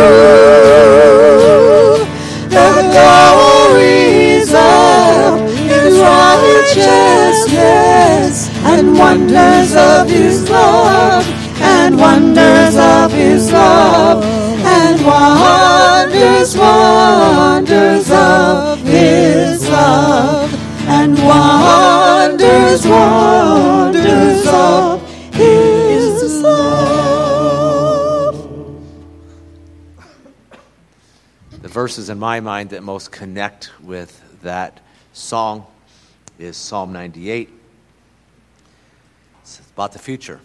the 2.50 2.90
glories 2.92 4.54
of 4.54 5.40
his 5.52 6.00
righteousness 6.00 7.99
wonders 9.00 9.74
of 9.76 10.10
his 10.10 10.50
love 10.50 11.26
and 11.62 11.98
wonders 11.98 12.76
of 12.76 13.14
his 13.14 13.50
love 13.50 14.22
and 14.26 15.06
wonders, 15.06 16.58
wonders 16.58 18.12
of 18.12 18.82
his 18.82 19.70
love 19.70 20.54
and 20.90 21.18
wonders, 21.24 22.86
wonders 22.86 24.46
of 24.48 25.02
his 25.34 26.44
love. 26.44 28.36
The 31.62 31.70
verses 31.70 32.10
in 32.10 32.20
my 32.20 32.42
mind 32.42 32.72
that 32.72 32.84
most 32.84 33.14
connect 33.14 33.72
with 33.82 34.22
that 34.42 34.82
song 35.14 35.66
is 36.38 36.58
Psalm 36.58 36.92
98. 36.92 37.59
It's 39.58 39.70
about 39.72 39.94
the 39.94 40.00
future. 40.00 40.40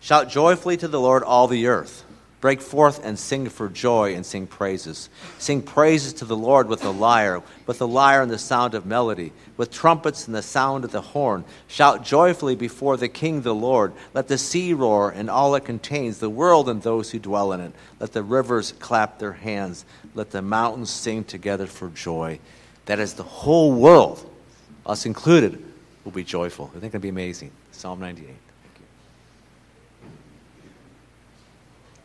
Shout 0.00 0.30
joyfully 0.30 0.76
to 0.78 0.88
the 0.88 1.00
Lord, 1.00 1.22
all 1.22 1.48
the 1.48 1.66
earth. 1.66 2.04
Break 2.40 2.60
forth 2.60 3.04
and 3.04 3.16
sing 3.16 3.48
for 3.50 3.68
joy 3.68 4.16
and 4.16 4.26
sing 4.26 4.48
praises. 4.48 5.08
Sing 5.38 5.62
praises 5.62 6.12
to 6.14 6.24
the 6.24 6.36
Lord 6.36 6.66
with 6.66 6.80
the 6.80 6.92
lyre, 6.92 7.40
with 7.66 7.78
the 7.78 7.86
lyre 7.86 8.20
and 8.20 8.30
the 8.32 8.36
sound 8.36 8.74
of 8.74 8.84
melody, 8.84 9.32
with 9.56 9.70
trumpets 9.70 10.26
and 10.26 10.34
the 10.34 10.42
sound 10.42 10.84
of 10.84 10.90
the 10.90 11.00
horn. 11.00 11.44
Shout 11.68 12.04
joyfully 12.04 12.56
before 12.56 12.96
the 12.96 13.08
King, 13.08 13.42
the 13.42 13.54
Lord. 13.54 13.92
Let 14.12 14.26
the 14.26 14.38
sea 14.38 14.74
roar 14.74 15.10
and 15.10 15.30
all 15.30 15.54
it 15.54 15.64
contains, 15.64 16.18
the 16.18 16.28
world 16.28 16.68
and 16.68 16.82
those 16.82 17.12
who 17.12 17.20
dwell 17.20 17.52
in 17.52 17.60
it. 17.60 17.72
Let 18.00 18.12
the 18.12 18.24
rivers 18.24 18.72
clap 18.80 19.20
their 19.20 19.34
hands. 19.34 19.84
Let 20.16 20.32
the 20.32 20.42
mountains 20.42 20.90
sing 20.90 21.22
together 21.22 21.68
for 21.68 21.90
joy. 21.90 22.40
That 22.86 22.98
is, 22.98 23.14
the 23.14 23.22
whole 23.22 23.72
world, 23.72 24.28
us 24.84 25.06
included, 25.06 25.62
will 26.04 26.10
be 26.10 26.24
joyful. 26.24 26.72
I 26.74 26.80
think 26.80 26.92
it'll 26.92 27.02
be 27.02 27.08
amazing. 27.08 27.52
Psalm 27.72 28.00
98. 28.00 28.51